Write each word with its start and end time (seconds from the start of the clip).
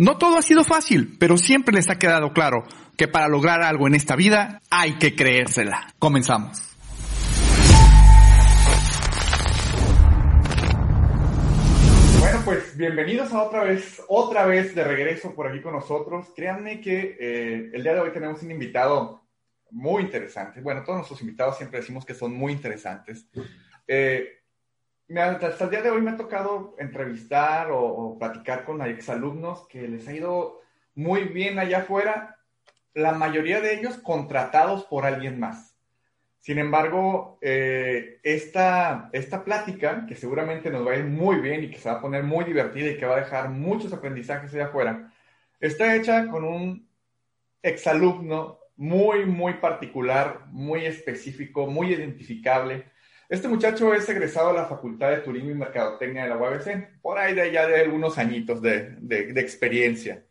No 0.00 0.16
todo 0.16 0.38
ha 0.38 0.42
sido 0.42 0.64
fácil, 0.64 1.18
pero 1.20 1.36
siempre 1.36 1.74
les 1.74 1.90
ha 1.90 1.98
quedado 1.98 2.32
claro 2.32 2.64
que 2.96 3.06
para 3.06 3.28
lograr 3.28 3.60
algo 3.60 3.86
en 3.86 3.94
esta 3.94 4.16
vida 4.16 4.62
hay 4.70 4.94
que 4.94 5.14
creérsela. 5.14 5.88
Comenzamos. 5.98 6.74
Bueno, 12.18 12.40
pues 12.46 12.78
bienvenidos 12.78 13.30
a 13.34 13.42
otra 13.42 13.64
vez, 13.64 14.02
otra 14.08 14.46
vez 14.46 14.74
de 14.74 14.84
regreso 14.84 15.34
por 15.34 15.46
aquí 15.46 15.60
con 15.60 15.74
nosotros. 15.74 16.28
Créanme 16.34 16.80
que 16.80 17.18
eh, 17.20 17.70
el 17.74 17.82
día 17.82 17.92
de 17.92 18.00
hoy 18.00 18.10
tenemos 18.10 18.42
un 18.42 18.52
invitado 18.52 19.28
muy 19.70 20.04
interesante. 20.04 20.62
Bueno, 20.62 20.82
todos 20.82 20.96
nuestros 20.96 21.20
invitados 21.20 21.58
siempre 21.58 21.80
decimos 21.80 22.06
que 22.06 22.14
son 22.14 22.32
muy 22.32 22.54
interesantes. 22.54 23.28
Eh, 23.86 24.39
hasta 25.18 25.64
el 25.64 25.70
día 25.70 25.82
de 25.82 25.90
hoy 25.90 26.02
me 26.02 26.12
ha 26.12 26.16
tocado 26.16 26.76
entrevistar 26.78 27.68
o, 27.72 28.16
platicar 28.18 28.64
con 28.64 28.80
exalumnos 28.82 29.66
que 29.66 29.88
les 29.88 30.06
ha 30.06 30.12
ido 30.12 30.60
muy 30.94 31.24
bien 31.24 31.58
allá 31.58 31.78
afuera, 31.78 32.36
la 32.94 33.12
mayoría 33.12 33.60
de 33.60 33.74
ellos 33.74 33.98
contratados 33.98 34.84
por 34.84 35.04
alguien 35.04 35.40
más. 35.40 35.76
Sin 36.38 36.58
embargo, 36.58 37.38
eh, 37.42 38.20
esta, 38.22 39.10
esta 39.12 39.44
plática, 39.44 40.06
que 40.06 40.14
seguramente 40.14 40.70
nos 40.70 40.86
va 40.86 40.92
a 40.92 40.96
ir 40.96 41.04
muy 41.04 41.36
bien 41.36 41.64
y 41.64 41.70
que 41.70 41.78
se 41.78 41.90
va 41.90 41.96
a 41.96 42.00
poner 42.00 42.22
muy 42.22 42.44
divertida 42.44 42.90
y 42.90 42.96
que 42.96 43.06
va 43.06 43.16
a 43.16 43.20
dejar 43.20 43.50
muchos 43.50 43.92
aprendizajes 43.92 44.54
allá 44.54 44.66
afuera, 44.66 45.12
está 45.58 45.96
hecha 45.96 46.28
con 46.28 46.44
un 46.44 46.88
exalumno 47.62 48.58
muy, 48.76 49.26
muy 49.26 49.54
particular, 49.54 50.46
muy 50.46 50.86
específico, 50.86 51.66
muy 51.66 51.92
identificable, 51.92 52.86
este 53.30 53.46
muchacho 53.46 53.94
es 53.94 54.08
egresado 54.08 54.48
de 54.48 54.54
la 54.54 54.66
Facultad 54.66 55.10
de 55.10 55.18
Turismo 55.18 55.52
y 55.52 55.54
Mercadotecnia 55.54 56.24
de 56.24 56.30
la 56.30 56.36
UABC, 56.36 57.00
por 57.00 57.16
ahí 57.16 57.32
de 57.32 57.52
ya 57.52 57.64
de 57.64 57.80
algunos 57.80 58.18
añitos 58.18 58.60
de, 58.60 58.96
de, 58.98 59.40
experiencia. 59.40 60.26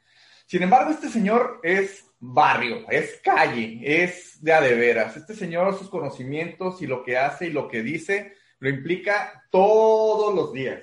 Sin 0.45 0.63
embargo, 0.63 0.91
este 0.91 1.07
señor 1.07 1.61
es 1.63 2.05
barrio, 2.19 2.85
es 2.89 3.21
calle, 3.23 3.79
es 3.81 4.43
de 4.43 4.51
a 4.51 4.59
de 4.59 4.75
veras. 4.75 5.15
Este 5.15 5.33
señor, 5.33 5.77
sus 5.77 5.89
conocimientos 5.89 6.81
y 6.81 6.87
lo 6.87 7.01
que 7.01 7.17
hace 7.17 7.47
y 7.47 7.51
lo 7.51 7.69
que 7.69 7.83
dice, 7.83 8.33
lo 8.59 8.67
implica 8.67 9.45
todos 9.49 10.35
los 10.35 10.51
días. 10.51 10.81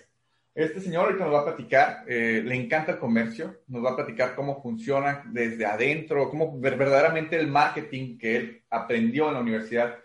Este 0.55 0.81
señor 0.81 1.05
ahorita 1.05 1.25
nos 1.25 1.35
va 1.35 1.41
a 1.41 1.45
platicar, 1.45 2.05
eh, 2.09 2.41
le 2.43 2.55
encanta 2.55 2.93
el 2.93 2.99
comercio, 2.99 3.61
nos 3.67 3.85
va 3.85 3.91
a 3.91 3.97
platicar 3.97 4.35
cómo 4.35 4.63
funciona 4.63 5.23
desde 5.27 5.67
adentro, 5.67 6.31
cómo 6.31 6.59
verdaderamente 6.59 7.37
el 7.37 7.49
marketing 7.49 8.17
que 8.17 8.37
él 8.37 8.63
aprendió 8.71 9.29
en 9.29 9.35
la 9.35 9.41
universidad 9.41 9.99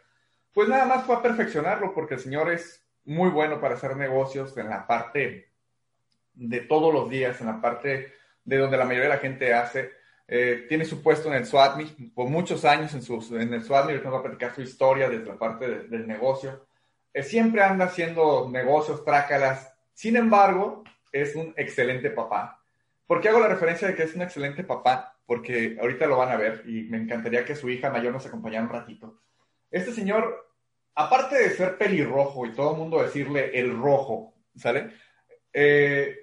pues 0.53 0.67
nada 0.67 0.85
más 0.85 1.05
fue 1.05 1.15
a 1.15 1.21
perfeccionarlo 1.21 1.93
porque 1.93 2.15
el 2.15 2.19
señor 2.19 2.51
es 2.51 2.83
muy 3.05 3.29
bueno 3.29 3.59
para 3.59 3.75
hacer 3.75 3.95
negocios 3.95 4.55
en 4.57 4.69
la 4.69 4.85
parte 4.85 5.49
de 6.33 6.61
todos 6.61 6.93
los 6.93 7.09
días, 7.09 7.39
en 7.41 7.47
la 7.47 7.61
parte 7.61 8.13
de 8.43 8.57
donde 8.57 8.77
la 8.77 8.85
mayoría 8.85 9.09
de 9.09 9.15
la 9.15 9.21
gente 9.21 9.53
hace. 9.53 9.91
Eh, 10.27 10.65
tiene 10.69 10.85
su 10.85 11.01
puesto 11.03 11.27
en 11.27 11.35
el 11.35 11.45
SWATMI 11.45 12.11
por 12.15 12.29
muchos 12.29 12.63
años 12.63 12.93
en, 12.93 13.01
su, 13.01 13.15
en 13.37 13.53
el 13.53 13.63
SWATMI, 13.63 13.91
ahorita 13.91 14.05
nos 14.05 14.13
va 14.15 14.19
a 14.19 14.23
platicar 14.23 14.55
su 14.55 14.61
historia 14.61 15.09
desde 15.09 15.25
la 15.25 15.37
parte 15.37 15.67
del 15.67 16.07
negocio. 16.07 16.67
Eh, 17.13 17.23
siempre 17.23 17.61
anda 17.61 17.85
haciendo 17.85 18.49
negocios, 18.49 19.03
trácalas. 19.03 19.73
Sin 19.93 20.15
embargo, 20.15 20.83
es 21.11 21.35
un 21.35 21.53
excelente 21.57 22.09
papá. 22.09 22.61
¿Por 23.05 23.19
qué 23.19 23.27
hago 23.27 23.41
la 23.41 23.49
referencia 23.49 23.87
de 23.87 23.95
que 23.95 24.03
es 24.03 24.15
un 24.15 24.21
excelente 24.21 24.63
papá? 24.63 25.17
Porque 25.25 25.77
ahorita 25.79 26.07
lo 26.07 26.17
van 26.17 26.29
a 26.29 26.37
ver 26.37 26.63
y 26.65 26.83
me 26.83 26.97
encantaría 26.97 27.43
que 27.43 27.55
su 27.55 27.69
hija 27.69 27.89
mayor 27.89 28.13
nos 28.13 28.25
acompañara 28.25 28.63
un 28.63 28.71
ratito. 28.71 29.19
Este 29.71 29.93
señor, 29.93 30.51
aparte 30.95 31.37
de 31.37 31.51
ser 31.51 31.77
pelirrojo 31.77 32.45
y 32.45 32.53
todo 32.53 32.71
el 32.71 32.77
mundo 32.77 33.01
decirle 33.01 33.57
el 33.57 33.75
rojo, 33.75 34.35
¿sale? 34.55 34.91
Eh, 35.53 36.15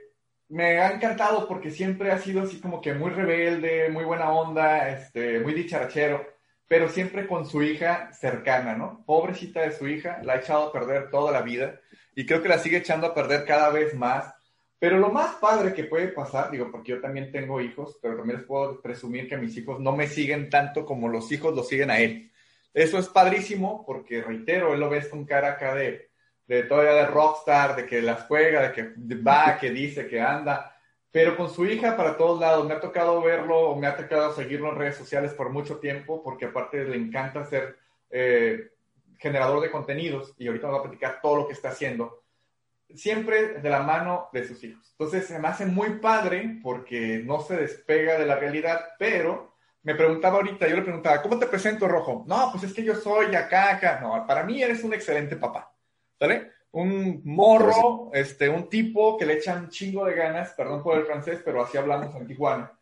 me 0.48 0.81
ha 0.81 0.92
encantado 0.92 1.48
porque 1.48 1.70
siempre 1.70 2.10
ha 2.10 2.19
sido 2.19 2.42
así 2.42 2.60
como 2.60 2.81
que 2.81 2.94
muy 2.94 3.10
rebelde, 3.10 3.88
muy 3.91 4.04
buena 4.04 4.31
onda, 4.31 4.91
este, 4.91 5.41
muy 5.41 5.54
dicharachero, 5.54 6.26
pero 6.66 6.88
siempre 6.88 7.26
con 7.26 7.47
su 7.47 7.62
hija 7.62 8.12
cercana, 8.12 8.75
¿no? 8.75 9.03
Pobrecita 9.06 9.62
de 9.62 9.72
su 9.72 9.88
hija, 9.88 10.20
la 10.22 10.34
ha 10.34 10.38
echado 10.38 10.69
a 10.69 10.72
perder 10.72 11.10
toda 11.10 11.32
la 11.32 11.42
vida 11.42 11.80
y 12.15 12.26
creo 12.26 12.42
que 12.42 12.48
la 12.48 12.59
sigue 12.59 12.78
echando 12.78 13.06
a 13.06 13.15
perder 13.15 13.44
cada 13.44 13.70
vez 13.70 13.94
más. 13.94 14.34
Pero 14.78 14.98
lo 14.98 15.10
más 15.10 15.36
padre 15.36 15.75
que 15.75 15.84
puede 15.84 16.09
pasar, 16.09 16.50
digo, 16.50 16.70
porque 16.70 16.92
yo 16.92 17.00
también 17.00 17.32
tengo 17.32 17.60
hijos, 17.60 17.98
pero 18.00 18.16
también 18.16 18.38
les 18.38 18.47
puedo 18.47 18.80
presumir 18.80 19.28
que 19.28 19.36
mis 19.36 19.56
hijos 19.56 19.80
no 19.80 19.92
me 19.97 20.06
siguen 20.06 20.50
tanto 20.50 20.84
como 20.84 21.09
los 21.09 21.32
hijos 21.32 21.54
lo 21.54 21.65
siguen 21.65 21.91
a 21.91 21.98
él. 21.98 22.30
Eso 22.75 22.99
es 22.99 23.09
padrísimo 23.09 23.84
porque, 23.87 24.23
reitero, 24.23 24.75
él 24.75 24.81
lo 24.81 24.91
ves 24.91 25.09
con 25.09 25.25
cara 25.25 25.53
acá 25.53 25.75
de, 25.75 26.11
de 26.47 26.62
todavía 26.65 26.95
de 26.95 27.06
rockstar, 27.06 27.77
de 27.77 27.87
que 27.87 28.03
las 28.03 28.23
juega, 28.23 28.69
de 28.69 28.73
que 28.73 28.95
va, 29.17 29.59
que 29.59 29.71
dice, 29.71 30.06
que 30.09 30.21
anda, 30.21 30.75
pero 31.11 31.37
con 31.37 31.51
su 31.51 31.67
hija 31.67 31.97
para 31.97 32.17
todos 32.17 32.41
lados. 32.41 32.67
Me 32.67 32.75
ha 32.75 32.81
tocado 32.81 33.21
verlo, 33.23 33.77
me 33.77 33.87
ha 33.87 33.97
tocado 33.97 34.34
seguirlo 34.34 34.71
en 34.71 34.77
redes 34.77 34.97
sociales 34.97 35.33
por 35.33 35.51
mucho 35.51 35.78
tiempo, 35.78 36.23
porque 36.23 36.47
aparte 36.47 36.84
le 36.84 36.97
encanta 36.97 37.45
ser 37.45 37.77
eh, 38.11 38.71
generador 39.19 39.61
de 39.61 39.71
contenidos 39.71 40.34
y 40.39 40.47
ahorita 40.47 40.69
va 40.69 40.78
a 40.78 40.83
platicar 40.83 41.21
todo 41.21 41.37
lo 41.37 41.47
que 41.47 41.55
está 41.55 41.69
haciendo. 41.71 42.23
Siempre 42.95 43.61
de 43.61 43.69
la 43.69 43.83
mano 43.83 44.28
de 44.33 44.47
sus 44.47 44.62
hijos. 44.65 44.89
Entonces 44.93 45.27
se 45.27 45.39
me 45.39 45.49
hace 45.49 45.67
muy 45.67 45.99
padre 45.99 46.59
porque 46.62 47.21
no 47.25 47.41
se 47.41 47.57
despega 47.57 48.19
de 48.19 48.25
la 48.25 48.37
realidad, 48.37 48.81
pero 48.99 49.55
me 49.83 49.94
preguntaba 49.94 50.37
ahorita, 50.37 50.69
yo 50.69 50.77
le 50.77 50.83
preguntaba, 50.83 51.22
¿cómo 51.22 51.39
te 51.39 51.47
presento, 51.47 51.89
Rojo? 51.89 52.25
No, 52.27 52.50
pues 52.53 52.65
es 52.65 52.72
que 52.72 52.84
yo 52.84 52.94
soy 52.94 53.34
acá, 53.34 53.75
acá. 53.75 54.00
No, 54.00 54.27
para 54.27 54.44
mí 54.44 54.62
eres 54.62 54.83
un 54.84 54.93
excelente 54.93 55.37
papá, 55.37 55.72
¿sale? 56.19 56.53
Un 56.72 57.22
morro, 57.25 58.11
este, 58.12 58.49
un 58.49 58.69
tipo 58.69 59.16
que 59.16 59.25
le 59.25 59.34
echa 59.34 59.55
un 59.55 59.69
chingo 59.69 60.05
de 60.05 60.15
ganas, 60.15 60.53
perdón 60.53 60.83
por 60.83 60.99
el 60.99 61.06
francés, 61.06 61.41
pero 61.44 61.62
así 61.62 61.78
hablamos 61.78 62.15
en 62.15 62.27
Tijuana. 62.27 62.72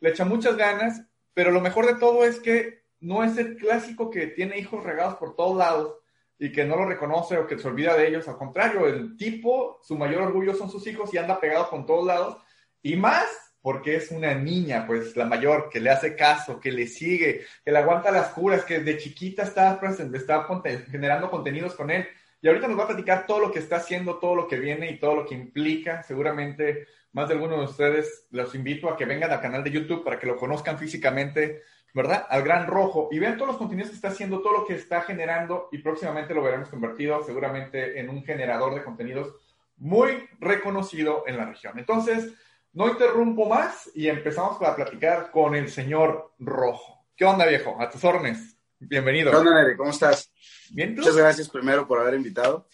Le 0.00 0.10
echa 0.10 0.24
muchas 0.24 0.56
ganas, 0.56 1.02
pero 1.32 1.50
lo 1.50 1.60
mejor 1.60 1.86
de 1.86 1.94
todo 1.94 2.24
es 2.24 2.40
que 2.40 2.86
no 3.00 3.22
es 3.22 3.36
el 3.36 3.56
clásico 3.56 4.10
que 4.10 4.26
tiene 4.28 4.58
hijos 4.58 4.82
regados 4.82 5.14
por 5.16 5.36
todos 5.36 5.56
lados 5.56 5.96
y 6.38 6.52
que 6.52 6.64
no 6.64 6.76
lo 6.76 6.86
reconoce 6.86 7.38
o 7.38 7.46
que 7.46 7.58
se 7.58 7.68
olvida 7.68 7.96
de 7.96 8.08
ellos. 8.08 8.28
Al 8.28 8.36
contrario, 8.36 8.86
el 8.86 9.16
tipo, 9.16 9.78
su 9.82 9.96
mayor 9.96 10.22
orgullo 10.22 10.54
son 10.54 10.70
sus 10.70 10.86
hijos 10.86 11.12
y 11.12 11.18
anda 11.18 11.40
pegado 11.40 11.70
con 11.70 11.86
todos 11.86 12.06
lados. 12.06 12.38
Y 12.82 12.96
más 12.96 13.26
porque 13.66 13.96
es 13.96 14.12
una 14.12 14.32
niña, 14.32 14.86
pues 14.86 15.16
la 15.16 15.24
mayor, 15.24 15.68
que 15.68 15.80
le 15.80 15.90
hace 15.90 16.14
caso, 16.14 16.60
que 16.60 16.70
le 16.70 16.86
sigue, 16.86 17.44
que 17.64 17.72
le 17.72 17.78
aguanta 17.78 18.12
las 18.12 18.28
curas, 18.28 18.64
que 18.64 18.78
de 18.78 18.96
chiquita 18.96 19.42
está, 19.42 19.80
está 20.14 20.46
generando 20.88 21.28
contenidos 21.28 21.74
con 21.74 21.90
él. 21.90 22.06
Y 22.40 22.46
ahorita 22.46 22.68
nos 22.68 22.78
va 22.78 22.84
a 22.84 22.86
platicar 22.86 23.26
todo 23.26 23.40
lo 23.40 23.50
que 23.50 23.58
está 23.58 23.78
haciendo, 23.78 24.20
todo 24.20 24.36
lo 24.36 24.46
que 24.46 24.60
viene 24.60 24.88
y 24.92 25.00
todo 25.00 25.16
lo 25.16 25.26
que 25.26 25.34
implica. 25.34 26.04
Seguramente 26.04 26.86
más 27.10 27.26
de 27.26 27.34
alguno 27.34 27.58
de 27.58 27.64
ustedes 27.64 28.28
los 28.30 28.54
invito 28.54 28.88
a 28.88 28.96
que 28.96 29.04
vengan 29.04 29.32
al 29.32 29.40
canal 29.40 29.64
de 29.64 29.72
YouTube 29.72 30.04
para 30.04 30.20
que 30.20 30.28
lo 30.28 30.36
conozcan 30.36 30.78
físicamente, 30.78 31.62
¿verdad? 31.92 32.24
Al 32.30 32.44
Gran 32.44 32.68
Rojo 32.68 33.08
y 33.10 33.18
vean 33.18 33.36
todos 33.36 33.48
los 33.48 33.58
contenidos 33.58 33.90
que 33.90 33.96
está 33.96 34.10
haciendo, 34.10 34.42
todo 34.42 34.58
lo 34.58 34.64
que 34.64 34.74
está 34.76 35.00
generando 35.00 35.70
y 35.72 35.78
próximamente 35.78 36.34
lo 36.34 36.42
veremos 36.44 36.68
convertido 36.68 37.20
seguramente 37.24 37.98
en 37.98 38.10
un 38.10 38.24
generador 38.24 38.76
de 38.76 38.84
contenidos 38.84 39.34
muy 39.76 40.28
reconocido 40.38 41.24
en 41.26 41.36
la 41.36 41.46
región. 41.46 41.76
Entonces, 41.80 42.32
no 42.76 42.88
interrumpo 42.88 43.46
más 43.46 43.90
y 43.94 44.06
empezamos 44.06 44.60
a 44.60 44.76
platicar 44.76 45.30
con 45.30 45.54
el 45.54 45.70
señor 45.70 46.34
Rojo. 46.38 47.06
¿Qué 47.16 47.24
onda, 47.24 47.46
viejo? 47.46 47.80
A 47.80 47.88
tus 47.88 48.04
órdenes. 48.04 48.54
Bienvenido. 48.78 49.30
¿Qué 49.30 49.36
onda, 49.38 49.54
Nere? 49.54 49.78
¿Cómo 49.78 49.88
estás? 49.88 50.30
Bien, 50.72 50.94
Muchas 50.94 51.16
gracias 51.16 51.48
primero 51.48 51.88
por 51.88 51.98
haber 51.98 52.12
invitado. 52.12 52.68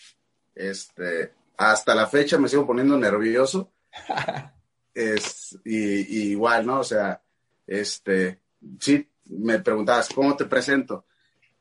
Este, 0.56 1.32
hasta 1.56 1.94
la 1.94 2.08
fecha 2.08 2.36
me 2.36 2.48
sigo 2.48 2.66
poniendo 2.66 2.98
nervioso. 2.98 3.70
es, 4.94 5.56
y, 5.64 6.30
igual, 6.32 6.66
¿no? 6.66 6.80
O 6.80 6.84
sea, 6.84 7.22
este, 7.64 8.40
sí, 8.80 9.08
me 9.26 9.60
preguntabas, 9.60 10.08
¿cómo 10.08 10.34
te 10.34 10.46
presento? 10.46 11.06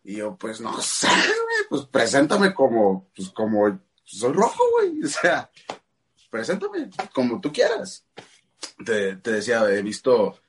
Y 0.03 0.15
yo, 0.15 0.35
pues 0.35 0.59
no 0.59 0.81
sé, 0.81 1.05
güey, 1.07 1.67
pues 1.69 1.83
preséntame 1.83 2.55
como, 2.55 3.07
pues 3.15 3.29
como, 3.29 3.79
soy 4.03 4.33
rojo, 4.33 4.63
güey. 4.79 4.99
O 5.05 5.07
sea, 5.07 5.47
preséntame 6.31 6.89
como 7.13 7.39
tú 7.39 7.53
quieras 7.53 8.03
te, 8.85 9.15
decía, 9.15 9.69
he 9.71 9.81
visto 9.81 10.39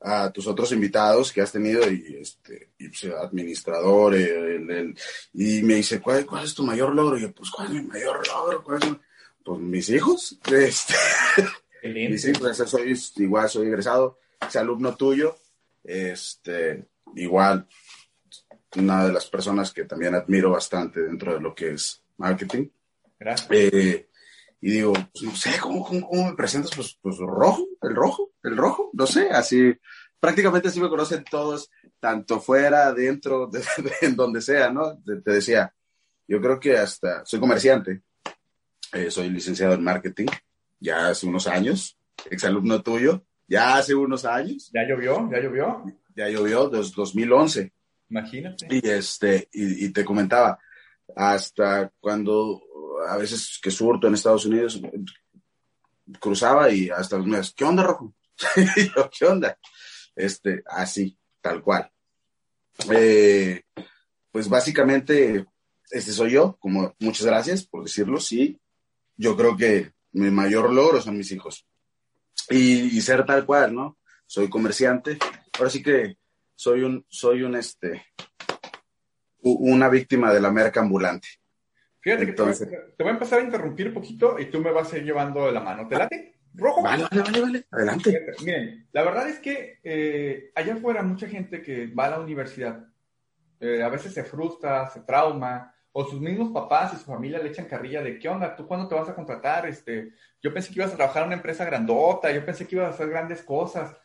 a 0.00 0.30
tus 0.30 0.46
otros 0.46 0.70
invitados 0.72 1.32
que 1.32 1.40
has 1.40 1.50
tenido 1.50 1.90
y 1.90 2.18
este 2.20 2.70
y, 2.78 2.88
pues, 2.88 3.12
administrador 3.14 4.16
y 4.16 5.62
me 5.62 5.74
dice 5.74 6.00
¿cuál, 6.00 6.24
¿cuál, 6.24 6.44
es 6.44 6.54
tu 6.54 6.62
mayor 6.62 6.94
logro? 6.94 7.18
y 7.18 7.22
yo 7.22 7.32
pues 7.32 7.50
¿cuál 7.50 7.66
es 7.66 7.82
mi 7.82 7.88
mayor 7.88 8.24
logro? 8.28 8.62
pues 8.62 9.60
mis 9.60 9.88
hijos 9.88 10.38
este 10.52 10.94
mis 11.82 12.24
hijos 12.26 12.56
soy 12.56 12.96
igual 13.16 13.48
soy 13.48 13.66
egresado 13.66 14.18
es 14.46 14.56
alumno 14.56 14.94
tuyo 14.94 15.36
Este, 15.84 16.84
igual, 17.16 17.66
una 18.76 19.06
de 19.06 19.12
las 19.12 19.26
personas 19.26 19.72
que 19.72 19.84
también 19.84 20.14
admiro 20.14 20.50
bastante 20.50 21.00
dentro 21.00 21.34
de 21.34 21.40
lo 21.40 21.54
que 21.54 21.72
es 21.72 22.02
marketing. 22.18 22.68
Gracias. 23.18 23.48
Eh, 23.50 24.07
y 24.60 24.70
digo, 24.72 24.92
no 25.22 25.36
sé, 25.36 25.58
¿cómo, 25.60 25.84
cómo, 25.84 26.30
me 26.30 26.36
presentas? 26.36 26.72
Pues, 26.74 26.98
pues 27.00 27.16
rojo, 27.18 27.66
el 27.82 27.94
rojo, 27.94 28.30
el 28.42 28.56
rojo, 28.56 28.90
no 28.92 29.06
sé, 29.06 29.30
así, 29.30 29.72
prácticamente 30.18 30.68
así 30.68 30.80
me 30.80 30.88
conocen 30.88 31.24
todos, 31.24 31.70
tanto 32.00 32.40
fuera, 32.40 32.92
dentro, 32.92 33.46
de, 33.52 33.62
en 34.02 34.16
donde 34.16 34.40
sea, 34.40 34.70
¿no? 34.70 34.98
Te, 34.98 35.32
decía, 35.32 35.72
yo 36.26 36.40
creo 36.40 36.58
que 36.58 36.76
hasta, 36.76 37.24
soy 37.24 37.40
comerciante, 37.40 38.02
eh, 38.92 39.10
soy 39.10 39.30
licenciado 39.30 39.74
en 39.74 39.84
marketing, 39.84 40.26
ya 40.80 41.08
hace 41.08 41.26
unos 41.26 41.46
años, 41.46 41.96
exalumno 42.30 42.82
tuyo, 42.82 43.24
ya 43.48 43.78
hace 43.78 43.94
unos 43.94 44.24
años. 44.24 44.70
¿Ya 44.74 44.82
llovió? 44.86 45.28
¿Ya 45.30 45.40
llovió? 45.40 45.84
Ya 46.14 46.28
llovió, 46.28 46.68
desde 46.68 46.92
2011. 46.94 47.72
Imagínate. 48.10 48.66
Y, 48.70 48.88
este, 48.88 49.48
y, 49.52 49.88
te 49.90 50.04
comentaba, 50.04 50.58
hasta 51.16 51.92
cuando 52.00 52.62
a 53.08 53.16
veces 53.16 53.58
que 53.62 53.70
surto 53.70 54.06
en 54.06 54.14
Estados 54.14 54.46
Unidos, 54.46 54.80
cruzaba 56.20 56.70
y 56.70 56.90
hasta 56.90 57.18
los 57.18 57.26
meses, 57.26 57.54
¿qué 57.56 57.64
onda, 57.64 57.82
Rojo? 57.82 58.14
¿qué 59.18 59.26
onda? 59.26 59.58
Este, 60.14 60.62
así, 60.66 61.16
tal 61.40 61.62
cual. 61.62 61.90
Eh, 62.90 63.62
pues 64.30 64.48
básicamente, 64.48 65.46
este 65.90 66.12
soy 66.12 66.32
yo, 66.32 66.56
como 66.58 66.94
muchas 67.00 67.26
gracias 67.26 67.64
por 67.64 67.84
decirlo, 67.84 68.20
sí. 68.20 68.58
Yo 69.16 69.36
creo 69.36 69.56
que 69.56 69.92
mi 70.12 70.30
mayor 70.30 70.72
logro 70.72 71.00
son 71.00 71.18
mis 71.18 71.32
hijos. 71.32 71.66
Y, 72.50 73.00
ser 73.00 73.26
tal 73.26 73.44
cual, 73.44 73.74
¿no? 73.74 73.98
Soy 74.26 74.48
comerciante. 74.48 75.18
Ahora 75.58 75.70
sí 75.70 75.82
que 75.82 76.16
soy 76.54 76.82
un, 76.82 77.04
soy 77.08 77.42
un, 77.42 77.56
este, 77.56 78.06
una 79.42 79.88
víctima 79.88 80.32
de 80.32 80.40
la 80.40 80.50
merca 80.50 80.80
ambulante. 80.80 81.28
Fíjate 82.00 82.26
que 82.26 82.32
te, 82.32 82.42
voy, 82.42 82.52
a 83.08 83.10
empezar 83.10 83.40
a 83.40 83.44
interrumpir 83.44 83.88
un 83.88 83.94
poquito 83.94 84.38
y 84.38 84.46
tú 84.46 84.60
me 84.60 84.70
vas 84.70 84.92
a 84.92 84.98
ir 84.98 85.04
llevando 85.04 85.46
de 85.46 85.52
la 85.52 85.60
mano. 85.60 85.88
¿Te 85.88 85.96
late? 85.96 86.34
Rojo. 86.54 86.82
Vale, 86.82 87.04
vale, 87.10 87.22
vale, 87.22 87.40
vale. 87.40 87.66
Adelante. 87.70 88.26
Miren, 88.44 88.88
la 88.92 89.02
verdad 89.02 89.28
es 89.28 89.38
que 89.38 89.78
eh, 89.82 90.50
allá 90.54 90.74
afuera 90.74 91.02
mucha 91.02 91.28
gente 91.28 91.60
que 91.60 91.88
va 91.88 92.06
a 92.06 92.10
la 92.10 92.20
universidad 92.20 92.88
eh, 93.60 93.82
a 93.82 93.88
veces 93.88 94.14
se 94.14 94.22
frustra, 94.22 94.88
se 94.88 95.00
trauma, 95.00 95.74
o 95.90 96.04
sus 96.04 96.20
mismos 96.20 96.52
papás 96.52 96.94
y 96.94 96.96
su 96.96 97.04
familia 97.04 97.40
le 97.40 97.48
echan 97.48 97.66
carrilla 97.66 98.02
de 98.02 98.18
qué 98.18 98.28
onda, 98.28 98.54
tú 98.54 98.66
cuándo 98.66 98.86
te 98.86 98.94
vas 98.94 99.08
a 99.08 99.14
contratar, 99.14 99.66
este, 99.66 100.12
yo 100.40 100.54
pensé 100.54 100.72
que 100.72 100.78
ibas 100.78 100.92
a 100.92 100.96
trabajar 100.96 101.22
en 101.22 101.28
una 101.28 101.36
empresa 101.36 101.64
grandota, 101.64 102.30
yo 102.30 102.44
pensé 102.44 102.66
que 102.66 102.76
ibas 102.76 102.88
a 102.88 102.94
hacer 102.94 103.08
grandes 103.08 103.42
cosas. 103.42 103.96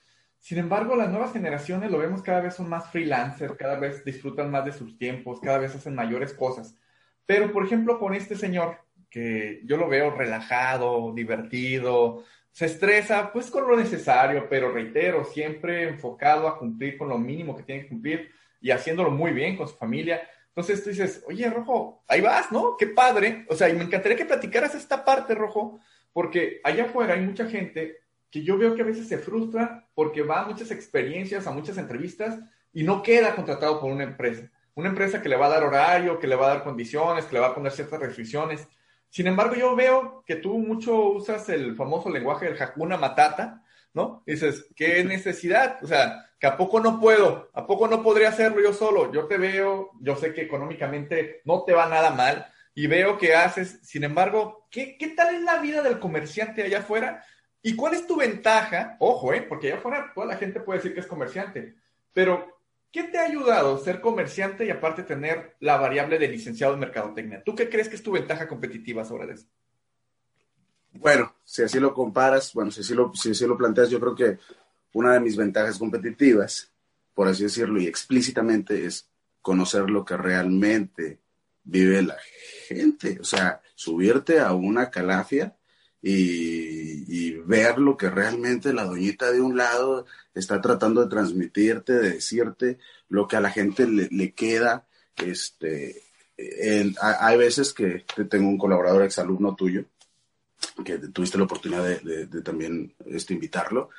Sin 0.44 0.58
embargo, 0.58 0.98
las 0.98 1.10
nuevas 1.10 1.32
generaciones 1.32 1.90
lo 1.90 2.00
vemos 2.00 2.22
cada 2.22 2.42
vez 2.42 2.56
son 2.56 2.68
más 2.68 2.92
freelancers, 2.92 3.56
cada 3.56 3.80
vez 3.80 4.04
disfrutan 4.04 4.52
más 4.52 4.66
de 4.66 4.74
sus 4.74 4.98
tiempos, 4.98 5.40
cada 5.40 5.58
vez 5.58 5.74
hacen 5.74 5.96
mayores 5.96 6.34
cosas. 6.34 6.76
Pero, 7.26 7.54
por 7.54 7.66
ejemplo, 7.66 7.98
con 7.98 8.14
este 8.14 8.36
señor, 8.36 8.80
que 9.10 9.62
yo 9.64 9.78
lo 9.78 9.88
veo 9.88 10.12
relajado, 10.12 11.14
divertido, 11.14 12.26
se 12.52 12.66
estresa, 12.66 13.32
pues 13.32 13.50
con 13.50 13.66
lo 13.66 13.78
necesario, 13.78 14.50
pero 14.50 14.70
reitero, 14.70 15.24
siempre 15.24 15.88
enfocado 15.88 16.50
a 16.50 16.60
cumplir 16.60 16.98
con 16.98 17.08
lo 17.08 17.18
mínimo 17.18 17.56
que 17.56 17.64
tiene 17.64 17.84
que 17.84 17.88
cumplir 17.88 18.30
y 18.60 18.72
haciéndolo 18.72 19.12
muy 19.12 19.32
bien 19.32 19.56
con 19.56 19.70
su 19.70 19.78
familia. 19.78 20.28
Entonces 20.50 20.84
tú 20.84 20.90
dices, 20.90 21.24
oye, 21.26 21.50
Rojo, 21.50 22.04
ahí 22.06 22.20
vas, 22.20 22.52
¿no? 22.52 22.76
Qué 22.78 22.88
padre. 22.88 23.46
O 23.48 23.56
sea, 23.56 23.70
y 23.70 23.74
me 23.76 23.86
encantaría 23.86 24.18
que 24.18 24.26
platicaras 24.26 24.76
esta 24.76 25.06
parte, 25.06 25.36
Rojo, 25.36 25.80
porque 26.12 26.60
allá 26.66 26.84
afuera 26.84 27.14
hay 27.14 27.22
mucha 27.22 27.48
gente 27.48 28.03
que 28.34 28.42
yo 28.42 28.58
veo 28.58 28.74
que 28.74 28.82
a 28.82 28.86
veces 28.86 29.08
se 29.08 29.20
frustra 29.20 29.88
porque 29.94 30.24
va 30.24 30.42
a 30.42 30.48
muchas 30.48 30.72
experiencias, 30.72 31.46
a 31.46 31.52
muchas 31.52 31.78
entrevistas 31.78 32.40
y 32.74 32.82
no 32.82 33.04
queda 33.04 33.36
contratado 33.36 33.80
por 33.80 33.92
una 33.92 34.06
empresa. 34.06 34.50
Una 34.74 34.90
empresa 34.90 35.22
que 35.22 35.30
le 35.30 35.36
va 35.36 35.46
a 35.46 35.50
dar 35.50 35.64
horario, 35.64 36.18
que 36.18 36.26
le 36.26 36.36
va 36.36 36.48
a 36.48 36.56
dar 36.56 36.64
condiciones, 36.64 37.26
que 37.26 37.36
le 37.36 37.42
va 37.42 37.50
a 37.50 37.54
poner 37.54 37.72
ciertas 37.72 38.00
restricciones. 38.00 38.68
Sin 39.08 39.28
embargo, 39.28 39.54
yo 39.54 39.76
veo 39.76 40.24
que 40.26 40.38
tú 40.38 40.58
mucho 40.58 40.96
usas 41.12 41.48
el 41.50 41.76
famoso 41.76 42.10
lenguaje 42.10 42.46
del 42.46 42.60
Hakuna 42.60 42.98
Matata, 42.98 43.62
¿no? 43.94 44.24
dices, 44.26 44.66
¿qué 44.76 45.04
necesidad? 45.04 45.78
O 45.84 45.86
sea, 45.86 46.32
que 46.40 46.48
a 46.48 46.58
poco 46.58 46.80
no 46.80 47.00
puedo, 47.00 47.52
a 47.54 47.68
poco 47.68 47.88
no 47.88 48.02
podría 48.02 48.30
hacerlo 48.30 48.64
yo 48.64 48.74
solo. 48.74 49.14
Yo 49.14 49.28
te 49.28 49.38
veo, 49.38 49.92
yo 50.02 50.16
sé 50.16 50.34
que 50.34 50.42
económicamente 50.42 51.42
no 51.46 51.66
te 51.66 51.74
va 51.74 51.88
nada 51.88 52.10
mal 52.10 52.48
y 52.74 52.88
veo 52.88 53.20
que 53.20 53.36
haces, 53.36 53.80
sin 53.84 54.04
embargo, 54.04 54.66
¿qué, 54.72 54.98
qué 54.98 55.10
tal 55.10 55.36
es 55.36 55.44
la 55.44 55.60
vida 55.60 55.84
del 55.84 56.00
comerciante 56.00 56.64
allá 56.64 56.80
afuera? 56.80 57.24
¿Y 57.66 57.78
cuál 57.78 57.94
es 57.94 58.06
tu 58.06 58.18
ventaja? 58.18 58.98
Ojo, 59.00 59.34
¿eh? 59.34 59.42
Porque 59.42 59.68
allá 59.68 59.78
afuera 59.78 60.12
toda 60.14 60.28
la 60.28 60.36
gente 60.36 60.60
puede 60.60 60.80
decir 60.80 60.94
que 60.94 61.00
es 61.00 61.08
comerciante, 61.08 61.76
pero 62.12 62.60
¿qué 62.92 63.04
te 63.04 63.18
ha 63.18 63.24
ayudado 63.24 63.78
ser 63.78 64.02
comerciante 64.02 64.66
y 64.66 64.70
aparte 64.70 65.04
tener 65.04 65.56
la 65.62 65.78
variable 65.78 66.20
de 66.20 66.28
licenciado 66.28 66.74
en 66.74 66.82
mercadotecnia? 66.82 67.42
¿Tú 67.44 67.56
qué 67.56 67.70
crees 67.70 67.88
que 67.88 67.96
es 67.96 68.04
tu 68.04 68.12
ventaja 68.12 68.50
competitiva 68.50 69.06
sobre 69.06 69.34
eso? 69.34 69.48
Bueno, 70.92 71.34
si 71.46 71.64
así 71.64 71.80
lo 71.80 71.94
comparas, 71.94 72.54
bueno, 72.54 72.70
si 72.70 72.82
así 72.82 72.94
lo, 72.94 73.14
si 73.16 73.32
así 73.32 73.48
lo 73.48 73.58
planteas, 73.58 73.90
yo 73.90 74.00
creo 74.00 74.14
que 74.14 74.38
una 74.92 75.14
de 75.14 75.22
mis 75.22 75.38
ventajas 75.38 75.80
competitivas, 75.80 76.70
por 77.14 77.30
así 77.30 77.44
decirlo, 77.44 77.80
y 77.80 77.88
explícitamente, 77.88 78.86
es 78.86 79.10
conocer 79.42 79.90
lo 79.90 80.04
que 80.04 80.18
realmente 80.18 81.20
vive 81.64 82.02
la 82.04 82.18
gente. 82.68 83.20
O 83.22 83.24
sea, 83.24 83.62
subirte 83.74 84.40
a 84.40 84.52
una 84.52 84.92
calafia 84.92 85.56
y, 86.04 87.32
ver 87.46 87.78
lo 87.78 87.98
que 87.98 88.10
realmente 88.10 88.72
la 88.72 88.86
doñita 88.86 89.32
de 89.32 89.42
un 89.42 89.58
lado 89.58 90.06
está 90.34 90.62
tratando 90.62 91.04
de 91.04 91.10
transmitirte, 91.10 91.92
de 91.92 92.12
decirte 92.12 92.78
lo 93.10 93.28
que 93.28 93.36
a 93.36 93.42
la 93.42 93.52
gente 93.52 93.86
le, 93.86 94.34
queda. 94.34 94.88
Este, 95.18 96.02
hay 97.02 97.38
veces 97.38 97.74
que 97.74 98.06
tengo 98.30 98.48
un 98.48 98.58
colaborador 98.58 99.04
exalumno 99.04 99.56
tuyo 99.56 99.86
que 100.84 100.98
tuviste 100.98 101.38
la 101.38 101.44
oportunidad 101.44 101.84
de, 101.84 102.42
también 102.42 102.94
este, 103.06 103.34
invitarlo, 103.34 103.90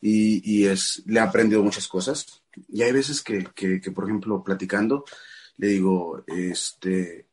y, 0.00 0.66
es, 0.66 1.02
le 1.06 1.20
ha 1.20 1.24
aprendido 1.24 1.62
muchas 1.62 1.88
cosas. 1.88 2.42
Y 2.68 2.82
hay 2.82 2.92
veces 2.92 3.22
que, 3.22 3.42
por 3.94 4.04
ejemplo, 4.04 4.44
platicando, 4.44 5.04
le 5.56 5.68
digo, 5.68 6.22
este, 6.26 7.26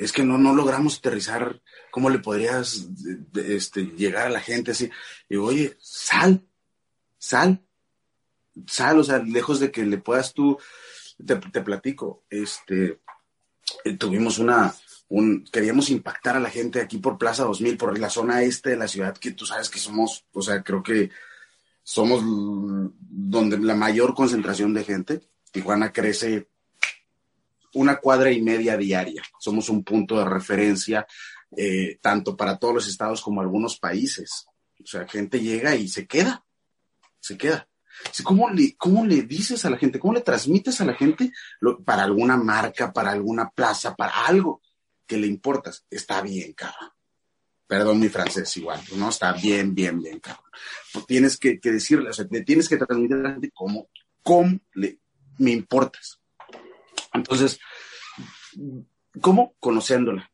es 0.00 0.12
que 0.12 0.24
no, 0.24 0.38
no 0.38 0.54
logramos 0.54 0.98
aterrizar, 0.98 1.60
¿cómo 1.90 2.08
le 2.08 2.20
podrías 2.20 2.88
este, 3.34 3.84
llegar 3.84 4.26
a 4.26 4.30
la 4.30 4.40
gente 4.40 4.70
así? 4.70 4.90
Y 5.28 5.36
oye, 5.36 5.76
sal, 5.78 6.42
sal, 7.18 7.62
sal, 8.66 8.98
o 8.98 9.04
sea, 9.04 9.18
lejos 9.18 9.60
de 9.60 9.70
que 9.70 9.84
le 9.84 9.98
puedas 9.98 10.32
tú, 10.32 10.58
te, 11.24 11.36
platico, 11.36 12.24
este, 12.30 13.00
eh, 13.84 13.96
tuvimos 13.98 14.38
una, 14.38 14.74
queríamos 15.52 15.90
impactar 15.90 16.34
a 16.34 16.40
la 16.40 16.48
gente 16.48 16.80
aquí 16.80 16.96
por 16.96 17.18
Plaza 17.18 17.44
2000, 17.44 17.76
por 17.76 17.98
la 17.98 18.08
zona 18.08 18.42
este 18.42 18.70
de 18.70 18.76
la 18.76 18.88
ciudad, 18.88 19.18
que 19.18 19.32
tú 19.32 19.44
sabes 19.44 19.68
que 19.68 19.78
somos, 19.78 20.24
o 20.32 20.40
sea, 20.40 20.62
creo 20.62 20.82
que 20.82 21.10
somos 21.82 22.22
donde 22.24 23.58
la 23.58 23.74
mayor 23.74 24.14
concentración 24.14 24.72
de 24.72 24.84
gente. 24.84 25.20
Tijuana 25.50 25.92
crece 25.92 26.48
una 27.74 27.96
cuadra 27.96 28.30
y 28.30 28.42
media 28.42 28.76
diaria. 28.76 29.22
Somos 29.38 29.68
un 29.68 29.84
punto 29.84 30.18
de 30.18 30.24
referencia 30.24 31.06
eh, 31.56 31.98
tanto 32.00 32.36
para 32.36 32.58
todos 32.58 32.74
los 32.74 32.88
estados 32.88 33.20
como 33.22 33.40
algunos 33.40 33.78
países. 33.78 34.46
O 34.82 34.86
sea, 34.86 35.06
gente 35.06 35.40
llega 35.40 35.74
y 35.76 35.88
se 35.88 36.06
queda, 36.06 36.44
se 37.18 37.36
queda. 37.36 37.68
¿Cómo 38.22 38.48
le, 38.48 38.76
¿Cómo 38.76 39.04
le 39.04 39.22
dices 39.22 39.64
a 39.64 39.70
la 39.70 39.76
gente? 39.76 39.98
¿Cómo 39.98 40.14
le 40.14 40.22
transmites 40.22 40.80
a 40.80 40.86
la 40.86 40.94
gente 40.94 41.32
para 41.84 42.04
alguna 42.04 42.36
marca, 42.36 42.92
para 42.92 43.10
alguna 43.10 43.50
plaza, 43.50 43.94
para 43.94 44.26
algo? 44.26 44.62
que 45.10 45.18
le 45.18 45.26
importas, 45.26 45.84
está 45.90 46.22
bien, 46.22 46.52
cabrón. 46.52 46.90
Perdón 47.66 47.98
mi 47.98 48.08
francés 48.08 48.56
igual, 48.56 48.80
¿no? 48.94 49.08
Está 49.08 49.32
bien, 49.32 49.74
bien, 49.74 50.00
bien, 50.00 50.20
cabrón. 50.20 50.44
Pues 50.92 51.04
tienes 51.04 51.36
que, 51.36 51.58
decirle, 51.60 52.10
o 52.10 52.12
sea, 52.12 52.28
tienes 52.28 52.68
que 52.68 52.76
transmitir 52.76 53.16
a 53.16 53.22
la 53.22 53.32
gente 53.32 53.50
cómo, 53.52 53.88
cómo 54.22 54.60
le, 54.74 55.00
me 55.38 55.50
importas. 55.50 56.19
Entonces, 57.12 57.58
¿cómo? 59.20 59.54
Conociéndola. 59.60 60.30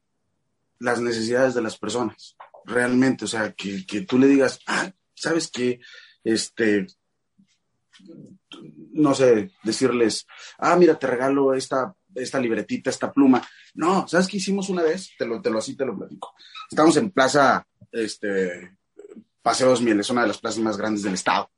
Las 0.78 1.00
necesidades 1.00 1.54
de 1.54 1.62
las 1.62 1.78
personas. 1.78 2.36
Realmente, 2.64 3.24
o 3.24 3.28
sea, 3.28 3.52
que, 3.52 3.86
que 3.86 4.02
tú 4.02 4.18
le 4.18 4.26
digas, 4.26 4.60
ah, 4.66 4.92
¿sabes 5.14 5.50
qué? 5.50 5.80
Este, 6.24 6.86
no 8.92 9.14
sé, 9.14 9.52
decirles, 9.62 10.26
ah, 10.58 10.76
mira, 10.76 10.98
te 10.98 11.06
regalo 11.06 11.54
esta 11.54 11.94
esta 12.16 12.40
libretita, 12.40 12.90
esta 12.90 13.12
pluma. 13.12 13.46
No, 13.74 14.06
¿sabes 14.08 14.26
qué 14.26 14.38
hicimos 14.38 14.68
una 14.68 14.82
vez? 14.82 15.10
Te 15.18 15.26
lo, 15.26 15.40
te 15.40 15.50
lo 15.50 15.58
así 15.58 15.76
te 15.76 15.84
lo 15.84 15.96
platico. 15.96 16.34
Estamos 16.70 16.96
en 16.96 17.10
Plaza, 17.10 17.66
este, 17.92 18.76
Paseos 19.42 19.82
Mieles, 19.82 20.10
una 20.10 20.22
de 20.22 20.28
las 20.28 20.38
plazas 20.38 20.60
más 20.60 20.76
grandes 20.76 21.02
del 21.02 21.14
estado. 21.14 21.50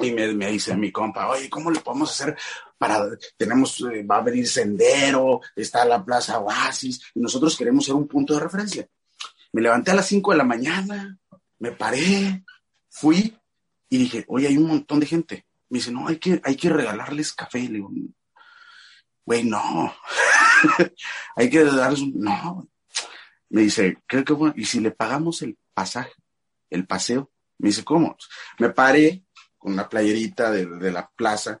Y 0.00 0.12
me, 0.12 0.32
me 0.32 0.50
dice 0.50 0.76
mi 0.76 0.90
compa, 0.90 1.28
oye, 1.28 1.50
¿cómo 1.50 1.70
le 1.70 1.80
podemos 1.80 2.10
hacer 2.10 2.36
para, 2.78 3.10
tenemos, 3.36 3.78
eh, 3.92 4.02
va 4.04 4.16
a 4.16 4.22
venir 4.22 4.48
Sendero, 4.48 5.42
está 5.54 5.84
la 5.84 6.02
Plaza 6.02 6.38
Oasis, 6.38 7.02
y 7.14 7.20
nosotros 7.20 7.54
queremos 7.54 7.84
ser 7.84 7.94
un 7.94 8.08
punto 8.08 8.32
de 8.32 8.40
referencia. 8.40 8.88
Me 9.52 9.60
levanté 9.60 9.90
a 9.90 9.96
las 9.96 10.06
5 10.06 10.30
de 10.30 10.38
la 10.38 10.44
mañana, 10.44 11.18
me 11.58 11.72
paré, 11.72 12.42
fui 12.88 13.36
y 13.90 13.98
dije, 13.98 14.24
oye, 14.28 14.48
hay 14.48 14.56
un 14.56 14.68
montón 14.68 14.98
de 14.98 15.06
gente. 15.06 15.46
Me 15.68 15.78
dice, 15.78 15.92
no, 15.92 16.08
hay 16.08 16.16
que, 16.16 16.40
hay 16.42 16.56
que 16.56 16.70
regalarles 16.70 17.34
café. 17.34 17.60
Le 17.60 17.74
digo, 17.74 17.90
güey, 19.26 19.44
no. 19.44 19.94
hay 21.36 21.50
que 21.50 21.64
darles 21.64 22.00
un... 22.00 22.18
No. 22.18 22.68
Me 23.50 23.62
dice, 23.62 23.98
creo 24.06 24.24
que 24.24 24.32
bueno. 24.32 24.54
¿Y 24.56 24.64
si 24.64 24.80
le 24.80 24.90
pagamos 24.90 25.42
el 25.42 25.58
pasaje, 25.74 26.12
el 26.70 26.86
paseo? 26.86 27.30
Me 27.58 27.68
dice, 27.68 27.84
¿cómo? 27.84 28.16
Me 28.58 28.70
paré 28.70 29.24
con 29.60 29.74
una 29.74 29.88
playerita 29.88 30.50
de, 30.50 30.66
de 30.66 30.90
la 30.90 31.08
plaza 31.14 31.60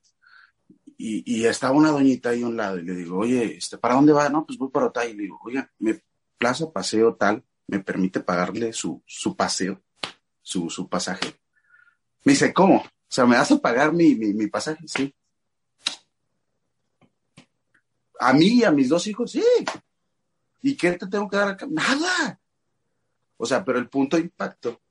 y, 0.96 1.22
y, 1.24 1.46
estaba 1.46 1.72
una 1.72 1.90
doñita 1.90 2.30
ahí 2.30 2.42
a 2.42 2.46
un 2.46 2.56
lado 2.58 2.78
y 2.78 2.82
le 2.82 2.94
digo, 2.94 3.18
oye, 3.18 3.56
este, 3.56 3.78
¿para 3.78 3.94
dónde 3.94 4.12
va? 4.12 4.28
No, 4.28 4.44
pues 4.44 4.58
voy 4.58 4.68
para 4.70 4.92
tal. 4.92 5.08
Y 5.08 5.14
le 5.14 5.22
digo, 5.22 5.40
oye, 5.42 5.66
me 5.78 6.02
plaza 6.36 6.70
paseo 6.70 7.14
tal, 7.14 7.42
me 7.68 7.80
permite 7.80 8.20
pagarle 8.20 8.74
su, 8.74 9.02
su 9.06 9.34
paseo, 9.34 9.82
su, 10.42 10.68
su 10.68 10.90
pasaje. 10.90 11.40
Me 12.24 12.32
dice, 12.32 12.52
¿cómo? 12.52 12.82
O 12.82 12.90
sea, 13.08 13.24
¿me 13.24 13.38
vas 13.38 13.50
a 13.50 13.58
pagar 13.58 13.94
mi, 13.94 14.14
mi, 14.14 14.34
mi 14.34 14.46
pasaje? 14.48 14.86
Sí. 14.86 15.14
A 18.18 18.34
mí 18.34 18.58
y 18.58 18.64
a 18.64 18.70
mis 18.70 18.90
dos 18.90 19.06
hijos, 19.06 19.30
sí. 19.30 19.44
¿Y 20.60 20.76
qué 20.76 20.92
te 20.92 21.06
tengo 21.06 21.30
que 21.30 21.36
dar 21.38 21.48
acá? 21.48 21.66
Nada. 21.66 22.38
O 23.38 23.46
sea, 23.46 23.64
pero 23.64 23.78
el 23.78 23.88
punto 23.88 24.18
de 24.18 24.24
impacto 24.24 24.82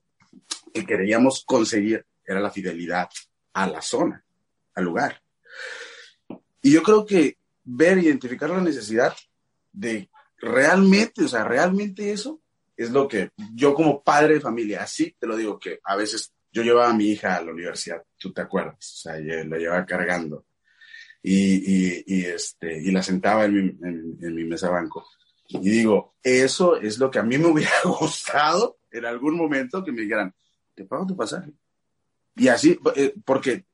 que 0.73 0.83
queríamos 0.87 1.43
conseguir 1.45 2.03
era 2.31 2.39
la 2.39 2.51
fidelidad 2.51 3.09
a 3.53 3.67
la 3.67 3.81
zona, 3.81 4.23
al 4.75 4.83
lugar. 4.83 5.21
Y 6.61 6.71
yo 6.71 6.83
creo 6.83 7.05
que 7.05 7.37
ver, 7.63 7.97
identificar 7.97 8.49
la 8.49 8.61
necesidad 8.61 9.15
de 9.71 10.09
realmente, 10.37 11.23
o 11.23 11.27
sea, 11.27 11.43
realmente 11.43 12.11
eso 12.11 12.41
es 12.77 12.91
lo 12.91 13.07
que 13.07 13.31
yo 13.53 13.73
como 13.73 14.03
padre 14.03 14.35
de 14.35 14.41
familia, 14.41 14.83
así 14.83 15.15
te 15.19 15.27
lo 15.27 15.35
digo, 15.35 15.59
que 15.59 15.79
a 15.83 15.95
veces 15.95 16.33
yo 16.51 16.63
llevaba 16.63 16.89
a 16.89 16.93
mi 16.93 17.07
hija 17.07 17.35
a 17.35 17.43
la 17.43 17.51
universidad, 17.51 18.03
tú 18.17 18.31
te 18.31 18.41
acuerdas, 18.41 18.77
o 18.77 19.01
sea, 19.01 19.19
la 19.19 19.57
llevaba 19.57 19.85
cargando 19.85 20.45
y, 21.21 22.03
y, 22.07 22.25
este, 22.25 22.81
y 22.81 22.91
la 22.91 23.03
sentaba 23.03 23.45
en 23.45 23.53
mi, 23.53 23.61
en 24.21 24.35
mi 24.35 24.43
mesa 24.45 24.69
banco. 24.69 25.05
Y 25.49 25.69
digo, 25.69 26.15
eso 26.23 26.77
es 26.77 26.99
lo 26.99 27.09
que 27.09 27.19
a 27.19 27.23
mí 27.23 27.37
me 27.37 27.47
hubiera 27.47 27.71
gustado 27.83 28.77
en 28.91 29.05
algún 29.05 29.35
momento 29.35 29.83
que 29.83 29.91
me 29.91 30.01
dijeran, 30.01 30.33
te 30.75 30.85
pago 30.85 31.07
tu 31.07 31.17
pasaje. 31.17 31.51
Y 32.35 32.47
así, 32.47 32.79
eh, 32.95 33.13
porque 33.25 33.65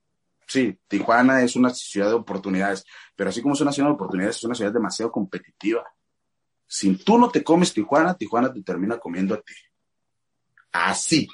sí, 0.48 0.78
Tijuana 0.88 1.44
es 1.44 1.56
una 1.56 1.70
ciudad 1.70 2.10
de 2.10 2.16
oportunidades, 2.16 2.86
pero 3.16 3.30
así 3.30 3.42
como 3.42 3.54
es 3.54 3.62
una 3.62 3.72
ciudad 3.72 3.90
de 3.90 3.96
oportunidades, 3.96 4.38
es 4.38 4.44
una 4.44 4.56
ciudad 4.56 4.74
demasiado 4.74 5.12
competitiva. 5.12 5.84
Si 6.68 6.96
tú 6.98 7.18
no 7.18 7.30
te 7.30 7.44
comes 7.44 7.74
Tijuana, 7.74 8.16
Tijuana 8.16 8.52
te 8.52 8.62
termina 8.62 8.98
comiendo 8.98 9.36
a 9.36 9.42
ti. 9.42 9.54
Así. 10.72 11.28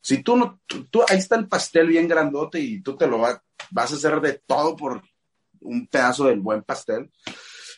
Si 0.00 0.22
tú 0.22 0.36
no, 0.36 0.60
tú, 0.66 1.02
ahí 1.08 1.18
está 1.18 1.36
el 1.36 1.48
pastel 1.48 1.88
bien 1.88 2.08
grandote 2.08 2.58
y 2.60 2.80
tú 2.80 2.96
te 2.96 3.06
lo 3.06 3.18
vas, 3.18 3.40
vas 3.70 3.92
a 3.92 3.96
hacer 3.96 4.20
de 4.20 4.42
todo 4.46 4.74
por 4.74 5.02
un 5.60 5.86
pedazo 5.86 6.24
del 6.24 6.40
buen 6.40 6.62
pastel, 6.62 7.10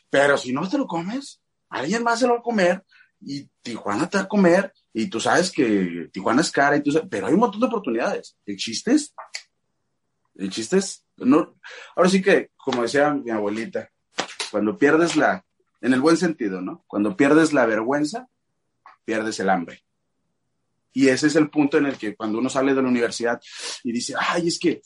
pero 0.08 0.36
si 0.36 0.52
no 0.52 0.68
te 0.68 0.78
lo 0.78 0.86
comes, 0.86 1.40
alguien 1.68 2.04
más 2.04 2.20
se 2.20 2.26
lo 2.26 2.34
va 2.34 2.40
a 2.40 2.42
comer 2.42 2.84
y 3.20 3.48
Tijuana 3.62 4.08
te 4.08 4.18
va 4.18 4.24
a 4.24 4.28
comer 4.28 4.72
y 4.92 5.08
tú 5.08 5.20
sabes 5.20 5.50
que 5.50 6.08
Tijuana 6.12 6.40
es 6.40 6.50
cara, 6.50 6.76
y 6.76 6.82
tú 6.82 6.90
pero 7.08 7.26
hay 7.26 7.34
un 7.34 7.40
montón 7.40 7.60
de 7.60 7.66
oportunidades. 7.66 8.36
El 8.46 8.56
chiste 8.56 8.96
el 10.36 10.50
chiste 10.50 10.80
no, 11.18 11.56
ahora 11.96 12.08
sí 12.08 12.22
que, 12.22 12.50
como 12.56 12.82
decía 12.82 13.12
mi 13.12 13.30
abuelita, 13.30 13.90
cuando 14.50 14.78
pierdes 14.78 15.16
la, 15.16 15.44
en 15.80 15.92
el 15.92 16.00
buen 16.00 16.16
sentido, 16.16 16.60
¿no? 16.62 16.84
Cuando 16.86 17.16
pierdes 17.16 17.52
la 17.52 17.66
vergüenza, 17.66 18.28
pierdes 19.04 19.38
el 19.40 19.50
hambre. 19.50 19.84
Y 20.92 21.08
ese 21.08 21.28
es 21.28 21.36
el 21.36 21.50
punto 21.50 21.78
en 21.78 21.86
el 21.86 21.96
que 21.96 22.16
cuando 22.16 22.38
uno 22.38 22.48
sale 22.48 22.74
de 22.74 22.82
la 22.82 22.88
universidad 22.88 23.40
y 23.84 23.92
dice, 23.92 24.14
ay, 24.18 24.48
es 24.48 24.58
que 24.58 24.80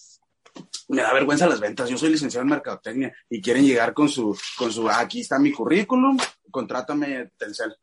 me 0.88 1.02
da 1.02 1.14
vergüenza 1.14 1.46
las 1.46 1.60
ventas, 1.60 1.88
yo 1.88 1.96
soy 1.96 2.10
licenciado 2.10 2.42
en 2.42 2.50
mercadotecnia 2.50 3.14
y 3.30 3.40
quieren 3.40 3.64
llegar 3.64 3.94
con 3.94 4.08
su, 4.08 4.36
con 4.56 4.70
su, 4.70 4.88
aquí 4.88 5.20
está 5.20 5.38
mi 5.38 5.50
currículum, 5.52 6.18
contrátame 6.50 7.30
Telcel. 7.38 7.74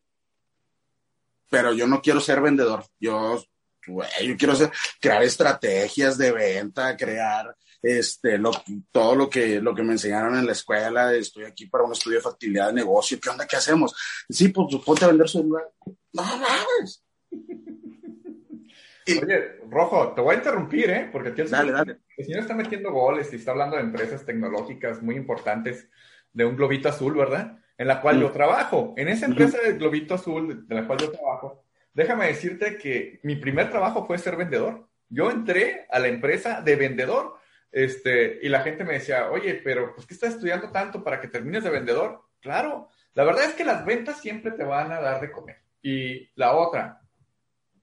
Pero 1.51 1.74
yo 1.74 1.86
no 1.86 2.01
quiero 2.01 2.22
ser 2.22 2.39
vendedor, 2.39 2.86
yo, 2.98 3.43
yo 3.86 4.38
quiero 4.38 4.55
ser, 4.55 4.72
crear 5.01 5.22
estrategias 5.22 6.17
de 6.17 6.31
venta, 6.31 6.96
crear 6.96 7.53
este, 7.81 8.38
lo, 8.38 8.51
todo 8.89 9.15
lo 9.15 9.29
que, 9.29 9.60
lo 9.60 9.75
que 9.75 9.84
me 9.84 9.91
enseñaron 9.91 10.38
en 10.38 10.46
la 10.46 10.53
escuela, 10.53 11.13
estoy 11.13 11.43
aquí 11.43 11.65
para 11.65 11.84
un 11.84 11.91
estudio 11.91 12.20
de 12.20 12.24
factibilidad 12.24 12.67
de 12.67 12.74
negocio, 12.74 13.20
¿qué 13.22 13.29
onda? 13.29 13.46
¿Qué 13.46 13.58
hacemos? 13.58 13.93
Sí, 14.29 14.48
pues, 14.48 14.67
pues 14.72 14.84
ponte 14.84 15.03
a 15.03 15.10
vender 15.10 15.27
su 15.27 15.43
lugar. 15.43 15.70
No 16.13 16.24
mames. 16.24 17.03
Oye, 19.24 19.60
Rojo, 19.70 20.13
te 20.13 20.22
voy 20.22 20.36
a 20.36 20.38
interrumpir, 20.38 20.89
¿eh? 20.89 21.10
Porque 21.12 21.29
el 21.41 21.50
dale, 21.50 21.72
dale. 21.74 21.98
el 22.15 22.25
señor 22.25 22.41
está 22.41 22.53
metiendo 22.53 22.91
goles 22.91 23.34
y 23.34 23.36
está 23.36 23.51
hablando 23.51 23.75
de 23.75 23.81
empresas 23.81 24.24
tecnológicas 24.25 25.01
muy 25.01 25.15
importantes 25.15 25.89
de 26.31 26.46
un 26.46 26.55
globito 26.55 26.88
azul, 26.88 27.15
¿verdad? 27.15 27.58
En 27.82 27.88
la 27.88 28.00
cual 28.00 28.20
yo 28.22 28.30
trabajo. 28.30 28.94
En 28.96 29.08
esa 29.08 29.26
empresa 29.26 29.58
del 29.60 29.80
globito 29.80 30.14
azul 30.14 30.68
de 30.68 30.76
la 30.76 30.86
cual 30.86 31.00
yo 31.00 31.10
trabajo, 31.12 31.64
déjame 31.92 32.28
decirte 32.28 32.78
que 32.78 33.20
mi 33.24 33.38
primer 33.38 33.72
trabajo 33.72 34.06
fue 34.06 34.20
ser 34.20 34.36
vendedor. 34.36 34.88
Yo 35.10 35.32
entré 35.32 35.88
a 35.90 35.98
la 35.98 36.08
empresa 36.08 36.62
de 36.62 36.76
vendedor 36.76 37.38
este, 37.72 38.38
y 38.44 38.50
la 38.50 38.62
gente 38.62 38.84
me 38.84 38.94
decía, 38.94 39.32
oye, 39.32 39.56
pero 39.64 39.96
pues, 39.96 40.06
¿qué 40.06 40.14
estás 40.14 40.36
estudiando 40.36 40.70
tanto 40.70 41.04
para 41.04 41.20
que 41.20 41.28
termines 41.28 41.64
de 41.64 41.72
vendedor? 41.72 42.22
Claro, 42.40 42.90
la 43.16 43.24
verdad 43.24 43.46
es 43.46 43.56
que 43.56 43.66
las 43.66 43.84
ventas 43.84 44.22
siempre 44.22 44.52
te 44.52 44.64
van 44.64 44.92
a 44.92 45.02
dar 45.02 45.20
de 45.20 45.32
comer. 45.32 45.64
Y 45.82 46.30
la 46.36 46.54
otra, 46.54 47.02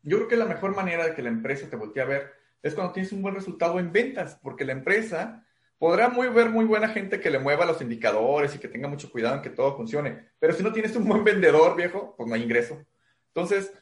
yo 0.04 0.18
creo 0.18 0.28
que 0.28 0.36
la 0.36 0.44
mejor 0.44 0.76
manera 0.76 1.08
de 1.08 1.14
que 1.14 1.22
la 1.22 1.30
empresa 1.30 1.68
te 1.68 1.74
voltee 1.74 2.04
a 2.04 2.06
ver 2.06 2.32
es 2.62 2.72
cuando 2.76 2.92
tienes 2.92 3.10
un 3.10 3.22
buen 3.22 3.34
resultado 3.34 3.80
en 3.80 3.90
ventas, 3.90 4.38
porque 4.40 4.64
la 4.64 4.74
empresa 4.74 5.44
podrá 5.78 6.08
muy 6.08 6.28
ver 6.28 6.50
muy 6.50 6.64
buena 6.64 6.88
gente 6.88 7.20
que 7.20 7.30
le 7.30 7.38
mueva 7.38 7.64
los 7.64 7.80
indicadores 7.80 8.54
y 8.54 8.58
que 8.58 8.68
tenga 8.68 8.88
mucho 8.88 9.10
cuidado 9.10 9.36
en 9.36 9.42
que 9.42 9.50
todo 9.50 9.76
funcione, 9.76 10.30
pero 10.38 10.52
si 10.52 10.62
no 10.62 10.72
tienes 10.72 10.94
un 10.96 11.04
buen 11.04 11.24
vendedor, 11.24 11.76
viejo, 11.76 12.14
pues 12.16 12.28
no 12.28 12.34
hay 12.34 12.42
ingreso. 12.42 12.84
Entonces, 13.28 13.72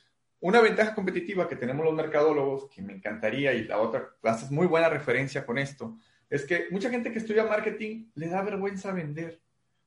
una 0.41 0.61
ventaja 0.61 0.95
competitiva 0.95 1.49
que 1.49 1.57
tenemos 1.57 1.85
los 1.85 1.95
mercadólogos, 1.95 2.69
que 2.69 2.83
me 2.83 2.93
encantaría, 2.93 3.55
y 3.55 3.65
la 3.65 3.79
otra, 3.79 4.11
haces 4.23 4.51
muy 4.51 4.67
buena 4.67 4.89
referencia 4.89 5.47
con 5.47 5.59
esto, 5.59 5.97
es 6.29 6.45
que 6.45 6.67
mucha 6.71 6.91
gente 6.91 7.11
que 7.11 7.19
estudia 7.19 7.45
marketing 7.45 8.11
le 8.15 8.29
da 8.29 8.43
vergüenza 8.43 8.93
vender. 8.93 9.41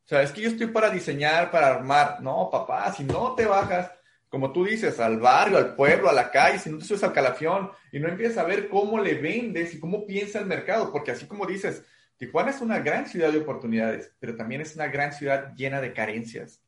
O 0.06 0.08
sea, 0.10 0.24
es 0.24 0.32
que 0.32 0.42
yo 0.42 0.50
estoy 0.50 0.68
para 0.68 0.90
diseñar, 0.90 1.52
para 1.52 1.68
armar. 1.68 2.20
No, 2.22 2.50
papá, 2.52 2.92
si 2.94 3.04
no 3.04 3.36
te 3.36 3.46
bajas 3.46 3.92
como 4.30 4.52
tú 4.52 4.64
dices, 4.64 5.00
al 5.00 5.20
barrio, 5.20 5.58
al 5.58 5.76
pueblo, 5.76 6.10
a 6.10 6.14
la 6.14 6.30
calle, 6.30 6.60
si 6.60 6.70
no 6.70 6.78
te 6.78 6.86
subes 6.86 7.04
al 7.04 7.14
calafión 7.14 7.72
y 7.92 8.00
no 8.00 8.08
empiezas 8.08 8.38
a 8.38 8.44
ver 8.44 8.70
cómo 8.70 9.00
le 9.00 9.16
vendes 9.16 9.74
y 9.74 9.80
cómo 9.80 10.06
piensa 10.06 10.40
el 10.40 10.46
mercado, 10.46 10.92
porque 10.92 11.12
así 11.12 11.26
como 11.26 11.48
dices, 11.48 11.84
Tijuana 12.20 12.52
es 12.52 12.60
una 12.60 12.80
gran 12.80 13.08
ciudad 13.08 13.32
de 13.32 13.40
oportunidades, 13.40 14.12
pero 14.20 14.36
también 14.36 14.60
es 14.60 14.76
una 14.76 14.88
gran 14.88 15.14
ciudad 15.14 15.56
llena 15.56 15.80
de 15.80 15.94
carencias. 15.94 16.62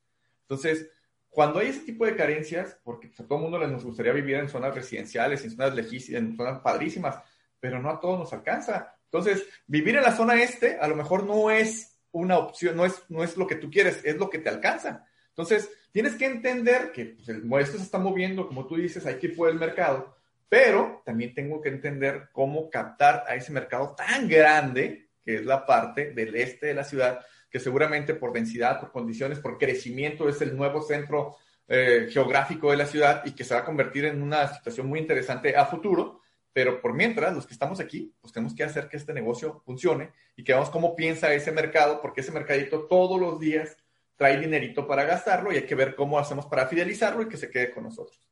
Entonces, 0.44 0.90
cuando 1.30 1.60
hay 1.60 1.68
ese 1.68 1.82
tipo 1.82 2.06
de 2.06 2.16
carencias, 2.16 2.80
porque 2.86 3.12
a 3.20 3.24
todo 3.24 3.36
el 3.36 3.44
mundo 3.44 3.68
nos 3.68 3.84
gustaría 3.84 4.14
vivir 4.14 4.38
en 4.38 4.48
zonas 4.48 4.74
residenciales, 4.74 5.44
en 5.44 5.52
zonas 5.52 5.76
legísimas, 5.76 6.22
en 6.22 6.38
zonas 6.38 6.62
padrísimas, 6.62 7.18
pero 7.60 7.80
no 7.82 7.90
a 7.90 8.00
todos 8.00 8.18
nos 8.18 8.32
alcanza. 8.32 8.96
Entonces, 9.04 9.46
vivir 9.68 9.98
en 9.98 10.04
la 10.04 10.16
zona 10.16 10.42
este 10.42 10.78
a 10.80 10.88
lo 10.88 10.96
mejor 10.96 11.26
no 11.26 11.52
es 11.52 12.00
una 12.14 12.38
opción, 12.38 12.78
no 12.78 12.86
es, 12.86 13.04
no 13.10 13.22
es 13.22 13.36
lo 13.36 13.46
que 13.46 13.56
tú 13.56 13.70
quieres, 13.70 14.00
es 14.06 14.16
lo 14.16 14.30
que 14.30 14.40
te 14.40 14.48
alcanza. 14.48 15.06
Entonces, 15.30 15.70
tienes 15.92 16.16
que 16.16 16.28
entender 16.28 16.94
que 16.94 17.06
pues, 17.06 17.28
el 17.28 17.44
esto 17.60 17.78
se 17.78 17.84
está 17.84 18.00
moviendo, 18.00 18.48
como 18.48 18.68
tú 18.68 18.78
dices, 18.78 19.06
hay 19.06 19.16
que 19.16 19.28
ir 19.28 19.36
por 19.36 19.50
el 19.50 19.56
mercado, 19.56 20.16
pero 20.48 21.02
también 21.06 21.34
tengo 21.34 21.62
que 21.62 21.70
entender 21.70 22.30
cómo 22.32 22.70
captar 22.70 23.26
a 23.28 23.36
ese 23.36 23.52
mercado 23.52 23.96
tan 23.96 24.28
grande, 24.30 25.10
que 25.24 25.36
es 25.36 25.46
la 25.46 25.66
parte 25.66 26.12
del 26.12 26.36
este 26.36 26.68
de 26.68 26.74
la 26.74 26.84
ciudad, 26.84 27.20
que 27.50 27.60
seguramente 27.60 28.14
por 28.14 28.34
densidad, 28.34 28.80
por 28.80 28.92
condiciones, 28.92 29.40
por 29.40 29.58
crecimiento 29.58 30.30
es 30.30 30.42
el 30.42 30.56
nuevo 30.56 30.82
centro 30.82 31.36
eh, 31.68 32.08
geográfico 32.12 32.72
de 32.72 32.78
la 32.78 32.86
ciudad 32.86 33.24
y 33.26 33.32
que 33.32 33.44
se 33.44 33.54
va 33.54 33.62
a 33.62 33.66
convertir 33.66 34.06
en 34.06 34.22
una 34.22 34.48
situación 34.54 34.88
muy 34.88 35.00
interesante 35.00 35.56
a 35.56 35.66
futuro. 35.66 36.22
Pero 36.54 36.82
por 36.82 36.94
mientras, 36.94 37.34
los 37.34 37.48
que 37.48 37.54
estamos 37.54 37.80
aquí, 37.80 38.14
pues 38.20 38.34
tenemos 38.34 38.54
que 38.54 38.64
hacer 38.64 38.90
que 38.90 38.98
este 38.98 39.14
negocio 39.14 39.62
funcione 39.66 40.12
y 40.36 40.44
que 40.44 40.52
veamos 40.52 40.70
cómo 40.70 40.96
piensa 40.96 41.34
ese 41.34 41.52
mercado, 41.52 42.02
porque 42.02 42.22
ese 42.22 42.32
mercadito 42.32 42.88
todos 42.88 43.20
los 43.20 43.40
días 43.40 43.78
trae 44.18 44.38
dinerito 44.38 44.86
para 44.86 45.06
gastarlo 45.06 45.52
y 45.52 45.58
hay 45.58 45.66
que 45.66 45.76
ver 45.76 45.96
cómo 45.96 46.20
hacemos 46.20 46.46
para 46.46 46.68
fidelizarlo 46.68 47.22
y 47.22 47.30
que 47.30 47.38
se 47.38 47.50
quede 47.50 47.72
con 47.72 47.84
nosotros. 47.84 48.30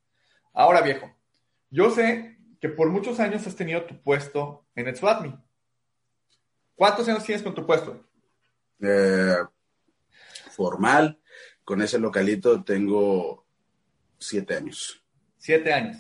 Ahora, 0.54 0.82
viejo, 0.82 1.10
yo 1.70 1.90
sé 1.92 2.38
que 2.60 2.70
por 2.70 2.90
muchos 2.90 3.20
años 3.20 3.48
has 3.48 3.56
tenido 3.56 3.84
tu 3.86 4.02
puesto 4.02 4.68
en 4.76 4.88
el 4.88 4.96
SWATMI. 4.96 5.34
¿Cuántos 6.80 7.10
años 7.10 7.26
tienes 7.26 7.44
con 7.44 7.54
tu 7.54 7.66
puesto? 7.66 8.06
Eh, 8.80 9.36
formal, 10.52 11.20
con 11.66 11.82
ese 11.82 12.00
localito 12.00 12.64
tengo 12.64 13.46
siete 14.18 14.56
años. 14.56 15.04
Siete 15.38 15.74
años. 15.74 15.98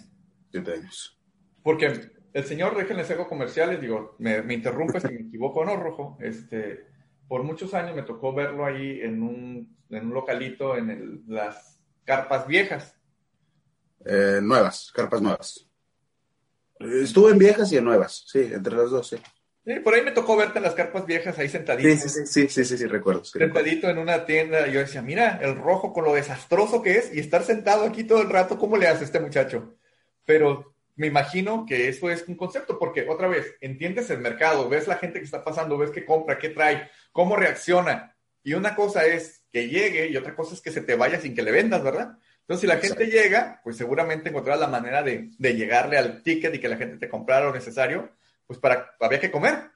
Siete 0.49 0.71
años. 0.71 1.19
Porque 1.63 2.13
el 2.31 2.45
señor, 2.45 2.77
déjenles 2.77 3.11
hago 3.11 3.27
comerciales, 3.27 3.81
digo, 3.81 4.15
me, 4.19 4.41
me 4.41 4.53
interrumpe 4.53 5.01
si 5.01 5.09
me 5.09 5.19
equivoco 5.19 5.59
o 5.59 5.65
no, 5.65 5.75
Rojo. 5.75 6.17
Este, 6.21 6.87
por 7.27 7.43
muchos 7.43 7.73
años 7.73 7.93
me 7.93 8.03
tocó 8.03 8.33
verlo 8.33 8.65
ahí 8.65 9.01
en 9.01 9.21
un, 9.21 9.77
en 9.89 10.05
un 10.05 10.13
localito 10.13 10.77
en 10.77 11.25
las 11.27 11.77
carpas 12.05 12.47
viejas. 12.47 12.95
Eh, 14.05 14.39
nuevas, 14.41 14.93
carpas 14.95 15.21
nuevas. 15.21 15.67
Estuve 16.79 17.31
en 17.31 17.37
viejas 17.37 17.69
y 17.73 17.75
en 17.75 17.83
nuevas, 17.83 18.23
sí, 18.27 18.49
entre 18.53 18.77
las 18.77 18.91
dos, 18.91 19.09
sí. 19.09 19.17
Por 19.77 19.93
ahí 19.93 20.01
me 20.01 20.11
tocó 20.11 20.35
verte 20.35 20.57
en 20.57 20.63
las 20.63 20.73
carpas 20.73 21.05
viejas 21.05 21.37
ahí 21.37 21.47
sentadito. 21.47 21.89
Sí, 21.89 22.09
sí, 22.09 22.47
sí, 22.47 22.65
sí, 22.65 22.77
sí, 22.77 22.85
recuerdo. 22.85 23.23
sentadito 23.23 23.89
en 23.89 23.99
una 23.99 24.25
tienda. 24.25 24.67
Y 24.67 24.73
yo 24.73 24.79
decía, 24.79 25.01
mira, 25.01 25.39
el 25.41 25.55
rojo 25.55 25.93
con 25.93 26.05
lo 26.05 26.15
desastroso 26.15 26.81
que 26.81 26.97
es 26.97 27.13
y 27.13 27.19
estar 27.19 27.43
sentado 27.43 27.85
aquí 27.85 28.03
todo 28.03 28.21
el 28.21 28.29
rato, 28.29 28.57
¿cómo 28.57 28.77
le 28.77 28.87
hace 28.87 29.03
este 29.03 29.19
muchacho? 29.19 29.75
Pero 30.25 30.73
me 30.95 31.07
imagino 31.07 31.65
que 31.67 31.87
eso 31.87 32.09
es 32.09 32.27
un 32.27 32.35
concepto, 32.35 32.79
porque 32.79 33.07
otra 33.07 33.27
vez, 33.27 33.55
entiendes 33.61 34.09
el 34.09 34.19
mercado, 34.19 34.67
ves 34.67 34.87
la 34.87 34.97
gente 34.97 35.19
que 35.19 35.25
está 35.25 35.43
pasando, 35.43 35.77
ves 35.77 35.91
qué 35.91 36.05
compra, 36.05 36.39
qué 36.39 36.49
trae, 36.49 36.89
cómo 37.11 37.35
reacciona. 37.35 38.15
Y 38.43 38.53
una 38.53 38.75
cosa 38.75 39.05
es 39.05 39.43
que 39.51 39.67
llegue 39.67 40.07
y 40.07 40.17
otra 40.17 40.35
cosa 40.35 40.55
es 40.55 40.61
que 40.61 40.71
se 40.71 40.81
te 40.81 40.95
vaya 40.95 41.19
sin 41.19 41.35
que 41.35 41.43
le 41.43 41.51
vendas, 41.51 41.83
¿verdad? 41.83 42.17
Entonces, 42.41 42.61
si 42.61 42.67
la 42.67 42.77
gente 42.77 43.05
llega, 43.05 43.61
pues 43.63 43.77
seguramente 43.77 44.29
encontrarás 44.29 44.61
la 44.61 44.67
manera 44.67 45.03
de, 45.03 45.29
de 45.37 45.55
llegarle 45.55 45.97
al 45.97 46.23
ticket 46.23 46.55
y 46.55 46.59
que 46.59 46.69
la 46.69 46.77
gente 46.77 46.97
te 46.97 47.09
comprara 47.09 47.45
lo 47.45 47.53
necesario 47.53 48.09
pues 48.49 48.57
para, 48.57 48.95
había 48.99 49.19
que 49.19 49.29
comer. 49.29 49.69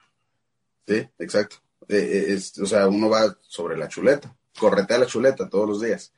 Sí, 0.88 1.08
exacto. 1.20 1.58
Eh, 1.88 2.26
eh, 2.30 2.40
o 2.60 2.66
sea, 2.66 2.88
uno 2.88 3.08
va 3.08 3.38
sobre 3.44 3.78
la 3.78 3.88
chuleta, 3.88 4.36
corretea 4.58 4.98
la 4.98 5.06
chuleta 5.06 5.48
todos 5.48 5.70
los 5.70 5.82
días. 5.82 6.12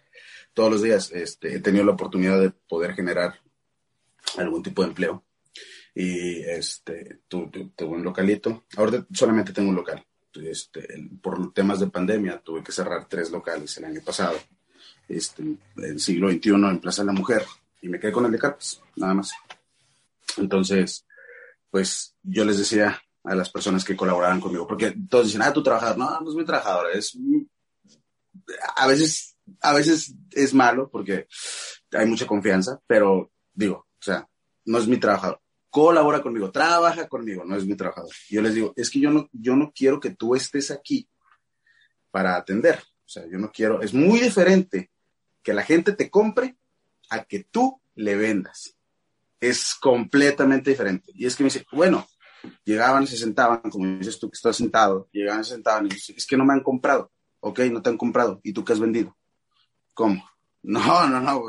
Todos 0.53 0.71
los 0.71 0.81
días 0.81 1.12
este, 1.12 1.53
he 1.53 1.59
tenido 1.59 1.83
la 1.83 1.91
oportunidad 1.91 2.39
de 2.39 2.51
poder 2.51 2.93
generar 2.93 3.41
algún 4.38 4.63
tipo 4.63 4.83
de 4.83 4.88
empleo. 4.88 5.25
Y 5.93 6.43
este, 6.43 7.24
tuve, 7.27 7.71
un 7.79 8.03
localito. 8.05 8.63
Ahora 8.77 9.05
solamente 9.12 9.51
tengo 9.51 9.71
un 9.71 9.75
local. 9.75 10.05
Este, 10.35 11.09
por 11.21 11.51
temas 11.51 11.81
de 11.81 11.88
pandemia 11.88 12.39
tuve 12.39 12.63
que 12.63 12.71
cerrar 12.71 13.09
tres 13.09 13.31
locales 13.31 13.75
el 13.79 13.83
año 13.83 14.00
pasado. 14.01 14.39
Este, 15.09 15.43
en 15.75 16.00
siglo 16.00 16.31
XXI 16.31 16.51
en 16.51 16.79
Plaza 16.79 17.01
de 17.01 17.07
la 17.07 17.19
Mujer. 17.19 17.43
Y 17.81 17.89
me 17.89 18.00
quedé 18.00 18.13
con 18.13 18.25
el 18.25 18.31
de 18.31 18.39
Carpas, 18.39 18.81
nada 18.95 19.13
más. 19.13 19.33
Entonces, 20.38 21.05
pues 21.75 22.15
yo 22.24 22.46
les 22.46 22.58
decía 22.58 23.03
a 23.25 23.36
las 23.36 23.50
personas 23.50 23.84
que 23.84 23.98
colaboraban 23.98 24.39
conmigo, 24.39 24.65
porque 24.65 24.96
todos 25.10 25.25
dicen, 25.25 25.41
ah, 25.41 25.51
tú 25.51 25.62
trabajador. 25.62 25.98
No, 25.98 26.22
no 26.22 26.29
es 26.29 26.34
muy 26.34 26.46
trabajador, 26.46 26.89
es... 26.96 27.17
A 28.77 28.88
veces, 28.88 29.36
a 29.60 29.74
veces 29.74 30.15
es 30.32 30.53
malo 30.53 30.89
porque 30.89 31.27
hay 31.91 32.05
mucha 32.05 32.25
confianza, 32.25 32.79
pero 32.88 33.29
digo, 33.53 33.88
o 33.91 34.01
sea, 34.01 34.25
no 34.63 34.77
es 34.77 34.88
mi 34.88 34.96
trabajador. 34.96 35.41
Colabora 35.70 36.22
conmigo, 36.22 36.50
trabaja 36.50 37.10
conmigo, 37.10 37.44
no 37.44 37.58
es 37.58 37.65
mi 37.65 37.75
trabajador. 37.75 38.15
Yo 38.29 38.41
les 38.41 38.53
digo, 38.53 38.72
es 38.77 38.89
que 38.89 39.01
yo 39.01 39.12
no, 39.12 39.27
yo 39.34 39.58
no 39.58 39.74
quiero 39.75 40.00
que 40.00 40.12
tú 40.12 40.34
estés 40.34 40.72
aquí 40.72 41.10
para 42.10 42.38
atender. 42.38 42.77
O 42.77 43.10
sea, 43.10 43.25
yo 43.29 43.38
no 43.38 43.51
quiero, 43.51 43.82
es 43.82 43.94
muy 43.94 44.22
diferente 44.22 44.91
que 45.44 45.53
la 45.53 45.63
gente 45.63 45.91
te 45.91 46.10
compre 46.10 46.55
a 47.10 47.25
que 47.25 47.44
tú 47.44 47.82
le 47.96 48.15
vendas 48.15 48.75
es 49.39 49.75
completamente 49.75 50.70
diferente. 50.70 51.12
Y 51.13 51.25
es 51.25 51.36
que 51.36 51.44
me 51.44 51.48
dice, 51.50 51.65
bueno, 51.72 52.08
llegaban 52.63 53.08
se 53.08 53.18
sentaban, 53.18 53.62
como 53.70 53.86
dices 53.98 54.20
tú 54.20 54.30
que 54.30 54.36
estás 54.36 54.58
sentado, 54.58 55.10
llegaban 55.12 55.42
y 55.42 55.44
se 55.44 55.51
sentaban 55.51 55.86
y 55.86 55.89
dicen, 55.89 56.15
es 56.18 56.25
que 56.25 56.38
no 56.38 56.46
me 56.46 56.54
han 56.54 56.63
comprado. 56.63 57.12
Ok, 57.39 57.60
no 57.72 57.82
te 57.82 57.89
han 57.89 57.98
comprado. 57.98 58.39
¿Y 58.44 58.54
tú 58.54 58.63
qué 58.63 58.74
has 58.74 58.80
vendido? 58.80 59.15
¿Cómo? 59.94 60.24
No, 60.68 61.08
no, 61.08 61.20
no. 61.20 61.44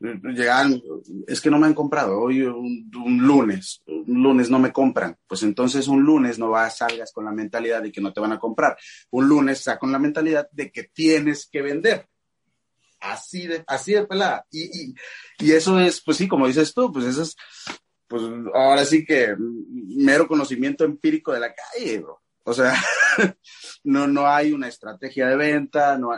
Llegaban, 0.34 0.82
es 1.28 1.40
que 1.40 1.48
no 1.48 1.60
me 1.60 1.68
han 1.68 1.74
comprado. 1.74 2.18
Hoy 2.18 2.42
un, 2.42 2.90
lunes, 3.20 3.84
un 3.86 4.20
lunes 4.20 4.50
no 4.50 4.58
me 4.58 4.72
compran. 4.72 5.16
Pues 5.28 5.44
entonces 5.44 5.86
un 5.86 6.02
lunes 6.02 6.40
no 6.40 6.50
vas, 6.50 6.78
salgas 6.78 7.12
con 7.12 7.24
la 7.24 7.30
mentalidad 7.30 7.80
de 7.80 7.92
que 7.92 8.00
no 8.00 8.12
te 8.12 8.18
van 8.18 8.32
a 8.32 8.40
comprar. 8.40 8.76
Un 9.10 9.28
lunes 9.28 9.60
está 9.60 9.78
con 9.78 9.92
la 9.92 10.00
mentalidad 10.00 10.48
de 10.50 10.72
que 10.72 10.90
tienes 10.92 11.46
que 11.46 11.62
vender 11.62 12.08
así 13.02 13.46
de, 13.46 13.64
así 13.66 13.92
de 13.92 14.06
pelada. 14.06 14.46
Y, 14.50 14.94
y, 15.40 15.52
eso 15.52 15.78
es, 15.78 16.00
pues 16.00 16.16
sí, 16.16 16.28
como 16.28 16.46
dices 16.46 16.72
tú, 16.72 16.90
pues 16.92 17.04
eso 17.06 17.22
es, 17.22 17.36
pues 18.06 18.22
ahora 18.54 18.84
sí 18.84 19.04
que 19.04 19.34
mero 19.38 20.26
conocimiento 20.26 20.84
empírico 20.84 21.32
de 21.32 21.40
la 21.40 21.54
calle, 21.54 21.98
bro. 21.98 22.22
O 22.44 22.52
sea, 22.52 22.74
no, 23.84 24.06
no 24.06 24.26
hay 24.26 24.52
una 24.52 24.68
estrategia 24.68 25.26
de 25.26 25.36
venta, 25.36 25.98
no, 25.98 26.12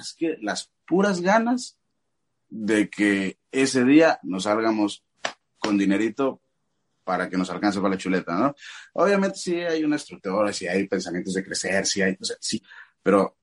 es 0.00 0.14
que 0.16 0.36
las 0.40 0.70
puras 0.86 1.20
ganas 1.20 1.78
de 2.48 2.88
que 2.88 3.38
ese 3.50 3.84
día 3.84 4.20
nos 4.22 4.44
salgamos 4.44 5.04
con 5.58 5.76
dinerito 5.76 6.40
para 7.04 7.28
que 7.28 7.36
nos 7.36 7.50
alcance 7.50 7.80
para 7.80 7.94
la 7.94 7.98
chuleta, 7.98 8.36
¿no? 8.36 8.54
Obviamente 8.94 9.38
sí 9.38 9.54
hay 9.60 9.84
una 9.84 9.96
estructura, 9.96 10.52
sí 10.52 10.66
hay 10.66 10.88
pensamientos 10.88 11.34
de 11.34 11.44
crecer, 11.44 11.86
sí 11.86 12.02
hay, 12.02 12.16
o 12.20 12.24
sea, 12.24 12.36
sí, 12.40 12.62
pero 13.02 13.36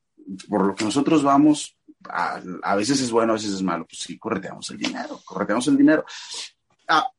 por 0.49 0.65
lo 0.65 0.75
que 0.75 0.85
nosotros 0.85 1.23
vamos, 1.23 1.77
a, 2.09 2.75
veces 2.75 3.01
es 3.01 3.11
bueno, 3.11 3.33
a 3.33 3.35
veces 3.35 3.53
es 3.53 3.61
malo. 3.61 3.85
Pues 3.85 3.99
sí, 3.99 4.17
correteamos 4.17 4.69
el 4.71 4.77
dinero, 4.77 5.19
correteamos 5.25 5.67
el 5.67 5.77
dinero. 5.77 6.05
A, 6.87 7.09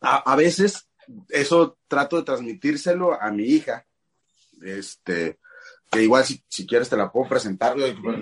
a, 0.00 0.36
veces 0.36 0.88
eso 1.28 1.78
trato 1.88 2.16
de 2.16 2.22
transmitírselo 2.22 3.20
a 3.20 3.30
mi 3.30 3.44
hija, 3.44 3.84
este, 4.62 5.38
que 5.90 6.02
igual 6.02 6.24
si, 6.24 6.42
si 6.48 6.66
quieres 6.66 6.88
te 6.88 6.96
la 6.96 7.10
puedo 7.10 7.28
presentar, 7.28 7.76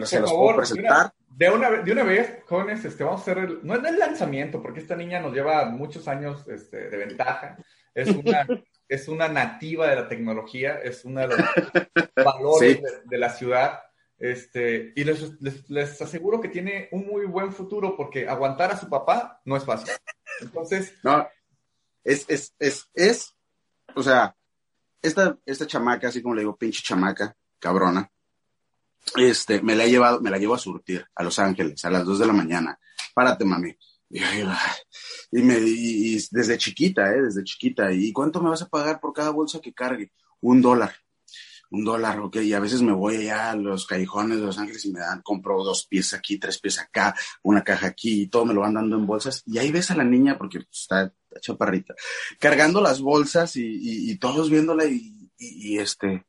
se 0.04 0.20
las 0.20 0.32
puedo 0.32 0.56
presentar. 0.56 1.12
de, 1.28 1.50
una, 1.50 1.70
de 1.70 1.92
una 1.92 2.04
vez, 2.04 2.38
jóvenes, 2.46 2.84
este, 2.84 3.04
vamos 3.04 3.20
a 3.20 3.22
hacer, 3.22 3.38
el, 3.38 3.60
no 3.62 3.74
es 3.74 3.84
el 3.84 3.98
lanzamiento, 3.98 4.62
porque 4.62 4.80
esta 4.80 4.96
niña 4.96 5.20
nos 5.20 5.32
lleva 5.32 5.64
muchos 5.66 6.06
años 6.08 6.46
este, 6.48 6.88
de 6.88 6.96
ventaja, 6.96 7.56
es 7.94 8.08
una, 8.08 8.46
es 8.88 9.08
una 9.08 9.28
nativa 9.28 9.88
de 9.88 9.96
la 9.96 10.08
tecnología, 10.08 10.78
es 10.82 11.04
uno 11.04 11.20
de 11.20 11.28
los 11.28 11.38
valores 12.24 12.82
de, 13.04 13.18
la 13.18 13.30
ciudad. 13.30 13.80
Este, 14.24 14.94
y 14.96 15.04
les, 15.04 16.00
aseguro 16.00 16.40
que 16.40 16.48
tiene 16.48 16.88
un 16.92 17.06
muy 17.06 17.26
buen 17.26 17.52
futuro 17.52 17.94
porque 17.94 18.26
aguantar 18.26 18.70
a 18.70 18.80
su 18.80 18.88
papá 18.88 19.42
no 19.44 19.54
es 19.54 19.64
fácil. 19.64 19.90
Entonces. 20.40 20.94
No, 21.02 21.28
es, 22.02 22.24
es, 22.28 22.54
es, 22.58 22.88
es, 22.94 23.36
o 23.94 24.02
sea, 24.02 24.34
esta, 25.02 25.36
esta 25.44 25.66
chamaca, 25.66 26.08
así 26.08 26.22
como 26.22 26.34
le 26.34 26.40
digo, 26.40 26.56
pinche 26.56 26.82
chamaca, 26.82 27.36
cabrona, 27.58 28.10
este, 29.14 29.60
me 29.60 29.76
la 29.76 29.84
he 29.84 29.90
llevado, 29.90 30.22
me 30.22 30.30
la 30.30 30.38
llevo 30.38 30.54
a 30.54 30.58
surtir 30.58 31.06
a 31.14 31.22
Los 31.22 31.38
Ángeles 31.38 31.84
a 31.84 31.90
las 31.90 32.06
2 32.06 32.20
de 32.20 32.26
la 32.26 32.32
mañana. 32.32 32.78
Párate, 33.12 33.44
mami. 33.44 33.76
Y, 34.08 35.42
me, 35.42 35.58
y, 35.58 36.18
desde 36.30 36.56
chiquita, 36.56 37.14
¿eh? 37.14 37.20
Desde 37.20 37.44
chiquita. 37.44 37.92
¿Y 37.92 38.10
cuánto 38.10 38.40
me 38.40 38.48
vas 38.48 38.62
a 38.62 38.70
pagar 38.70 39.00
por 39.00 39.12
cada 39.12 39.28
bolsa 39.28 39.60
que 39.60 39.74
cargue? 39.74 40.12
Un 40.40 40.62
dólar 40.62 40.94
un 41.70 41.84
dólar, 41.84 42.20
ok, 42.20 42.36
y 42.36 42.52
a 42.52 42.60
veces 42.60 42.82
me 42.82 42.92
voy 42.92 43.16
allá 43.16 43.50
a 43.50 43.56
los 43.56 43.86
callejones 43.86 44.38
de 44.38 44.46
Los 44.46 44.58
Ángeles 44.58 44.84
y 44.84 44.92
me 44.92 45.00
dan, 45.00 45.22
compro 45.22 45.62
dos 45.64 45.86
pies 45.86 46.14
aquí, 46.14 46.38
tres 46.38 46.58
pies 46.58 46.78
acá, 46.78 47.14
una 47.42 47.62
caja 47.62 47.88
aquí, 47.88 48.22
y 48.22 48.26
todo 48.28 48.44
me 48.44 48.54
lo 48.54 48.60
van 48.60 48.74
dando 48.74 48.96
en 48.96 49.06
bolsas, 49.06 49.42
y 49.46 49.58
ahí 49.58 49.70
ves 49.72 49.90
a 49.90 49.96
la 49.96 50.04
niña, 50.04 50.38
porque 50.38 50.60
pues, 50.60 50.82
está, 50.82 51.12
chaparrita, 51.40 51.94
cargando 52.38 52.80
las 52.80 53.00
bolsas 53.00 53.56
y, 53.56 54.16
todos 54.18 54.50
viéndola 54.50 54.84
y, 54.84 55.30
y, 55.36 55.78
este, 55.78 56.24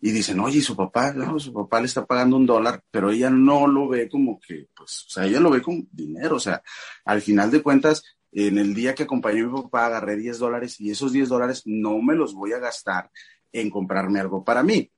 y 0.00 0.10
dicen, 0.10 0.40
oye, 0.40 0.60
su 0.60 0.76
papá, 0.76 1.14
su 1.38 1.52
papá 1.52 1.80
le 1.80 1.86
está 1.86 2.04
pagando 2.04 2.36
un 2.36 2.44
dólar, 2.44 2.82
pero 2.90 3.10
ella 3.10 3.30
no 3.30 3.66
lo 3.66 3.88
ve 3.88 4.08
como 4.08 4.38
que, 4.40 4.68
pues, 4.76 5.06
o 5.06 5.10
sea, 5.10 5.24
ella 5.24 5.40
lo 5.40 5.50
ve 5.50 5.62
como 5.62 5.84
dinero, 5.90 6.36
o 6.36 6.40
sea, 6.40 6.62
al 7.04 7.22
final 7.22 7.50
de 7.50 7.62
cuentas, 7.62 8.02
en 8.32 8.58
el 8.58 8.74
día 8.74 8.94
que 8.94 9.02
acompañé 9.02 9.40
a 9.42 9.46
mi 9.46 9.62
papá 9.62 9.86
agarré 9.86 10.16
10 10.16 10.38
dólares 10.38 10.80
y 10.80 10.90
esos 10.90 11.12
10 11.12 11.28
dólares 11.28 11.62
no 11.66 12.00
me 12.00 12.14
los 12.14 12.34
voy 12.34 12.52
a 12.52 12.58
gastar 12.58 13.10
en 13.52 13.70
comprarme 13.70 14.20
algo 14.20 14.44
para 14.44 14.62
mí. 14.62 14.90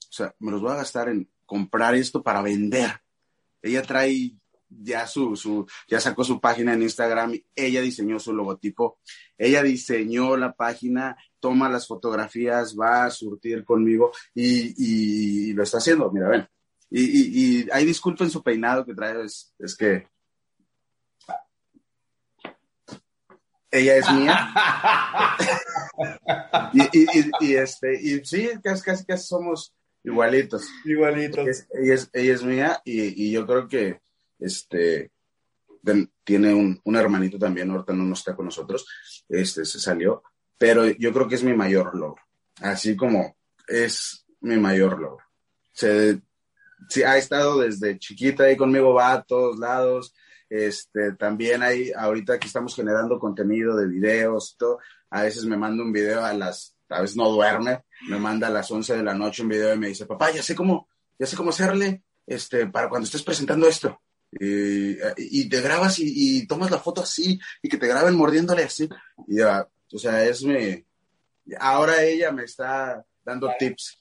O 0.00 0.12
sea, 0.12 0.34
me 0.38 0.50
los 0.50 0.62
voy 0.62 0.72
a 0.72 0.76
gastar 0.76 1.08
en 1.08 1.28
comprar 1.44 1.94
esto 1.94 2.22
para 2.22 2.42
vender. 2.42 2.90
Ella 3.62 3.82
trae 3.82 4.32
ya 4.68 5.06
su, 5.06 5.34
su, 5.36 5.66
ya 5.88 6.00
sacó 6.00 6.24
su 6.24 6.40
página 6.40 6.74
en 6.74 6.82
Instagram, 6.82 7.32
ella 7.54 7.80
diseñó 7.80 8.18
su 8.18 8.32
logotipo, 8.34 8.98
ella 9.36 9.62
diseñó 9.62 10.36
la 10.36 10.52
página, 10.52 11.16
toma 11.40 11.68
las 11.68 11.86
fotografías, 11.86 12.76
va 12.78 13.06
a 13.06 13.10
surtir 13.10 13.64
conmigo 13.64 14.12
y, 14.34 15.52
lo 15.54 15.62
está 15.62 15.78
haciendo, 15.78 16.10
mira, 16.12 16.28
ven. 16.28 16.48
Y, 16.90 17.02
y, 17.02 17.62
y 17.62 17.68
ahí 17.70 17.84
disculpen 17.84 18.30
su 18.30 18.42
peinado 18.42 18.84
que 18.84 18.94
trae, 18.94 19.24
es, 19.24 19.54
es 19.58 19.76
que 19.76 20.06
ella 23.70 23.96
es 23.96 24.12
mía. 24.12 24.50
y, 27.40 27.54
este, 27.54 28.00
y 28.00 28.24
sí, 28.24 28.50
casi, 28.62 28.82
casi, 28.82 29.04
casi 29.04 29.26
somos 29.26 29.74
igualitos. 30.04 30.66
Igualitos. 30.84 31.66
Ella 31.72 31.94
es, 31.94 32.10
ella 32.12 32.34
es, 32.34 32.42
mía 32.42 32.82
y, 32.84 33.30
yo 33.30 33.46
creo 33.46 33.68
que 33.68 34.00
este 34.38 35.10
tiene 36.24 36.52
un, 36.52 36.78
un, 36.84 36.96
hermanito 36.96 37.38
también, 37.38 37.70
ahorita 37.70 37.94
no, 37.94 38.12
está 38.12 38.36
con 38.36 38.44
nosotros, 38.44 38.86
este 39.28 39.64
se 39.64 39.80
salió, 39.80 40.22
pero 40.58 40.86
yo 40.86 41.12
creo 41.14 41.26
que 41.26 41.36
es 41.36 41.42
mi 41.42 41.54
mayor 41.54 41.94
logro. 41.94 42.22
Así 42.60 42.94
como 42.94 43.36
es 43.66 44.26
mi 44.40 44.56
mayor 44.58 45.00
logro. 45.00 45.24
Se, 45.72 46.20
sí, 46.88 47.02
ha 47.04 47.16
estado 47.16 47.60
desde 47.60 47.98
chiquita 47.98 48.44
ahí 48.44 48.56
conmigo, 48.56 48.92
va 48.92 49.12
a 49.12 49.22
todos 49.22 49.58
lados, 49.58 50.14
este, 50.48 51.12
también 51.12 51.62
hay, 51.62 51.92
ahorita 51.92 52.38
que 52.38 52.46
estamos 52.46 52.74
generando 52.74 53.18
contenido 53.18 53.76
de 53.76 53.86
videos 53.86 54.52
y 54.54 54.58
todo, 54.58 54.78
a 55.10 55.22
veces 55.22 55.44
me 55.44 55.56
manda 55.56 55.82
un 55.82 55.92
video 55.92 56.24
a 56.24 56.32
las, 56.32 56.76
a 56.88 57.00
veces 57.02 57.16
no 57.16 57.30
duerme, 57.30 57.84
me 58.08 58.18
manda 58.18 58.48
a 58.48 58.50
las 58.50 58.70
11 58.70 58.96
de 58.96 59.02
la 59.02 59.14
noche 59.14 59.42
un 59.42 59.48
video 59.48 59.74
y 59.74 59.78
me 59.78 59.88
dice, 59.88 60.06
papá, 60.06 60.30
ya 60.30 60.42
sé 60.42 60.54
cómo, 60.54 60.88
ya 61.18 61.26
sé 61.26 61.36
cómo 61.36 61.50
hacerle, 61.50 62.02
este, 62.26 62.66
para 62.66 62.88
cuando 62.88 63.06
estés 63.06 63.22
presentando 63.22 63.66
esto. 63.66 64.00
Y, 64.30 65.48
te 65.48 65.60
grabas 65.62 65.98
y, 65.98 66.46
tomas 66.46 66.70
la 66.70 66.78
foto 66.78 67.02
así 67.02 67.40
y 67.62 67.68
que 67.68 67.78
te 67.78 67.86
graben 67.86 68.14
mordiéndole 68.14 68.64
así. 68.64 68.88
Y 69.26 69.36
ya, 69.36 69.66
o 69.90 69.98
sea, 69.98 70.22
es 70.24 70.42
mi, 70.42 70.84
ahora 71.58 72.02
ella 72.02 72.30
me 72.32 72.44
está 72.44 73.04
dando 73.24 73.50
tips. 73.58 73.97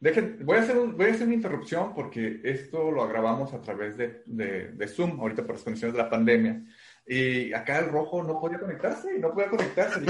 Dejen, 0.00 0.38
voy, 0.44 0.58
a 0.58 0.60
hacer 0.60 0.76
voy 0.76 1.06
a 1.06 1.12
hacer 1.12 1.26
una 1.26 1.34
interrupción 1.34 1.92
porque 1.92 2.40
esto 2.44 2.90
lo 2.90 3.08
grabamos 3.08 3.52
a 3.52 3.60
través 3.60 3.96
de, 3.96 4.22
de, 4.26 4.88
Zoom, 4.88 5.18
ahorita 5.20 5.44
por 5.44 5.56
las 5.56 5.64
condiciones 5.64 5.96
de 5.96 6.02
la 6.02 6.10
pandemia. 6.10 6.62
Y 7.06 7.52
acá 7.52 7.78
el 7.80 7.88
rojo 7.88 8.22
no 8.22 8.38
podía 8.38 8.60
conectarse 8.60 9.16
y 9.16 9.18
no 9.18 9.32
podía 9.32 9.48
conectarse. 9.48 10.00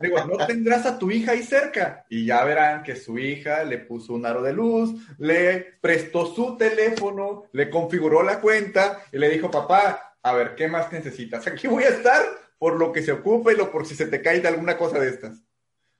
Digo, 0.00 0.24
no 0.24 0.46
tendrás 0.46 0.86
a 0.86 0.96
tu 0.96 1.10
hija 1.10 1.32
ahí 1.32 1.42
cerca. 1.42 2.06
Y 2.08 2.26
ya 2.26 2.44
verán 2.44 2.84
que 2.84 2.94
su 2.94 3.18
hija 3.18 3.64
le 3.64 3.78
puso 3.78 4.14
un 4.14 4.24
aro 4.24 4.42
de 4.42 4.52
luz, 4.52 4.94
le 5.18 5.78
prestó 5.80 6.26
su 6.26 6.56
teléfono, 6.56 7.46
le 7.52 7.68
configuró 7.68 8.22
la 8.22 8.40
cuenta 8.40 9.02
y 9.10 9.18
le 9.18 9.28
dijo, 9.28 9.50
papá, 9.50 10.16
a 10.22 10.32
ver, 10.32 10.54
¿qué 10.54 10.68
más 10.68 10.92
necesitas? 10.92 11.46
Aquí 11.48 11.66
voy 11.66 11.82
a 11.82 11.88
estar 11.88 12.22
por 12.58 12.76
lo 12.78 12.92
que 12.92 13.02
se 13.02 13.10
ocupe 13.10 13.52
y 13.52 13.56
lo 13.56 13.72
por 13.72 13.86
si 13.86 13.96
se 13.96 14.06
te 14.06 14.22
cae 14.22 14.40
de 14.40 14.48
alguna 14.48 14.76
cosa 14.76 15.00
de 15.00 15.08
estas. 15.08 15.42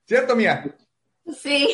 ¿Cierto, 0.07 0.37
Mía? 0.37 0.65
Sí. 1.37 1.69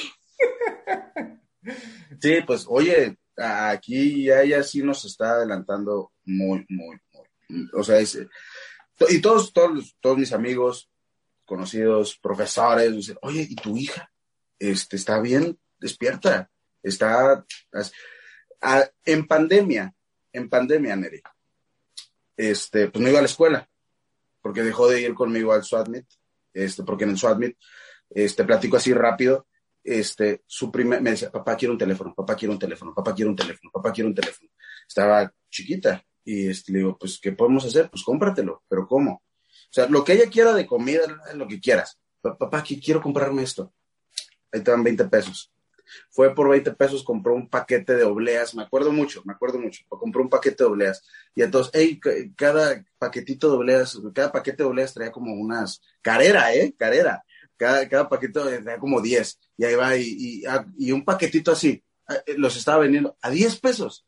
Sí, 2.21 2.39
pues 2.47 2.65
oye, 2.69 3.17
aquí 3.37 4.31
ella 4.31 4.63
sí 4.63 4.83
nos 4.83 5.05
está 5.05 5.33
adelantando 5.33 6.13
muy, 6.25 6.65
muy, 6.69 6.97
muy. 7.13 7.69
O 7.75 7.85
sea, 7.85 8.01
y 9.09 9.21
todos, 9.21 9.53
todos, 9.53 9.97
todos 10.01 10.19
mis 10.19 10.33
amigos, 10.33 10.91
conocidos, 11.45 12.19
profesores, 12.19 12.95
dicen, 12.95 13.19
oye, 13.23 13.47
¿y 13.49 13.55
tu 13.55 13.77
hija? 13.77 14.11
Este, 14.59 14.97
¿Está 14.97 15.21
bien? 15.21 15.59
Despierta. 15.79 16.51
Está 16.83 17.45
en 19.05 19.27
pandemia, 19.27 19.93
en 20.33 20.49
pandemia, 20.49 20.97
Neri. 20.97 21.21
Este, 22.37 22.89
pues 22.89 23.03
no 23.03 23.09
iba 23.09 23.19
a 23.19 23.23
la 23.23 23.29
escuela, 23.29 23.69
porque 24.43 24.63
dejó 24.63 24.89
de 24.89 25.01
ir 25.03 25.15
conmigo 25.15 25.53
al 25.53 25.65
SWATMIT, 25.65 26.07
este, 26.53 26.83
porque 26.83 27.05
en 27.05 27.11
el 27.11 27.19
SWATMIT, 27.19 27.57
este, 28.11 28.45
platico 28.45 28.77
así 28.77 28.93
rápido, 28.93 29.47
este, 29.87 30.43
su 30.47 30.71
primer, 30.71 31.01
me 31.01 31.11
decía, 31.11 31.31
papá 31.31 31.57
quiero 31.57 31.73
un 31.73 31.79
teléfono, 31.79 32.15
papá 32.15 32.35
quiero 32.35 32.53
un 32.53 32.59
teléfono, 32.59 32.93
papá 32.95 33.15
quiero 33.15 33.31
un 33.31 33.37
teléfono, 33.37 33.71
papá 33.73 33.93
quiero 33.93 34.09
un 34.09 34.15
teléfono. 34.15 34.51
Estaba 34.87 35.33
chiquita 35.49 36.05
y 36.25 36.49
este, 36.49 36.73
le 36.73 36.79
digo, 36.79 36.99
pues, 36.99 37.19
¿qué 37.21 37.33
podemos 37.33 37.65
hacer? 37.65 37.89
Pues 37.89 38.03
cómpratelo, 38.03 38.65
pero 38.69 38.87
¿cómo? 38.87 39.23
O 39.23 39.71
sea, 39.71 39.89
lo 39.89 40.05
que 40.05 40.15
ella 40.15 40.29
quiera 40.29 40.53
de 40.53 40.67
comida, 40.67 41.03
lo 41.35 41.47
que 41.47 41.61
quieras. 41.61 41.99
Papá, 42.21 42.63
quiero 42.63 43.01
comprarme 43.01 43.43
esto. 43.43 43.73
Ahí 44.53 44.61
te 44.61 44.71
dan 44.71 44.83
20 44.83 45.05
pesos. 45.07 45.53
Fue 46.11 46.35
por 46.35 46.49
20 46.49 46.73
pesos, 46.73 47.05
compró 47.05 47.35
un 47.35 47.49
paquete 47.49 47.95
de 47.95 48.05
obleas, 48.05 48.55
me 48.55 48.63
acuerdo 48.63 48.93
mucho, 48.93 49.23
me 49.25 49.33
acuerdo 49.33 49.61
mucho, 49.61 49.85
compró 49.89 50.23
un 50.23 50.29
paquete 50.29 50.65
de 50.65 50.71
obleas. 50.71 51.03
Y 51.35 51.43
entonces, 51.43 51.71
hey, 51.75 52.01
cada 52.37 52.85
paquetito 52.99 53.51
de 53.51 53.57
obleas, 53.57 53.99
cada 54.15 54.33
paquete 54.33 54.65
de 54.65 54.69
obleas 54.69 54.95
traía 54.95 55.13
como 55.13 55.33
unas, 55.35 55.81
carera, 56.03 56.53
¿eh? 56.55 56.75
Carera. 56.77 57.25
Cada, 57.57 57.89
cada 57.89 58.09
paquete 58.09 58.41
traía 58.41 58.79
como 58.79 59.01
10. 59.01 59.39
Y 59.57 59.65
ahí 59.65 59.75
va, 59.75 59.97
y, 59.97 60.05
y, 60.05 60.43
y 60.79 60.93
un 60.93 61.05
paquetito 61.05 61.53
así, 61.53 61.83
eh, 62.09 62.35
los 62.37 62.57
estaba 62.57 62.79
vendiendo 62.79 63.17
a 63.21 63.31
10 63.31 63.61
pesos. 63.61 64.07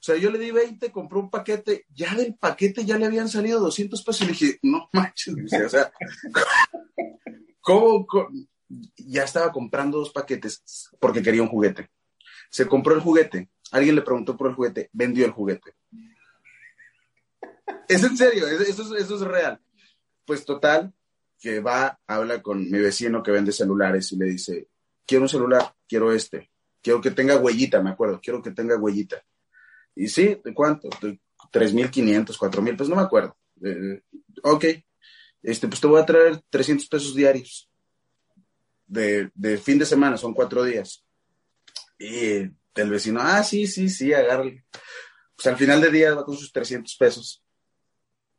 O 0.00 0.02
sea, 0.02 0.16
yo 0.16 0.30
le 0.30 0.38
di 0.38 0.52
20, 0.52 0.92
compré 0.92 1.18
un 1.18 1.28
paquete, 1.28 1.86
ya 1.92 2.14
del 2.14 2.36
paquete 2.36 2.84
ya 2.84 2.96
le 2.98 3.06
habían 3.06 3.28
salido 3.28 3.58
200 3.58 4.02
pesos 4.04 4.22
y 4.22 4.24
le 4.26 4.32
dije, 4.32 4.58
no 4.62 4.88
manches, 4.92 5.34
o 5.34 5.68
sea, 5.68 5.92
¿cómo, 7.60 8.06
Ya 8.96 9.24
estaba 9.24 9.50
comprando 9.50 9.98
dos 9.98 10.10
paquetes 10.10 10.88
porque 11.00 11.20
quería 11.20 11.42
un 11.42 11.48
juguete. 11.48 11.90
Se 12.48 12.66
compró 12.66 12.94
el 12.94 13.00
juguete, 13.00 13.50
alguien 13.72 13.96
le 13.96 14.02
preguntó 14.02 14.36
por 14.36 14.48
el 14.48 14.54
juguete, 14.54 14.88
vendió 14.92 15.26
el 15.26 15.32
juguete. 15.32 15.74
Es 17.88 18.04
en 18.04 18.16
serio, 18.16 18.46
eso 18.46 18.82
es, 18.94 19.02
eso 19.02 19.14
es 19.16 19.20
real. 19.22 19.60
Pues 20.24 20.44
total, 20.44 20.94
que 21.38 21.60
va, 21.60 21.98
habla 22.06 22.42
con 22.42 22.70
mi 22.70 22.78
vecino 22.78 23.22
que 23.22 23.30
vende 23.30 23.52
celulares 23.52 24.12
y 24.12 24.16
le 24.16 24.26
dice, 24.26 24.68
quiero 25.06 25.24
un 25.24 25.28
celular, 25.28 25.72
quiero 25.88 26.12
este, 26.12 26.50
quiero 26.82 27.00
que 27.00 27.10
tenga 27.10 27.36
huellita, 27.36 27.82
me 27.82 27.90
acuerdo, 27.90 28.20
quiero 28.22 28.42
que 28.42 28.50
tenga 28.50 28.76
huellita 28.76 29.22
y 29.98 30.08
sí, 30.08 30.40
¿de 30.44 30.54
cuánto? 30.54 30.88
De 31.02 31.18
3.500, 31.52 32.38
4.000, 32.38 32.76
pues 32.76 32.88
no 32.88 32.94
me 32.94 33.02
acuerdo. 33.02 33.36
Eh, 33.60 34.00
ok, 34.44 34.64
este, 35.42 35.66
pues 35.66 35.80
te 35.80 35.88
voy 35.88 36.00
a 36.00 36.06
traer 36.06 36.40
300 36.48 36.86
pesos 36.86 37.16
diarios. 37.16 37.68
De, 38.86 39.28
de 39.34 39.58
fin 39.58 39.76
de 39.76 39.84
semana, 39.84 40.16
son 40.16 40.32
cuatro 40.32 40.62
días. 40.62 41.04
Y 41.98 42.42
el 42.74 42.90
vecino, 42.90 43.18
ah, 43.20 43.42
sí, 43.42 43.66
sí, 43.66 43.88
sí, 43.88 44.12
agárrale. 44.12 44.64
Pues 45.34 45.48
al 45.48 45.56
final 45.56 45.80
del 45.80 45.92
día 45.92 46.14
va 46.14 46.24
con 46.24 46.36
sus 46.36 46.52
300 46.52 46.94
pesos. 46.96 47.42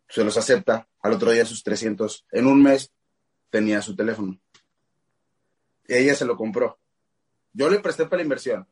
Se 0.09 0.23
los 0.23 0.37
acepta. 0.37 0.87
Al 1.01 1.13
otro 1.13 1.31
día 1.31 1.45
sus 1.45 1.63
300. 1.63 2.25
En 2.31 2.47
un 2.47 2.61
mes 2.61 2.91
tenía 3.49 3.81
su 3.81 3.95
teléfono. 3.95 4.39
Y 5.87 5.93
ella 5.93 6.15
se 6.15 6.25
lo 6.25 6.35
compró. 6.35 6.79
Yo 7.53 7.69
le 7.69 7.79
presté 7.79 8.05
para 8.05 8.17
la 8.17 8.23
inversión. 8.23 8.67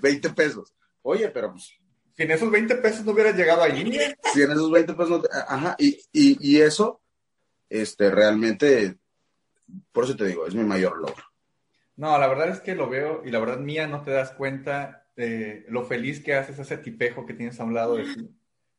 20 0.00 0.30
pesos. 0.36 0.74
Oye, 1.02 1.28
pero 1.28 1.52
pues. 1.52 1.72
Si 2.16 2.22
en 2.22 2.30
esos 2.30 2.50
20 2.50 2.76
pesos 2.76 3.04
no 3.04 3.12
hubieras 3.12 3.36
llegado 3.36 3.62
allí. 3.62 3.92
Si 4.32 4.42
en 4.42 4.50
esos 4.50 4.70
20 4.70 4.94
pesos 4.94 5.10
no. 5.10 5.22
Ajá, 5.48 5.76
y, 5.78 5.98
y, 6.12 6.60
eso, 6.60 7.02
este, 7.68 8.10
realmente, 8.10 8.96
por 9.92 10.04
eso 10.04 10.16
te 10.16 10.24
digo, 10.24 10.46
es 10.46 10.54
mi 10.54 10.64
mayor 10.64 10.98
logro. 10.98 11.24
No, 11.96 12.18
la 12.18 12.26
verdad 12.26 12.48
es 12.48 12.60
que 12.60 12.74
lo 12.74 12.88
veo 12.88 13.22
y 13.24 13.30
la 13.30 13.38
verdad 13.38 13.58
mía 13.58 13.86
no 13.86 14.02
te 14.02 14.12
das 14.12 14.32
cuenta 14.32 15.06
de 15.14 15.64
lo 15.68 15.84
feliz 15.84 16.22
que 16.22 16.34
haces 16.34 16.58
ese 16.58 16.78
tipejo 16.78 17.26
que 17.26 17.34
tienes 17.34 17.60
a 17.60 17.64
un 17.64 17.74
lado 17.74 17.96
de 17.96 18.04
ti. 18.04 18.30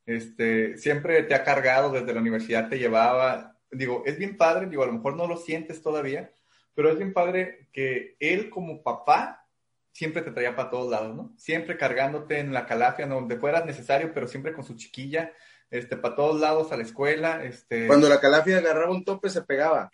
Este, 0.08 0.78
siempre 0.78 1.22
te 1.24 1.36
ha 1.36 1.43
cargado 1.43 1.91
desde 1.91 2.13
la 2.13 2.22
universidad, 2.22 2.70
te 2.70 2.80
llevaba, 2.80 3.58
digo, 3.70 4.04
es 4.06 4.17
bien 4.17 4.38
padre, 4.38 4.67
digo, 4.67 4.84
a 4.84 4.88
lo 4.88 4.93
mejor 4.93 5.17
no 5.17 5.28
lo 5.28 5.36
sientes 5.36 5.82
todavía, 5.82 6.34
pero 6.74 6.89
es 6.89 6.98
bien 6.98 7.12
padre 7.12 7.67
que 7.74 8.15
él 8.22 8.50
como 8.50 8.82
papá 8.82 9.46
siempre 9.91 10.22
te 10.22 10.32
traía 10.32 10.56
para 10.56 10.70
todos 10.70 10.89
lados, 10.89 11.13
¿no? 11.13 11.34
Siempre 11.38 11.76
cargándote 11.76 12.39
en 12.39 12.54
la 12.54 12.65
calafia, 12.65 13.06
donde 13.06 13.36
fueras 13.36 13.65
necesario, 13.65 14.13
pero 14.13 14.28
siempre 14.28 14.54
con 14.54 14.63
su 14.63 14.78
chiquilla, 14.78 15.34
este, 15.70 15.98
para 15.98 16.15
todos 16.15 16.39
lados 16.39 16.72
a 16.72 16.78
la 16.78 16.84
escuela, 16.84 17.43
este... 17.43 17.88
Cuando 17.88 18.08
la 18.08 18.22
calafia 18.22 18.60
agarraba 18.60 18.91
un 18.91 19.04
tope, 19.04 19.30
se 19.30 19.41
pegaba. 19.41 19.91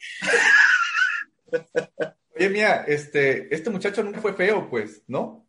Oye, 2.36 2.49
mía, 2.49 2.84
este, 2.88 3.54
este 3.54 3.71
muchacho 3.71 4.04
nunca 4.04 4.21
fue 4.21 4.34
feo, 4.34 4.69
pues, 4.69 5.02
¿no? 5.08 5.42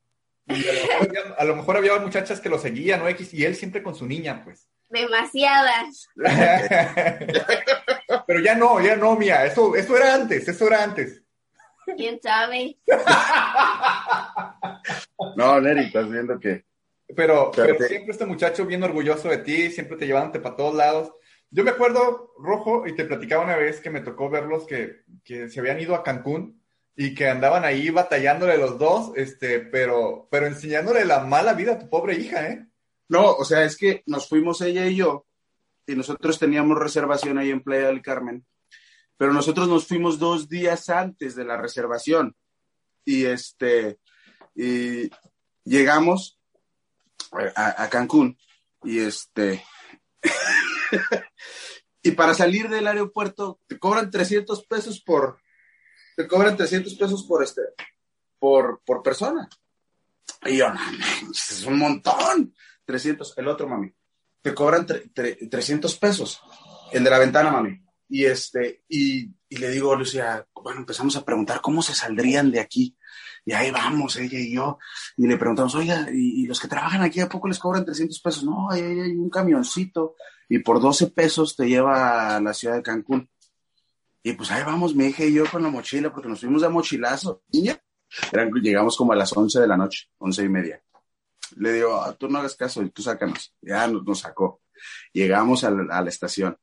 A, 1.38 1.44
lo 1.44 1.56
mejor 1.56 1.76
había, 1.76 1.98
muchachas 1.98 2.40
que 2.40 2.48
lo 2.48 2.58
seguían, 2.58 3.00
¿no? 3.00 3.08
X, 3.08 3.34
y 3.34 3.44
él 3.44 3.56
siempre 3.56 3.82
con 3.82 3.94
su 3.94 4.06
niña, 4.06 4.42
pues. 4.44 4.68
Demasiadas. 4.88 6.08
Pero 8.26 8.40
ya 8.40 8.54
no, 8.54 8.80
ya 8.80 8.96
no, 8.96 9.16
mía, 9.16 9.44
eso, 9.44 9.74
eso 9.74 9.96
era 9.96 10.14
antes, 10.14 10.46
eso 10.46 10.66
era 10.66 10.82
antes. 10.82 11.22
¿Quién 11.96 12.20
sabe? 12.22 12.78
no, 15.36 15.60
Neri, 15.60 15.86
estás 15.86 16.10
viendo 16.10 16.38
que... 16.38 16.64
Pero, 17.14 17.50
pero 17.54 17.76
siempre 17.86 18.12
este 18.12 18.24
muchacho 18.24 18.64
bien 18.64 18.82
orgulloso 18.82 19.28
de 19.28 19.38
ti, 19.38 19.70
siempre 19.70 19.98
te 19.98 20.06
llevándote 20.06 20.40
para 20.40 20.56
todos 20.56 20.74
lados. 20.74 21.12
Yo 21.50 21.62
me 21.62 21.70
acuerdo, 21.70 22.32
Rojo, 22.38 22.86
y 22.86 22.96
te 22.96 23.04
platicaba 23.04 23.44
una 23.44 23.56
vez 23.56 23.80
que 23.80 23.90
me 23.90 24.00
tocó 24.00 24.30
verlos 24.30 24.66
que, 24.66 25.02
que 25.22 25.50
se 25.50 25.60
habían 25.60 25.78
ido 25.78 25.94
a 25.94 26.02
Cancún 26.02 26.63
y 26.96 27.14
que 27.14 27.28
andaban 27.28 27.64
ahí 27.64 27.90
batallándole 27.90 28.56
los 28.58 28.78
dos, 28.78 29.12
este, 29.16 29.60
pero, 29.60 30.28
pero 30.30 30.46
enseñándole 30.46 31.04
la 31.04 31.20
mala 31.20 31.54
vida 31.54 31.72
a 31.72 31.78
tu 31.78 31.88
pobre 31.88 32.14
hija, 32.14 32.48
¿eh? 32.48 32.66
No, 33.08 33.32
o 33.32 33.44
sea, 33.44 33.64
es 33.64 33.76
que 33.76 34.02
nos 34.06 34.28
fuimos 34.28 34.60
ella 34.60 34.86
y 34.86 34.96
yo, 34.96 35.26
y 35.86 35.94
nosotros 35.94 36.38
teníamos 36.38 36.78
reservación 36.78 37.38
ahí 37.38 37.50
en 37.50 37.62
Playa 37.62 37.88
del 37.88 38.02
Carmen, 38.02 38.46
pero 39.16 39.32
nosotros 39.32 39.68
nos 39.68 39.86
fuimos 39.86 40.18
dos 40.18 40.48
días 40.48 40.88
antes 40.88 41.34
de 41.34 41.44
la 41.44 41.56
reservación 41.56 42.34
y 43.04 43.26
este 43.26 43.98
y 44.54 45.10
llegamos 45.64 46.38
a, 47.56 47.88
Cancún 47.90 48.38
y 48.82 49.00
este 49.00 49.64
y 52.02 52.12
para 52.12 52.34
salir 52.34 52.68
del 52.68 52.86
aeropuerto 52.86 53.60
te 53.66 53.78
cobran 53.78 54.10
300 54.10 54.64
pesos 54.66 55.00
por 55.00 55.38
te 56.16 56.26
cobran 56.26 56.56
300 56.56 56.94
pesos 56.94 57.24
por 57.24 57.42
este 57.42 57.62
por 58.38 58.80
por 58.84 59.02
persona 59.02 59.48
y 60.46 60.58
yo 60.58 60.68
no 60.72 60.80
es 61.30 61.64
un 61.66 61.78
montón 61.78 62.54
300 62.84 63.38
el 63.38 63.48
otro 63.48 63.68
mami 63.68 63.92
te 64.42 64.54
cobran 64.54 64.86
300 64.86 65.96
pesos 65.98 66.40
el 66.92 67.04
de 67.04 67.10
la 67.10 67.18
ventana 67.18 67.50
mami 67.50 67.84
y, 68.08 68.26
este, 68.26 68.84
y, 68.88 69.30
y 69.48 69.56
le 69.56 69.70
digo 69.70 69.96
Lucía, 69.96 70.46
bueno, 70.62 70.80
empezamos 70.80 71.16
a 71.16 71.24
preguntar 71.24 71.60
cómo 71.60 71.82
se 71.82 71.94
saldrían 71.94 72.50
de 72.50 72.60
aquí. 72.60 72.96
Y 73.46 73.52
ahí 73.52 73.70
vamos, 73.70 74.16
ella 74.16 74.38
y 74.38 74.54
yo. 74.54 74.78
Y 75.16 75.26
le 75.26 75.36
preguntamos, 75.36 75.74
oiga, 75.74 76.08
¿y, 76.12 76.46
los 76.46 76.60
que 76.60 76.68
trabajan 76.68 77.02
aquí 77.02 77.20
a 77.20 77.28
poco 77.28 77.48
les 77.48 77.58
cobran 77.58 77.84
300 77.84 78.20
pesos? 78.20 78.44
No, 78.44 78.70
hay 78.70 78.82
un 78.82 79.28
camioncito. 79.30 80.14
Y 80.48 80.60
por 80.60 80.80
12 80.80 81.08
pesos 81.08 81.56
te 81.56 81.66
lleva 81.66 82.36
a 82.36 82.40
la 82.40 82.54
ciudad 82.54 82.76
de 82.76 82.82
Cancún. 82.82 83.28
Y 84.26 84.32
pues 84.32 84.50
ahí 84.50 84.64
vamos, 84.64 84.94
mi 84.94 85.08
hija 85.08 85.22
y 85.22 85.34
yo 85.34 85.44
con 85.50 85.62
la 85.62 85.68
mochila, 85.68 86.10
porque 86.10 86.30
nos 86.30 86.40
fuimos 86.40 86.62
de 86.62 86.70
mochilazo. 86.70 87.42
Niña, 87.52 87.78
llegamos 88.62 88.96
como 88.96 89.12
a 89.12 89.16
las 89.16 89.36
11 89.36 89.60
de 89.60 89.66
la 89.68 89.76
noche, 89.76 90.08
once 90.16 90.42
y 90.42 90.48
media. 90.48 90.82
Le 91.56 91.74
digo, 91.74 91.94
ah, 92.00 92.16
tú 92.18 92.26
no 92.30 92.38
hagas 92.38 92.56
caso, 92.56 92.82
tú 92.88 93.02
sácanos. 93.02 93.54
Ya 93.60 93.86
nos, 93.86 94.02
nos 94.02 94.20
sacó. 94.20 94.62
Llegamos 95.12 95.62
a 95.64 95.70
la, 95.70 95.98
a 95.98 96.00
la 96.00 96.08
estación 96.08 96.56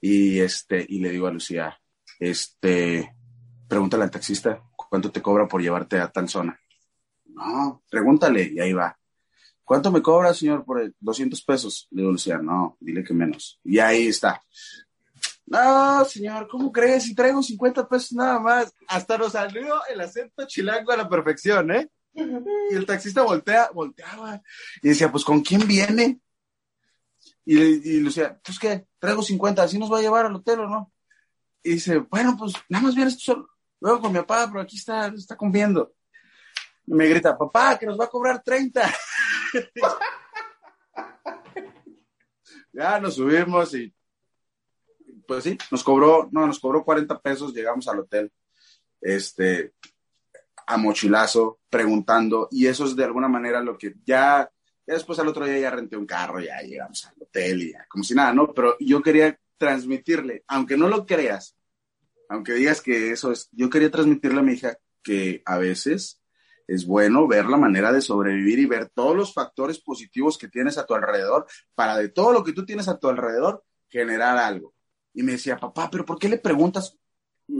y, 0.00 0.40
este, 0.40 0.86
y 0.88 1.00
le 1.00 1.10
digo 1.10 1.26
a 1.26 1.32
Lucía, 1.32 1.78
este, 2.18 3.14
pregúntale 3.68 4.04
al 4.04 4.10
taxista 4.10 4.62
cuánto 4.74 5.12
te 5.12 5.20
cobra 5.20 5.46
por 5.46 5.60
llevarte 5.60 6.00
a 6.00 6.10
tal 6.10 6.30
zona. 6.30 6.58
No, 7.26 7.82
pregúntale 7.90 8.50
y 8.54 8.58
ahí 8.58 8.72
va. 8.72 8.98
¿Cuánto 9.64 9.92
me 9.92 10.00
cobra, 10.00 10.32
señor, 10.32 10.64
por 10.64 10.94
200 10.98 11.42
pesos? 11.42 11.88
Le 11.90 12.00
digo, 12.00 12.12
Lucía, 12.12 12.38
no, 12.38 12.78
dile 12.80 13.04
que 13.04 13.12
menos. 13.12 13.60
Y 13.64 13.80
ahí 13.80 14.06
está. 14.06 14.42
No, 15.46 16.04
señor, 16.04 16.48
¿cómo 16.48 16.72
crees? 16.72 17.04
Si 17.04 17.14
traigo 17.14 17.42
50 17.42 17.88
pesos 17.88 18.12
nada 18.12 18.40
más. 18.40 18.74
Hasta 18.88 19.16
nos 19.16 19.32
salió 19.32 19.80
el 19.88 20.00
acento 20.00 20.46
chilango 20.46 20.92
a 20.92 20.96
la 20.96 21.08
perfección, 21.08 21.70
¿eh? 21.70 21.88
Y 22.14 22.74
el 22.74 22.86
taxista 22.86 23.22
voltea, 23.22 23.70
volteaba 23.72 24.42
y 24.82 24.88
decía, 24.88 25.12
pues, 25.12 25.24
¿con 25.24 25.42
quién 25.42 25.66
viene? 25.66 26.20
Y, 27.44 27.58
y 27.58 28.00
Lucía, 28.00 28.40
pues, 28.42 28.58
¿qué? 28.58 28.86
Traigo 28.98 29.22
50, 29.22 29.62
¿así 29.62 29.78
nos 29.78 29.92
va 29.92 29.98
a 29.98 30.02
llevar 30.02 30.26
al 30.26 30.34
hotel 30.34 30.60
o 30.60 30.68
no? 30.68 30.92
Y 31.62 31.74
dice, 31.74 31.98
bueno, 31.98 32.36
pues, 32.36 32.54
nada 32.68 32.84
más 32.84 32.94
vienes 32.94 33.16
tú 33.18 33.20
solo. 33.20 33.50
Luego 33.80 34.00
con 34.00 34.12
mi 34.12 34.18
papá, 34.20 34.48
pero 34.48 34.62
aquí 34.62 34.76
está, 34.76 35.08
está 35.08 35.36
comiendo. 35.36 35.94
Y 36.86 36.94
me 36.94 37.06
grita, 37.06 37.36
papá, 37.36 37.78
que 37.78 37.86
nos 37.86 38.00
va 38.00 38.06
a 38.06 38.10
cobrar 38.10 38.42
30. 38.42 38.90
ya 42.72 42.98
nos 42.98 43.14
subimos 43.14 43.74
y 43.74 43.94
pues 45.26 45.44
sí, 45.44 45.58
nos 45.70 45.84
cobró, 45.84 46.28
no, 46.32 46.46
nos 46.46 46.58
cobró 46.58 46.84
40 46.84 47.20
pesos, 47.20 47.52
llegamos 47.52 47.86
al 47.88 48.00
hotel, 48.00 48.32
este, 49.00 49.72
a 50.66 50.76
mochilazo, 50.76 51.60
preguntando, 51.68 52.48
y 52.50 52.66
eso 52.66 52.84
es 52.84 52.96
de 52.96 53.04
alguna 53.04 53.28
manera 53.28 53.60
lo 53.60 53.76
que 53.76 53.94
ya, 54.04 54.50
después 54.86 55.18
al 55.18 55.28
otro 55.28 55.46
día 55.46 55.58
ya 55.58 55.70
renté 55.70 55.96
un 55.96 56.06
carro, 56.06 56.40
ya 56.40 56.60
llegamos 56.60 57.06
al 57.06 57.14
hotel 57.20 57.62
y 57.62 57.72
ya, 57.72 57.86
como 57.88 58.04
si 58.04 58.14
nada, 58.14 58.32
¿no? 58.32 58.52
Pero 58.52 58.76
yo 58.80 59.02
quería 59.02 59.38
transmitirle, 59.58 60.44
aunque 60.48 60.76
no 60.76 60.88
lo 60.88 61.06
creas, 61.06 61.56
aunque 62.28 62.54
digas 62.54 62.80
que 62.80 63.12
eso 63.12 63.32
es, 63.32 63.48
yo 63.52 63.70
quería 63.70 63.90
transmitirle 63.90 64.40
a 64.40 64.42
mi 64.42 64.54
hija 64.54 64.78
que 65.02 65.42
a 65.44 65.58
veces 65.58 66.20
es 66.66 66.84
bueno 66.84 67.28
ver 67.28 67.46
la 67.46 67.56
manera 67.56 67.92
de 67.92 68.00
sobrevivir 68.00 68.58
y 68.58 68.66
ver 68.66 68.88
todos 68.88 69.16
los 69.16 69.32
factores 69.32 69.78
positivos 69.78 70.36
que 70.36 70.48
tienes 70.48 70.78
a 70.78 70.86
tu 70.86 70.94
alrededor 70.94 71.46
para 71.74 71.96
de 71.96 72.08
todo 72.08 72.32
lo 72.32 72.42
que 72.42 72.52
tú 72.52 72.66
tienes 72.66 72.88
a 72.88 72.98
tu 72.98 73.08
alrededor 73.08 73.64
generar 73.88 74.36
algo. 74.36 74.74
Y 75.16 75.24
me 75.24 75.32
decía, 75.32 75.56
papá, 75.56 75.90
pero 75.90 76.04
¿por 76.04 76.18
qué 76.18 76.28
le 76.28 76.38
preguntas? 76.38 76.96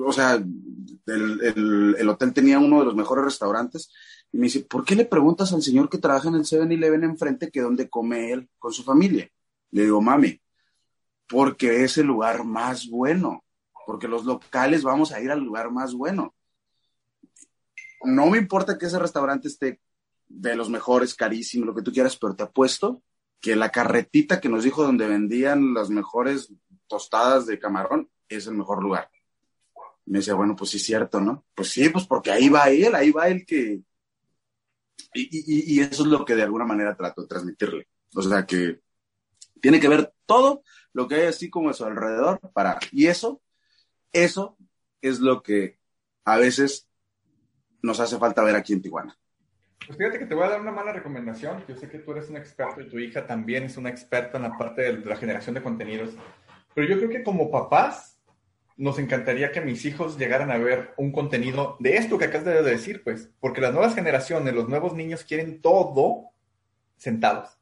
O 0.04 0.12
sea, 0.12 0.34
el, 0.34 2.08
hotel 2.08 2.32
tenía 2.32 2.60
uno 2.60 2.78
de 2.78 2.84
los 2.84 2.94
mejores 2.94 3.24
restaurantes. 3.24 3.90
Y 4.30 4.38
me 4.38 4.44
dice, 4.44 4.60
¿por 4.60 4.84
qué 4.84 4.94
le 4.94 5.06
preguntas 5.06 5.52
al 5.52 5.62
señor 5.62 5.88
que 5.88 5.98
trabaja 5.98 6.28
en 6.28 6.36
el 6.36 6.44
7-Eleven 6.44 7.02
enfrente 7.02 7.50
que 7.50 7.62
dónde 7.62 7.88
come 7.88 8.30
él 8.30 8.48
con 8.60 8.72
su 8.72 8.84
familia? 8.84 9.28
Le 9.72 9.82
digo, 9.82 10.00
mami, 10.00 10.40
porque 11.28 11.82
es 11.82 11.98
el 11.98 12.06
lugar 12.06 12.44
más 12.44 12.88
bueno, 12.88 13.44
porque 13.86 14.06
los 14.06 14.24
locales 14.24 14.84
vamos 14.84 15.10
a 15.10 15.20
ir 15.20 15.32
al 15.32 15.40
lugar 15.40 15.72
más 15.72 15.94
bueno 15.94 16.36
no 18.06 18.26
me 18.26 18.38
importa 18.38 18.78
que 18.78 18.86
ese 18.86 18.98
restaurante 18.98 19.48
esté 19.48 19.80
de 20.28 20.56
los 20.56 20.70
mejores, 20.70 21.14
carísimo, 21.14 21.66
lo 21.66 21.74
que 21.74 21.82
tú 21.82 21.92
quieras, 21.92 22.16
pero 22.16 22.34
te 22.34 22.44
apuesto 22.44 23.02
que 23.40 23.56
la 23.56 23.70
carretita 23.70 24.40
que 24.40 24.48
nos 24.48 24.64
dijo 24.64 24.82
donde 24.82 25.06
vendían 25.06 25.74
las 25.74 25.90
mejores 25.90 26.52
tostadas 26.86 27.46
de 27.46 27.58
camarón 27.58 28.10
es 28.28 28.46
el 28.46 28.54
mejor 28.54 28.82
lugar. 28.82 29.10
Me 30.06 30.18
decía, 30.18 30.34
bueno, 30.34 30.54
pues 30.54 30.70
sí 30.70 30.78
cierto, 30.78 31.20
¿no? 31.20 31.44
Pues 31.54 31.70
sí, 31.70 31.88
pues 31.88 32.06
porque 32.06 32.30
ahí 32.30 32.48
va 32.48 32.70
él, 32.70 32.94
ahí 32.94 33.10
va 33.10 33.28
el 33.28 33.44
que... 33.44 33.80
Y, 35.14 35.74
y 35.74 35.80
eso 35.80 36.02
es 36.02 36.08
lo 36.08 36.24
que 36.24 36.34
de 36.34 36.42
alguna 36.42 36.64
manera 36.64 36.96
trato 36.96 37.22
de 37.22 37.28
transmitirle. 37.28 37.88
O 38.14 38.22
sea, 38.22 38.46
que 38.46 38.80
tiene 39.60 39.80
que 39.80 39.88
ver 39.88 40.12
todo 40.26 40.62
lo 40.92 41.08
que 41.08 41.16
hay 41.16 41.26
así 41.26 41.50
como 41.50 41.70
a 41.70 41.74
su 41.74 41.84
alrededor 41.84 42.40
para... 42.52 42.78
Y 42.92 43.06
eso, 43.06 43.42
eso 44.12 44.56
es 45.00 45.20
lo 45.20 45.42
que 45.42 45.78
a 46.24 46.36
veces 46.38 46.88
nos 47.82 48.00
hace 48.00 48.18
falta 48.18 48.42
ver 48.42 48.56
aquí 48.56 48.72
en 48.72 48.82
Tijuana. 48.82 49.18
Pues 49.86 49.98
fíjate 49.98 50.18
que 50.18 50.26
te 50.26 50.34
voy 50.34 50.44
a 50.44 50.50
dar 50.50 50.60
una 50.60 50.72
mala 50.72 50.92
recomendación. 50.92 51.64
Yo 51.68 51.76
sé 51.76 51.88
que 51.88 51.98
tú 51.98 52.12
eres 52.12 52.28
un 52.28 52.36
experto 52.36 52.80
y 52.80 52.88
tu 52.88 52.98
hija 52.98 53.26
también 53.26 53.64
es 53.64 53.76
una 53.76 53.90
experta 53.90 54.36
en 54.36 54.42
la 54.42 54.56
parte 54.56 54.82
de 54.82 55.04
la 55.04 55.16
generación 55.16 55.54
de 55.54 55.62
contenidos. 55.62 56.10
Pero 56.76 56.88
yo 56.88 56.98
creo 56.98 57.08
que 57.08 57.22
como 57.22 57.50
papás 57.50 58.20
nos 58.76 58.98
encantaría 58.98 59.50
que 59.50 59.62
mis 59.62 59.86
hijos 59.86 60.18
llegaran 60.18 60.50
a 60.50 60.58
ver 60.58 60.92
un 60.98 61.10
contenido 61.10 61.78
de 61.80 61.96
esto 61.96 62.18
que 62.18 62.26
acabas 62.26 62.44
de 62.44 62.62
decir, 62.62 63.02
pues, 63.02 63.30
porque 63.40 63.62
las 63.62 63.72
nuevas 63.72 63.94
generaciones, 63.94 64.52
los 64.52 64.68
nuevos 64.68 64.92
niños 64.92 65.24
quieren 65.24 65.62
todo 65.62 66.32
sentados. 66.98 67.56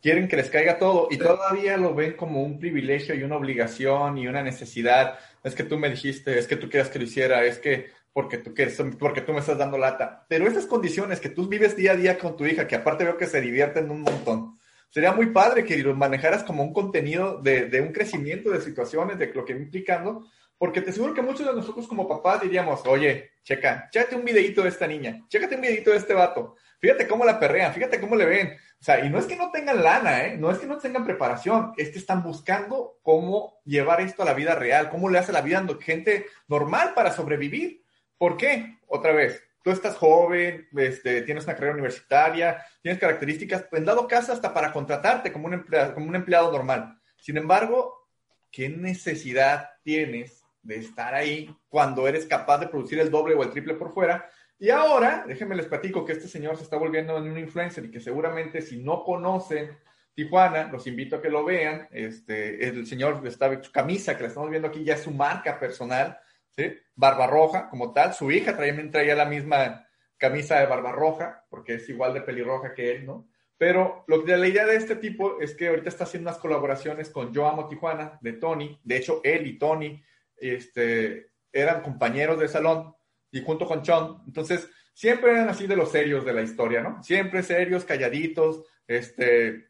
Quieren 0.00 0.28
que 0.28 0.36
les 0.36 0.48
caiga 0.48 0.78
todo 0.78 1.08
y 1.10 1.18
todavía 1.18 1.76
lo 1.76 1.92
ven 1.96 2.12
como 2.12 2.44
un 2.44 2.60
privilegio 2.60 3.16
y 3.16 3.24
una 3.24 3.34
obligación 3.34 4.16
y 4.16 4.28
una 4.28 4.44
necesidad. 4.44 5.18
Es 5.42 5.56
que 5.56 5.64
tú 5.64 5.76
me 5.76 5.90
dijiste, 5.90 6.38
es 6.38 6.46
que 6.46 6.54
tú 6.54 6.70
quieras 6.70 6.88
que 6.88 7.00
lo 7.00 7.04
hiciera, 7.04 7.44
es 7.44 7.58
que 7.58 7.86
porque 8.12 8.38
tú, 8.38 8.54
quieres, 8.54 8.80
porque 8.96 9.22
tú 9.22 9.32
me 9.32 9.40
estás 9.40 9.58
dando 9.58 9.76
lata. 9.76 10.24
Pero 10.28 10.46
esas 10.46 10.66
condiciones 10.66 11.18
que 11.18 11.30
tú 11.30 11.48
vives 11.48 11.74
día 11.74 11.92
a 11.92 11.96
día 11.96 12.16
con 12.16 12.36
tu 12.36 12.46
hija, 12.46 12.68
que 12.68 12.76
aparte 12.76 13.02
veo 13.02 13.16
que 13.16 13.26
se 13.26 13.40
divierten 13.40 13.90
un 13.90 14.02
montón, 14.02 14.55
sería 14.90 15.12
muy 15.12 15.26
padre 15.26 15.64
que 15.64 15.76
lo 15.78 15.94
manejaras 15.94 16.42
como 16.44 16.62
un 16.62 16.72
contenido 16.72 17.40
de, 17.42 17.66
de 17.66 17.80
un 17.80 17.92
crecimiento 17.92 18.50
de 18.50 18.60
situaciones, 18.60 19.18
de 19.18 19.32
lo 19.34 19.44
que 19.44 19.54
va 19.54 19.60
implicando, 19.60 20.26
porque 20.58 20.80
te 20.80 20.90
aseguro 20.90 21.14
que 21.14 21.22
muchos 21.22 21.46
de 21.46 21.54
nosotros 21.54 21.86
como 21.86 22.08
papás 22.08 22.40
diríamos, 22.40 22.84
oye, 22.86 23.32
checa, 23.42 23.88
chécate 23.90 24.16
un 24.16 24.24
videito 24.24 24.62
de 24.62 24.70
esta 24.70 24.86
niña, 24.86 25.24
chécate 25.28 25.54
un 25.54 25.60
videito 25.60 25.90
de 25.90 25.98
este 25.98 26.14
vato, 26.14 26.56
fíjate 26.80 27.06
cómo 27.06 27.24
la 27.24 27.38
perrean, 27.38 27.72
fíjate 27.74 28.00
cómo 28.00 28.16
le 28.16 28.24
ven. 28.24 28.56
O 28.80 28.84
sea, 28.84 29.04
y 29.04 29.10
no 29.10 29.18
es 29.18 29.26
que 29.26 29.36
no 29.36 29.50
tengan 29.50 29.82
lana, 29.82 30.24
¿eh? 30.24 30.36
no 30.36 30.50
es 30.50 30.58
que 30.58 30.66
no 30.66 30.78
tengan 30.78 31.04
preparación, 31.04 31.72
es 31.76 31.90
que 31.90 31.98
están 31.98 32.22
buscando 32.22 32.98
cómo 33.02 33.58
llevar 33.64 34.00
esto 34.00 34.22
a 34.22 34.26
la 34.26 34.34
vida 34.34 34.54
real, 34.54 34.90
cómo 34.90 35.08
le 35.08 35.18
hace 35.18 35.32
la 35.32 35.40
vida 35.40 35.58
a 35.58 35.82
gente 35.82 36.26
normal 36.48 36.92
para 36.94 37.12
sobrevivir. 37.12 37.82
¿Por 38.18 38.36
qué? 38.36 38.78
Otra 38.86 39.12
vez, 39.12 39.42
tú 39.66 39.72
estás 39.72 39.96
joven, 39.96 40.68
este, 40.76 41.22
tienes 41.22 41.42
una 41.42 41.54
carrera 41.54 41.72
universitaria, 41.72 42.64
tienes 42.80 43.00
características, 43.00 43.66
en 43.72 43.84
dado 43.84 44.06
caso 44.06 44.32
hasta 44.32 44.54
para 44.54 44.72
contratarte 44.72 45.32
como 45.32 45.48
un, 45.48 45.54
empleado, 45.54 45.92
como 45.92 46.06
un 46.06 46.14
empleado 46.14 46.52
normal. 46.52 47.00
Sin 47.16 47.36
embargo, 47.36 48.08
¿qué 48.52 48.68
necesidad 48.68 49.70
tienes 49.82 50.44
de 50.62 50.76
estar 50.76 51.14
ahí 51.14 51.52
cuando 51.68 52.06
eres 52.06 52.26
capaz 52.26 52.58
de 52.58 52.68
producir 52.68 53.00
el 53.00 53.10
doble 53.10 53.34
o 53.34 53.42
el 53.42 53.50
triple 53.50 53.74
por 53.74 53.92
fuera? 53.92 54.30
Y 54.56 54.70
ahora, 54.70 55.24
déjenme 55.26 55.56
les 55.56 55.66
platico 55.66 56.04
que 56.04 56.12
este 56.12 56.28
señor 56.28 56.56
se 56.56 56.62
está 56.62 56.76
volviendo 56.76 57.18
en 57.18 57.24
un 57.24 57.36
influencer 57.36 57.86
y 57.86 57.90
que 57.90 57.98
seguramente 57.98 58.62
si 58.62 58.76
no 58.76 59.02
conocen 59.02 59.76
Tijuana, 60.14 60.70
los 60.70 60.86
invito 60.86 61.16
a 61.16 61.20
que 61.20 61.28
lo 61.28 61.44
vean. 61.44 61.88
Este, 61.90 62.68
el 62.68 62.86
señor 62.86 63.20
está 63.26 63.60
su 63.60 63.72
camisa 63.72 64.16
que 64.16 64.22
la 64.22 64.28
estamos 64.28 64.48
viendo 64.48 64.68
aquí 64.68 64.84
ya 64.84 64.94
es 64.94 65.02
su 65.02 65.10
marca 65.10 65.58
personal 65.58 66.20
¿sí? 66.56 66.74
Barbarroja 66.94 67.68
como 67.68 67.92
tal. 67.92 68.14
Su 68.14 68.30
hija 68.30 68.56
también 68.56 68.90
traía 68.90 69.14
la 69.14 69.26
misma 69.26 69.86
camisa 70.16 70.58
de 70.58 70.66
Barbarroja, 70.66 71.44
porque 71.50 71.74
es 71.74 71.88
igual 71.88 72.14
de 72.14 72.22
pelirroja 72.22 72.74
que 72.74 72.92
él, 72.92 73.06
¿no? 73.06 73.28
Pero 73.58 74.04
lo 74.06 74.24
que 74.24 74.36
la 74.36 74.48
idea 74.48 74.66
de 74.66 74.76
este 74.76 74.96
tipo 74.96 75.40
es 75.40 75.54
que 75.54 75.68
ahorita 75.68 75.88
está 75.88 76.04
haciendo 76.04 76.30
unas 76.30 76.40
colaboraciones 76.40 77.10
con 77.10 77.32
Yo 77.32 77.46
Amo 77.46 77.68
Tijuana, 77.68 78.18
de 78.20 78.34
Tony. 78.34 78.78
De 78.84 78.96
hecho, 78.98 79.20
él 79.24 79.46
y 79.46 79.58
Tony 79.58 80.02
este, 80.36 81.30
eran 81.52 81.80
compañeros 81.80 82.38
de 82.38 82.48
salón 82.48 82.94
y 83.30 83.42
junto 83.42 83.66
con 83.66 83.82
Chon. 83.82 84.22
Entonces, 84.26 84.68
siempre 84.92 85.32
eran 85.32 85.48
así 85.48 85.66
de 85.66 85.76
los 85.76 85.90
serios 85.90 86.24
de 86.24 86.34
la 86.34 86.42
historia, 86.42 86.82
¿no? 86.82 87.02
Siempre 87.02 87.42
serios, 87.42 87.84
calladitos, 87.84 88.62
este, 88.86 89.68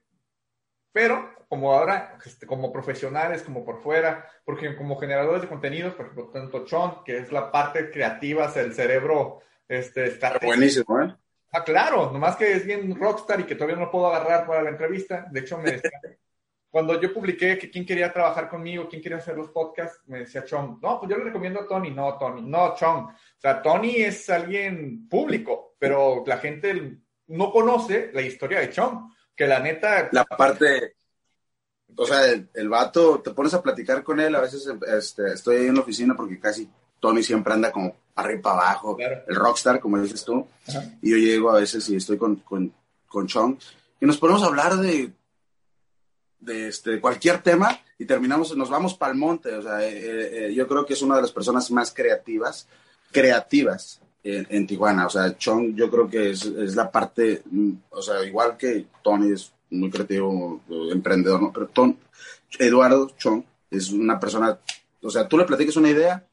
pero 0.92 1.35
como 1.48 1.72
ahora, 1.72 2.18
este, 2.24 2.46
como 2.46 2.72
profesionales, 2.72 3.42
como 3.42 3.64
por 3.64 3.80
fuera, 3.80 4.26
porque 4.44 4.76
como 4.76 4.96
generadores 4.96 5.42
de 5.42 5.48
contenidos, 5.48 5.94
por 5.94 6.06
ejemplo, 6.06 6.30
tanto 6.32 6.64
Chon, 6.64 7.04
que 7.04 7.18
es 7.18 7.30
la 7.30 7.52
parte 7.52 7.90
creativa, 7.90 8.52
el 8.56 8.74
cerebro, 8.74 9.40
este, 9.68 10.06
está... 10.06 10.38
Buenísimo, 10.42 11.00
¿eh? 11.00 11.14
Ah, 11.52 11.64
claro, 11.64 12.10
nomás 12.12 12.36
que 12.36 12.52
es 12.52 12.66
bien 12.66 12.94
rockstar 12.94 13.40
y 13.40 13.44
que 13.44 13.54
todavía 13.54 13.76
no 13.76 13.90
puedo 13.90 14.08
agarrar 14.08 14.46
para 14.46 14.62
la 14.62 14.70
entrevista. 14.70 15.26
De 15.30 15.40
hecho, 15.40 15.56
me 15.56 15.72
decía, 15.72 15.90
cuando 16.70 17.00
yo 17.00 17.14
publiqué 17.14 17.56
que 17.56 17.70
quién 17.70 17.86
quería 17.86 18.12
trabajar 18.12 18.48
conmigo, 18.48 18.88
quién 18.88 19.00
quería 19.00 19.18
hacer 19.18 19.36
los 19.36 19.48
podcasts, 19.48 20.02
me 20.06 20.18
decía 20.18 20.44
Chon, 20.44 20.78
no, 20.82 20.98
pues 20.98 21.10
yo 21.10 21.16
le 21.16 21.24
recomiendo 21.24 21.60
a 21.60 21.66
Tony, 21.66 21.90
no, 21.90 22.18
Tony, 22.18 22.42
no, 22.42 22.74
Chon. 22.74 23.04
O 23.06 23.14
sea, 23.38 23.62
Tony 23.62 23.96
es 23.96 24.28
alguien 24.28 25.08
público, 25.08 25.76
pero 25.78 26.24
la 26.26 26.38
gente 26.38 26.98
no 27.28 27.50
conoce 27.50 28.10
la 28.12 28.20
historia 28.20 28.60
de 28.60 28.70
Chon, 28.70 29.10
que 29.34 29.46
la 29.46 29.60
neta... 29.60 30.08
La 30.12 30.24
parte, 30.24 30.96
o 31.94 32.06
sea, 32.06 32.20
el, 32.32 32.68
vato, 32.68 33.20
te 33.20 33.30
pones 33.30 33.54
a 33.54 33.62
platicar 33.62 34.02
con 34.02 34.20
él, 34.20 34.34
a 34.34 34.40
veces 34.40 34.68
este, 34.86 35.32
estoy 35.32 35.56
ahí 35.56 35.66
en 35.66 35.74
la 35.74 35.80
oficina 35.80 36.14
porque 36.16 36.38
casi 36.38 36.68
Tony 37.00 37.22
siempre 37.22 37.52
anda 37.54 37.70
como 37.72 37.94
arriba 38.14 38.42
para 38.42 38.70
abajo, 38.70 38.96
el 38.98 39.34
rockstar, 39.34 39.80
como 39.80 40.00
dices 40.00 40.24
tú, 40.24 40.46
y 41.02 41.10
yo 41.10 41.16
llego 41.16 41.50
a 41.50 41.60
veces 41.60 41.88
y 41.88 41.96
estoy 41.96 42.18
con, 42.18 42.36
con, 42.36 42.72
con 43.06 43.26
Chong, 43.26 43.56
y 44.00 44.06
nos 44.06 44.18
ponemos 44.18 44.42
a 44.42 44.46
hablar 44.46 44.76
de, 44.76 45.12
de 46.40 46.68
este, 46.68 47.00
cualquier 47.00 47.42
tema 47.42 47.78
y 47.98 48.04
terminamos, 48.04 48.56
nos 48.56 48.70
vamos 48.70 48.94
para 48.94 49.12
el 49.12 49.18
monte, 49.18 49.54
o 49.54 49.62
sea, 49.62 49.82
eh, 49.82 49.96
eh, 49.96 50.46
eh, 50.46 50.54
yo 50.54 50.66
creo 50.66 50.84
que 50.84 50.94
es 50.94 51.02
una 51.02 51.16
de 51.16 51.22
las 51.22 51.32
personas 51.32 51.70
más 51.70 51.92
creativas, 51.92 52.66
creativas 53.10 54.00
en, 54.22 54.46
en 54.50 54.66
Tijuana, 54.66 55.06
o 55.06 55.10
sea, 55.10 55.36
Chong 55.36 55.74
yo 55.74 55.90
creo 55.90 56.08
que 56.08 56.30
es, 56.30 56.44
es 56.44 56.74
la 56.74 56.90
parte, 56.90 57.42
mm, 57.50 57.72
o 57.90 58.02
sea, 58.02 58.22
igual 58.24 58.56
que 58.56 58.86
Tony 59.02 59.32
es 59.32 59.52
muy 59.70 59.90
creativo, 59.90 60.60
emprendedor, 60.90 61.42
¿no? 61.42 61.52
Pero 61.52 61.70
Eduardo 62.58 63.10
Chong 63.18 63.42
es 63.70 63.90
una 63.90 64.18
persona, 64.18 64.58
o 65.02 65.10
sea, 65.10 65.28
tú 65.28 65.36
le 65.38 65.44
platicas 65.44 65.76
una 65.76 65.90
idea 65.90 66.26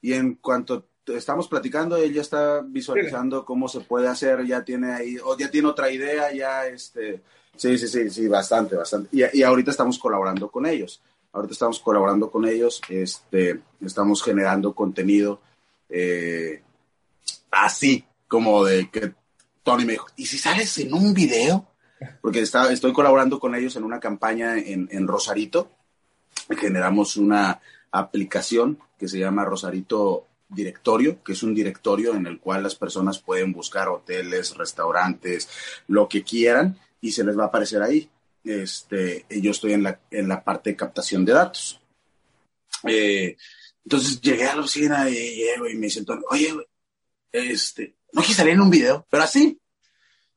y 0.00 0.12
en 0.12 0.34
cuanto 0.36 0.86
estamos 1.06 1.48
platicando, 1.48 1.96
él 1.96 2.12
ya 2.12 2.20
está 2.20 2.60
visualizando 2.60 3.44
cómo 3.44 3.68
se 3.68 3.80
puede 3.80 4.08
hacer, 4.08 4.44
ya 4.46 4.64
tiene 4.64 4.92
ahí, 4.92 5.16
o 5.22 5.36
ya 5.36 5.50
tiene 5.50 5.68
otra 5.68 5.90
idea, 5.90 6.32
ya 6.32 6.66
este, 6.66 7.22
sí, 7.56 7.76
sí, 7.76 7.88
sí, 7.88 8.10
sí, 8.10 8.28
bastante, 8.28 8.76
bastante. 8.76 9.08
Y, 9.12 9.38
y 9.38 9.42
ahorita 9.42 9.70
estamos 9.70 9.98
colaborando 9.98 10.50
con 10.50 10.66
ellos. 10.66 11.02
Ahorita 11.32 11.54
estamos 11.54 11.80
colaborando 11.80 12.30
con 12.30 12.46
ellos, 12.46 12.80
este, 12.88 13.60
estamos 13.80 14.22
generando 14.22 14.74
contenido 14.74 15.40
eh, 15.88 16.62
así, 17.50 18.04
como 18.28 18.64
de 18.64 18.90
que 18.90 19.14
Tony 19.62 19.84
me 19.84 19.92
dijo, 19.92 20.06
¿y 20.16 20.26
si 20.26 20.38
sales 20.38 20.76
en 20.78 20.92
un 20.94 21.14
video? 21.14 21.66
Porque 22.20 22.40
está, 22.40 22.72
estoy 22.72 22.92
colaborando 22.92 23.38
con 23.38 23.54
ellos 23.54 23.76
en 23.76 23.84
una 23.84 24.00
campaña 24.00 24.56
en, 24.58 24.88
en 24.90 25.06
Rosarito. 25.06 25.70
Generamos 26.48 27.16
una 27.16 27.60
aplicación 27.90 28.78
que 28.98 29.08
se 29.08 29.18
llama 29.18 29.44
Rosarito 29.44 30.26
directorio, 30.48 31.22
que 31.22 31.32
es 31.32 31.42
un 31.42 31.54
directorio 31.54 32.14
en 32.14 32.26
el 32.26 32.38
cual 32.38 32.62
las 32.62 32.74
personas 32.74 33.18
pueden 33.18 33.52
buscar 33.52 33.88
hoteles, 33.88 34.56
restaurantes, 34.56 35.48
lo 35.88 36.08
que 36.08 36.22
quieran, 36.22 36.78
y 37.00 37.12
se 37.12 37.24
les 37.24 37.38
va 37.38 37.44
a 37.44 37.46
aparecer 37.46 37.82
ahí. 37.82 38.08
Este, 38.44 39.24
yo 39.30 39.50
estoy 39.50 39.72
en 39.72 39.84
la, 39.84 40.00
en 40.10 40.28
la 40.28 40.42
parte 40.42 40.70
de 40.70 40.76
captación 40.76 41.24
de 41.24 41.32
datos. 41.32 41.80
Eh, 42.84 43.36
entonces 43.84 44.20
llegué 44.20 44.46
a 44.46 44.56
la 44.56 44.62
oficina 44.62 45.08
y 45.08 45.14
llego 45.14 45.68
y 45.68 45.74
me 45.74 45.86
dice 45.86 46.04
oye, 46.30 46.54
este, 47.30 47.96
no 48.12 48.22
quise 48.22 48.34
salir 48.34 48.54
en 48.54 48.60
un 48.60 48.70
video, 48.70 49.06
pero 49.10 49.22
así. 49.24 49.58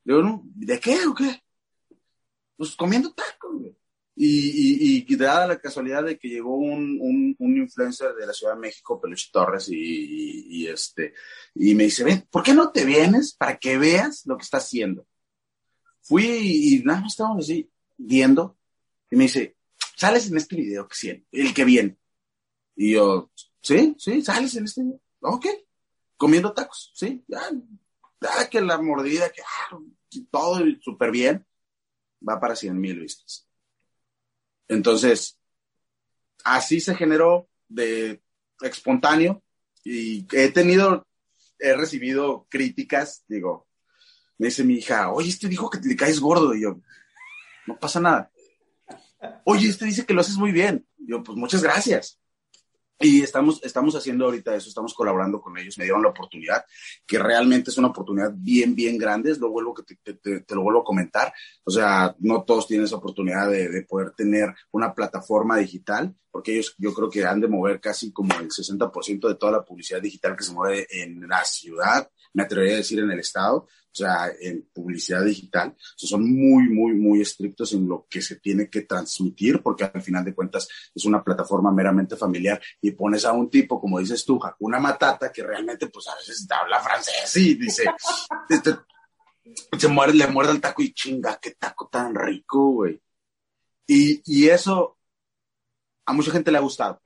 Digo, 0.04 0.42
¿de 0.44 0.80
qué 0.80 1.06
o 1.06 1.14
qué? 1.14 1.42
Pues 2.56 2.74
comiendo 2.74 3.12
tacos, 3.12 3.60
güey. 3.60 3.76
Y, 4.18 4.96
y, 4.98 5.04
y, 5.06 5.16
dada 5.16 5.46
la 5.46 5.60
casualidad 5.60 6.02
de 6.02 6.18
que 6.18 6.28
llegó 6.28 6.56
un, 6.56 7.36
un, 7.38 7.56
influencer 7.58 8.14
de 8.14 8.26
la 8.26 8.32
Ciudad 8.32 8.54
de 8.54 8.60
México, 8.60 8.98
Peluche 8.98 9.28
Torres, 9.30 9.68
y, 9.68 10.66
este, 10.66 11.12
y 11.54 11.74
me 11.74 11.84
dice, 11.84 12.02
ven, 12.02 12.26
¿por 12.30 12.42
qué 12.42 12.54
no 12.54 12.70
te 12.70 12.86
vienes 12.86 13.34
para 13.34 13.58
que 13.58 13.76
veas 13.76 14.22
lo 14.24 14.38
que 14.38 14.44
está 14.44 14.56
haciendo? 14.56 15.06
Fui 16.00 16.24
y, 16.24 16.82
nada 16.82 17.02
más 17.02 17.12
estábamos 17.12 17.44
así, 17.44 17.70
viendo, 17.98 18.56
y 19.10 19.16
me 19.16 19.24
dice, 19.24 19.54
sales 19.96 20.30
en 20.30 20.38
este 20.38 20.56
video, 20.56 20.88
que 20.88 20.96
sí, 20.96 21.26
el 21.30 21.52
que 21.52 21.64
viene. 21.66 21.98
Y 22.74 22.92
yo, 22.94 23.30
sí, 23.60 23.96
sí, 23.98 24.22
sales 24.22 24.56
en 24.56 24.64
este 24.64 24.82
video. 24.82 25.00
Ok, 25.20 25.46
comiendo 26.16 26.54
tacos, 26.54 26.90
sí, 26.94 27.22
ya, 27.28 27.50
ya 28.22 28.48
que 28.48 28.62
la 28.62 28.80
mordida, 28.80 29.28
que 29.28 29.42
ah, 29.42 29.78
todo 30.30 30.64
súper 30.80 31.10
bien, 31.10 31.44
va 32.28 32.40
para 32.40 32.56
100 32.56 32.78
mil 32.78 33.00
vistas. 33.00 33.46
Entonces, 34.68 35.38
así 36.44 36.80
se 36.80 36.94
generó 36.94 37.48
de 37.68 38.22
espontáneo 38.60 39.42
y 39.84 40.26
he 40.32 40.50
tenido, 40.50 41.06
he 41.58 41.74
recibido 41.74 42.46
críticas, 42.48 43.24
digo, 43.28 43.66
me 44.38 44.46
dice 44.46 44.64
mi 44.64 44.74
hija, 44.74 45.12
oye, 45.12 45.28
este 45.28 45.48
dijo 45.48 45.70
que 45.70 45.78
te 45.78 45.96
caes 45.96 46.20
gordo 46.20 46.54
y 46.54 46.62
yo, 46.62 46.80
no 47.66 47.78
pasa 47.78 48.00
nada. 48.00 48.30
Oye, 49.44 49.68
este 49.68 49.86
dice 49.86 50.04
que 50.04 50.14
lo 50.14 50.20
haces 50.20 50.36
muy 50.36 50.52
bien. 50.52 50.86
yo, 50.98 51.22
pues 51.22 51.36
muchas 51.38 51.62
gracias. 51.62 52.20
Y 52.98 53.22
estamos, 53.22 53.62
estamos 53.62 53.94
haciendo 53.94 54.24
ahorita 54.24 54.54
eso, 54.54 54.68
estamos 54.68 54.94
colaborando 54.94 55.40
con 55.40 55.56
ellos, 55.58 55.76
me 55.76 55.84
dieron 55.84 56.02
la 56.02 56.08
oportunidad, 56.08 56.64
que 57.06 57.18
realmente 57.18 57.70
es 57.70 57.76
una 57.76 57.88
oportunidad 57.88 58.32
bien, 58.34 58.74
bien 58.74 58.96
grande, 58.96 59.36
lo 59.38 59.50
vuelvo 59.50 59.74
que 59.74 59.82
te, 59.82 60.14
te, 60.14 60.40
te, 60.40 60.54
lo 60.54 60.62
vuelvo 60.62 60.80
a 60.80 60.84
comentar, 60.84 61.32
o 61.64 61.70
sea, 61.70 62.16
no 62.20 62.42
todos 62.44 62.66
tienen 62.66 62.86
esa 62.86 62.96
oportunidad 62.96 63.50
de, 63.50 63.68
de, 63.68 63.82
poder 63.82 64.12
tener 64.12 64.54
una 64.70 64.94
plataforma 64.94 65.58
digital, 65.58 66.14
porque 66.30 66.54
ellos 66.54 66.74
yo 66.78 66.94
creo 66.94 67.10
que 67.10 67.26
han 67.26 67.40
de 67.40 67.48
mover 67.48 67.80
casi 67.80 68.12
como 68.12 68.32
el 68.38 68.48
60% 68.48 69.28
de 69.28 69.34
toda 69.34 69.52
la 69.52 69.64
publicidad 69.64 70.00
digital 70.00 70.34
que 70.34 70.44
se 70.44 70.54
mueve 70.54 70.86
en 70.90 71.28
la 71.28 71.44
ciudad, 71.44 72.10
me 72.36 72.42
atrevería 72.42 72.74
a 72.74 72.78
decir 72.78 72.98
en 72.98 73.10
el 73.10 73.18
estado, 73.18 73.56
o 73.56 73.68
sea, 73.90 74.30
en 74.38 74.68
publicidad 74.70 75.24
digital, 75.24 75.70
o 75.70 75.98
sea, 75.98 76.06
son 76.06 76.30
muy, 76.30 76.68
muy, 76.68 76.92
muy 76.92 77.22
estrictos 77.22 77.72
en 77.72 77.88
lo 77.88 78.06
que 78.10 78.20
se 78.20 78.36
tiene 78.36 78.68
que 78.68 78.82
transmitir, 78.82 79.62
porque 79.62 79.84
al 79.84 80.02
final 80.02 80.22
de 80.22 80.34
cuentas 80.34 80.68
es 80.94 81.06
una 81.06 81.24
plataforma 81.24 81.72
meramente 81.72 82.14
familiar 82.14 82.60
y 82.82 82.90
pones 82.90 83.24
a 83.24 83.32
un 83.32 83.48
tipo, 83.48 83.80
como 83.80 83.98
dices 83.98 84.22
tú, 84.26 84.38
una 84.58 84.78
Matata, 84.78 85.32
que 85.32 85.42
realmente 85.42 85.86
pues 85.86 86.08
a 86.08 86.14
veces 86.14 86.46
habla 86.50 86.78
francés 86.78 87.34
y 87.38 87.54
dice, 87.54 87.84
este, 88.50 88.76
se 89.78 89.88
muerde, 89.88 90.12
le 90.12 90.26
muerde 90.26 90.52
el 90.52 90.60
taco 90.60 90.82
y 90.82 90.92
chinga, 90.92 91.38
qué 91.40 91.52
taco 91.52 91.88
tan 91.88 92.14
rico, 92.14 92.72
güey. 92.72 93.00
Y, 93.86 94.20
y 94.26 94.50
eso 94.50 94.98
a 96.04 96.12
mucha 96.12 96.32
gente 96.32 96.52
le 96.52 96.58
ha 96.58 96.60
gustado, 96.60 97.00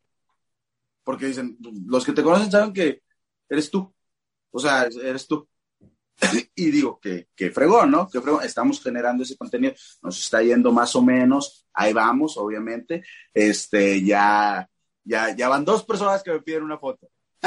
porque 1.04 1.26
dicen, 1.26 1.56
los 1.86 2.04
que 2.04 2.12
te 2.12 2.24
conocen 2.24 2.50
saben 2.50 2.72
que 2.72 3.04
eres 3.48 3.70
tú, 3.70 3.94
o 4.50 4.58
sea, 4.58 4.88
eres 5.02 5.26
tú. 5.26 5.48
y 6.54 6.70
digo, 6.70 6.98
que, 7.00 7.28
que 7.34 7.50
fregón, 7.50 7.90
¿no? 7.90 8.08
Que 8.08 8.20
fregón. 8.20 8.44
Estamos 8.44 8.82
generando 8.82 9.22
ese 9.22 9.36
contenido, 9.36 9.74
nos 10.02 10.18
está 10.18 10.42
yendo 10.42 10.72
más 10.72 10.94
o 10.96 11.02
menos, 11.02 11.66
ahí 11.72 11.92
vamos, 11.92 12.36
obviamente. 12.36 13.02
Este, 13.32 14.02
ya, 14.04 14.68
ya, 15.04 15.34
ya 15.34 15.48
van 15.48 15.64
dos 15.64 15.84
personas 15.84 16.22
que 16.22 16.32
me 16.32 16.42
piden 16.42 16.62
una 16.64 16.78
foto. 16.78 17.08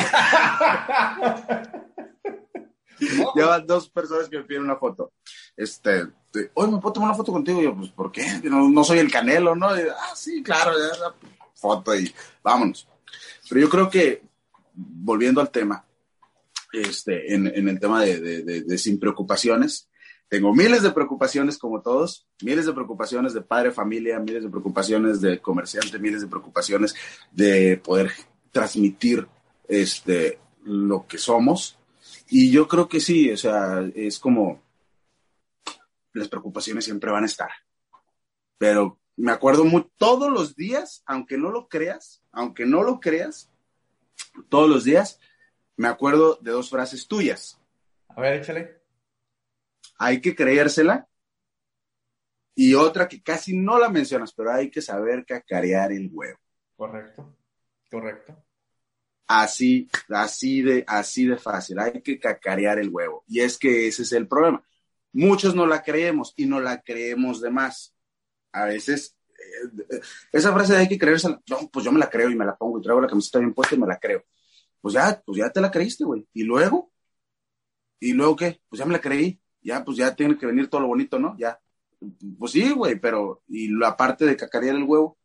ya 3.35 3.45
van 3.45 3.67
dos 3.67 3.89
personas 3.89 4.29
que 4.29 4.37
me 4.37 4.43
piden 4.43 4.63
una 4.63 4.77
foto. 4.77 5.13
Este, 5.55 6.07
oye, 6.53 6.71
¿me 6.71 6.79
puedo 6.79 6.93
tomar 6.93 7.09
una 7.09 7.17
foto 7.17 7.31
contigo? 7.31 7.61
Y 7.61 7.65
yo, 7.65 7.75
pues, 7.75 7.89
¿por 7.89 8.11
qué? 8.11 8.25
No, 8.43 8.69
no 8.69 8.83
soy 8.83 8.99
el 8.99 9.11
canelo, 9.11 9.55
¿no? 9.55 9.67
ah, 9.67 10.15
sí, 10.15 10.41
claro, 10.41 10.73
ya, 10.77 11.13
foto 11.53 11.95
y 11.95 12.13
vámonos. 12.41 12.87
Pero 13.47 13.61
yo 13.61 13.69
creo 13.69 13.89
que, 13.89 14.23
volviendo 14.73 15.39
al 15.41 15.51
tema, 15.51 15.85
este, 16.73 17.33
en, 17.33 17.47
en 17.47 17.69
el 17.69 17.79
tema 17.79 18.03
de, 18.03 18.19
de, 18.19 18.63
de, 18.63 18.77
sin 18.77 18.99
preocupaciones. 18.99 19.89
Tengo 20.27 20.53
miles 20.53 20.81
de 20.81 20.91
preocupaciones 20.91 21.59
como 21.59 21.81
todos, 21.81 22.27
miles 22.41 22.65
de 22.65 22.73
preocupaciones 22.73 23.33
de 23.33 23.41
padre, 23.41 23.71
familia, 23.71 24.19
miles 24.19 24.43
de 24.43 24.49
preocupaciones 24.49 25.21
de 25.21 25.39
comerciante, 25.39 25.99
miles 25.99 26.21
de 26.21 26.27
preocupaciones 26.27 26.95
de 27.31 27.77
poder 27.77 28.11
transmitir 28.51 29.27
este, 29.67 30.39
lo 30.63 31.05
que 31.05 31.19
somos. 31.19 31.77
Y 32.29 32.49
yo 32.49 32.67
creo 32.67 32.89
que 32.89 32.99
sí, 32.99 33.31
o 33.31 33.37
sea, 33.37 33.87
es 33.93 34.17
como 34.17 34.61
las 36.13 36.27
preocupaciones 36.27 36.85
siempre 36.85 37.11
van 37.11 37.23
a 37.23 37.27
estar. 37.27 37.49
Pero 38.57 38.99
me 39.15 39.31
acuerdo 39.31 39.65
muy, 39.65 39.85
todos 39.97 40.31
los 40.31 40.55
días, 40.55 41.03
aunque 41.05 41.37
no 41.37 41.51
lo 41.51 41.67
creas, 41.67 42.23
aunque 42.31 42.65
no 42.65 42.81
lo 42.81 42.99
creas, 42.99 43.51
todos 44.49 44.67
los 44.67 44.83
días 44.83 45.19
me 45.75 45.87
acuerdo 45.87 46.37
de 46.41 46.51
dos 46.51 46.69
frases 46.69 47.07
tuyas. 47.07 47.59
A 48.09 48.21
ver, 48.21 48.41
échale. 48.41 48.81
Hay 49.97 50.21
que 50.21 50.35
creérsela. 50.35 51.07
Y 52.55 52.75
otra 52.75 53.07
que 53.07 53.23
casi 53.23 53.57
no 53.57 53.79
la 53.79 53.89
mencionas, 53.89 54.31
pero 54.33 54.53
hay 54.53 54.69
que 54.69 54.81
saber 54.81 55.25
cacarear 55.25 55.91
el 55.91 56.09
huevo. 56.11 56.37
Correcto, 56.75 57.35
correcto. 57.89 58.45
Así, 59.25 59.89
así 60.09 60.61
de, 60.61 60.83
así 60.85 61.25
de 61.25 61.37
fácil. 61.37 61.79
Hay 61.79 62.01
que 62.01 62.19
cacarear 62.19 62.77
el 62.77 62.89
huevo. 62.89 63.23
Y 63.27 63.39
es 63.39 63.57
que 63.57 63.87
ese 63.87 64.03
es 64.03 64.11
el 64.11 64.27
problema. 64.27 64.63
Muchos 65.13 65.55
no 65.55 65.65
la 65.65 65.81
creemos 65.81 66.33
y 66.37 66.45
no 66.45 66.59
la 66.59 66.81
creemos 66.81 67.41
de 67.41 67.49
más. 67.49 67.95
A 68.51 68.65
veces, 68.65 69.17
eh, 69.29 69.99
esa 70.31 70.53
frase 70.53 70.73
de 70.73 70.79
hay 70.79 70.89
que 70.89 70.99
creérsela, 70.99 71.41
pues 71.71 71.85
yo 71.85 71.91
me 71.91 71.99
la 71.99 72.09
creo 72.09 72.29
y 72.29 72.35
me 72.35 72.45
la 72.45 72.55
pongo 72.55 72.77
y 72.77 72.83
traigo 72.83 73.01
la 73.01 73.07
camiseta 73.07 73.39
bien 73.39 73.53
puesta 73.53 73.73
y 73.73 73.79
me 73.79 73.87
la 73.87 73.97
creo 73.97 74.23
pues 74.83 74.95
ya, 74.95 75.23
pues 75.25 75.37
ya 75.37 75.49
te 75.49 75.61
la 75.61 75.71
creíste, 75.71 76.03
güey. 76.03 76.27
¿Y 76.33 76.43
luego? 76.43 76.91
¿Y 78.01 78.11
luego 78.11 78.35
qué? 78.35 78.59
Pues 78.67 78.79
ya 78.79 78.85
me 78.85 78.91
la 78.91 78.99
creí. 78.99 79.39
Ya, 79.61 79.81
pues 79.81 79.95
ya 79.95 80.13
tiene 80.13 80.37
que 80.37 80.45
venir 80.45 80.69
todo 80.69 80.81
lo 80.81 80.87
bonito, 80.87 81.17
¿no? 81.17 81.37
Ya. 81.37 81.57
Pues 82.37 82.51
sí, 82.51 82.69
güey, 82.71 82.99
pero, 82.99 83.43
¿y 83.47 83.69
la 83.73 83.95
parte 83.95 84.25
de 84.25 84.35
cacarear 84.35 84.75
el 84.75 84.83
huevo? 84.83 85.17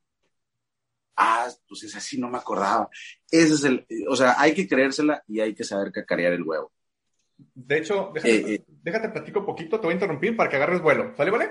Ah, 1.17 1.49
pues 1.69 1.83
es 1.83 1.97
así, 1.97 2.21
no 2.21 2.31
me 2.31 2.39
acordaba. 2.39 2.89
Ese 3.29 3.55
es 3.55 3.65
el, 3.65 3.85
o 4.09 4.15
sea, 4.15 4.41
hay 4.41 4.55
que 4.55 4.69
creérsela 4.69 5.25
y 5.27 5.41
hay 5.41 5.57
que 5.57 5.65
saber 5.65 5.91
cacarear 5.91 6.35
el 6.35 6.45
huevo. 6.45 6.71
De 7.37 7.79
hecho, 7.79 8.13
déjate, 8.15 8.37
eh, 8.37 8.55
eh, 8.55 8.65
déjate 8.69 9.09
platico 9.09 9.41
un 9.41 9.47
poquito, 9.47 9.81
te 9.81 9.89
voy 9.89 9.95
a 9.95 9.95
interrumpir 9.95 10.37
para 10.37 10.49
que 10.49 10.55
agarres 10.55 10.81
vuelo. 10.81 11.17
¿Sale, 11.17 11.33
vale? 11.33 11.51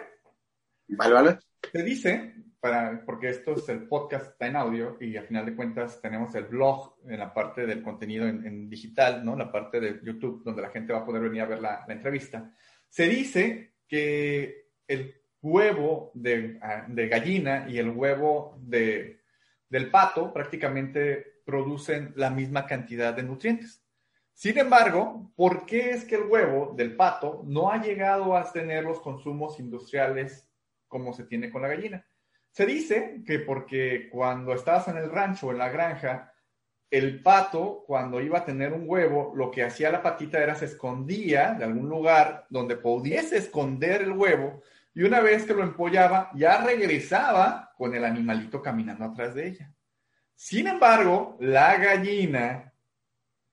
Vale, 0.87 1.13
vale. 1.13 1.39
Te 1.73 1.83
dice 1.83 2.35
para, 2.67 3.05
porque 3.05 3.29
esto 3.29 3.55
es 3.55 3.69
el 3.69 3.87
podcast, 3.87 4.31
está 4.31 4.47
en 4.47 4.57
audio 4.57 4.97
y 4.99 5.15
al 5.15 5.25
final 5.25 5.45
de 5.45 5.55
cuentas 5.55 6.01
tenemos 6.01 6.35
el 6.35 6.45
blog 6.45 6.95
en 7.07 7.19
la 7.19 7.33
parte 7.33 7.65
del 7.65 7.81
contenido 7.81 8.27
en, 8.27 8.69
digital, 8.69 9.23
¿no? 9.23 9.35
La 9.35 9.51
parte 9.51 9.79
de 9.79 9.99
YouTube 10.03 10.43
donde 10.43 10.61
la 10.61 10.69
gente 10.69 10.91
va 10.91 10.99
a 10.99 11.05
poder 11.05 11.21
venir 11.21 11.41
a 11.41 11.45
ver 11.45 11.61
la, 11.61 11.85
la 11.87 11.93
entrevista. 11.93 12.53
Se 12.89 13.07
dice 13.07 13.75
que 13.87 14.67
el 14.87 15.15
huevo 15.41 16.11
de, 16.13 16.59
ah, 16.61 16.85
de 16.87 17.07
gallina 17.07 17.67
y 17.69 17.77
el 17.77 17.89
huevo 17.89 18.57
de, 18.59 19.21
del 19.69 19.89
pato 19.89 20.33
prácticamente 20.33 21.41
producen 21.45 22.13
la 22.17 22.29
misma 22.29 22.65
cantidad 22.65 23.13
de 23.13 23.23
nutrientes. 23.23 23.81
Sin 24.33 24.57
embargo, 24.57 25.31
¿por 25.35 25.65
qué 25.65 25.91
es 25.91 26.03
que 26.03 26.15
el 26.15 26.23
huevo 26.23 26.73
del 26.75 26.95
pato 26.95 27.43
no 27.45 27.71
ha 27.71 27.81
llegado 27.81 28.35
a 28.35 28.51
tener 28.51 28.83
los 28.83 28.99
consumos 28.99 29.57
industriales 29.59 30.47
como 30.87 31.13
se 31.13 31.23
tiene 31.23 31.49
con 31.49 31.61
la 31.61 31.69
gallina? 31.69 32.05
Se 32.57 32.65
dice 32.65 33.21
que 33.23 33.37
porque 33.37 34.09
cuando 34.09 34.51
estabas 34.51 34.87
en 34.87 34.97
el 34.97 35.11
rancho 35.11 35.45
o 35.45 35.51
en 35.51 35.59
la 35.59 35.69
granja, 35.69 36.33
el 36.89 37.21
pato, 37.21 37.83
cuando 37.85 38.19
iba 38.19 38.39
a 38.39 38.45
tener 38.45 38.73
un 38.73 38.89
huevo, 38.89 39.31
lo 39.35 39.51
que 39.51 39.63
hacía 39.63 39.91
la 39.91 40.01
patita 40.01 40.41
era 40.41 40.55
se 40.55 40.65
escondía 40.65 41.53
de 41.53 41.65
algún 41.65 41.87
lugar 41.87 42.47
donde 42.49 42.75
pudiese 42.75 43.37
esconder 43.37 44.01
el 44.01 44.13
huevo 44.13 44.63
y 44.95 45.03
una 45.03 45.19
vez 45.19 45.45
que 45.45 45.53
lo 45.53 45.61
empollaba, 45.61 46.31
ya 46.33 46.59
regresaba 46.63 47.73
con 47.77 47.93
el 47.93 48.03
animalito 48.03 48.59
caminando 48.59 49.05
atrás 49.05 49.35
de 49.35 49.49
ella. 49.49 49.71
Sin 50.33 50.65
embargo, 50.65 51.37
la 51.39 51.77
gallina 51.77 52.73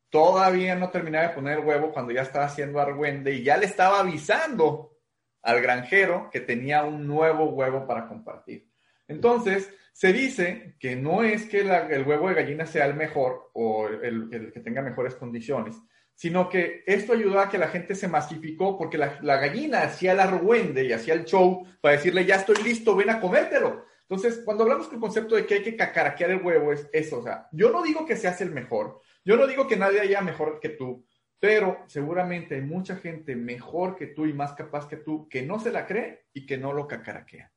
todavía 0.09 0.77
no 0.77 0.89
terminaba 0.89 1.29
de 1.29 1.35
poner 1.35 1.59
el 1.59 1.67
huevo 1.67 1.93
cuando 1.93 2.11
ya 2.11 2.23
estaba 2.23 2.47
haciendo 2.47 2.81
argüende 2.81 3.35
y 3.35 3.43
ya 3.43 3.59
le 3.59 3.67
estaba 3.67 4.01
avisando 4.01 4.97
al 5.43 5.61
granjero 5.61 6.31
que 6.33 6.41
tenía 6.41 6.85
un 6.85 7.07
nuevo 7.07 7.51
huevo 7.51 7.87
para 7.87 8.09
compartir. 8.09 8.73
Entonces, 9.09 9.71
se 9.95 10.13
dice 10.13 10.75
que 10.81 10.97
no 10.97 11.23
es 11.23 11.47
que 11.47 11.61
el 11.61 12.05
huevo 12.05 12.29
de 12.29 12.35
gallina 12.35 12.67
sea 12.67 12.87
el 12.87 12.95
mejor 12.95 13.51
o 13.53 13.87
el, 13.87 14.51
que 14.53 14.61
tenga 14.61 14.83
mejores 14.83 15.15
condiciones, 15.15 15.77
sino 16.15 16.49
que 16.49 16.83
esto 16.85 17.13
ayudó 17.13 17.39
a 17.39 17.49
que 17.49 17.59
la 17.59 17.69
gente 17.69 17.95
se 17.95 18.09
masificó 18.09 18.77
porque 18.77 18.99
la, 18.99 19.19
gallina 19.21 19.83
hacía 19.83 20.13
el 20.13 20.21
argüende 20.21 20.85
y 20.85 20.93
hacía 20.93 21.15
el 21.15 21.25
show 21.25 21.65
para 21.81 21.95
decirle, 21.95 22.25
ya 22.25 22.37
estoy 22.37 22.57
listo, 22.65 22.97
ven 22.97 23.11
a 23.11 23.21
comértelo. 23.21 23.85
Entonces, 24.03 24.43
cuando 24.45 24.65
hablamos 24.65 24.91
del 24.91 25.01
concepto 25.01 25.37
de 25.37 25.47
que 25.47 25.55
hay 25.55 25.63
que 25.63 25.77
cacaraquear 25.77 26.33
el 26.33 26.43
huevo, 26.43 26.73
es 26.73 26.89
eso. 26.93 27.21
O 27.21 27.23
sea, 27.23 27.49
yo 27.53 27.71
no 27.71 27.83
digo 27.83 28.05
que 28.05 28.17
seas 28.17 28.41
el 28.41 28.51
mejor, 28.51 29.01
yo 29.25 29.37
no 29.37 29.47
digo 29.47 29.69
que 29.69 29.77
nadie 29.77 30.01
haya 30.01 30.21
mejor 30.21 30.59
que 30.61 30.71
tú, 30.71 31.07
pero 31.39 31.85
seguramente 31.87 32.57
hay 32.57 32.63
mucha 32.63 32.97
gente 32.97 33.37
mejor 33.37 33.95
que 33.97 34.09
tú 34.09 34.27
y 34.27 34.33
más 34.33 34.55
capaz 34.55 34.89
que 34.89 34.97
tú 34.97 35.29
que 35.29 35.43
no 35.43 35.61
se 35.61 35.71
la 35.71 35.87
cree 35.87 36.27
y 36.33 36.47
que 36.47 36.59
no 36.59 36.73
lo 36.73 36.89
cacaraquea. 36.89 37.54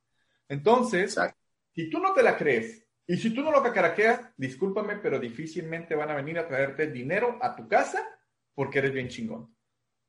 Entonces, 0.50 1.18
si 1.74 1.90
tú 1.90 2.00
no 2.00 2.14
te 2.14 2.24
la 2.24 2.38
crees 2.38 2.86
y 3.06 3.18
si 3.18 3.34
tú 3.34 3.42
no 3.42 3.52
lo 3.52 3.64
cacaraqueas, 3.64 4.22
discúlpame, 4.38 4.98
pero 4.98 5.20
difícilmente 5.20 5.96
van 5.96 6.12
a 6.12 6.16
venir 6.16 6.40
a 6.40 6.48
traerte 6.48 6.88
dinero 6.88 7.38
a 7.42 7.56
tu 7.56 7.68
casa 7.68 8.06
porque 8.54 8.80
eres 8.80 8.94
bien 8.94 9.08
chingón. 9.08 9.56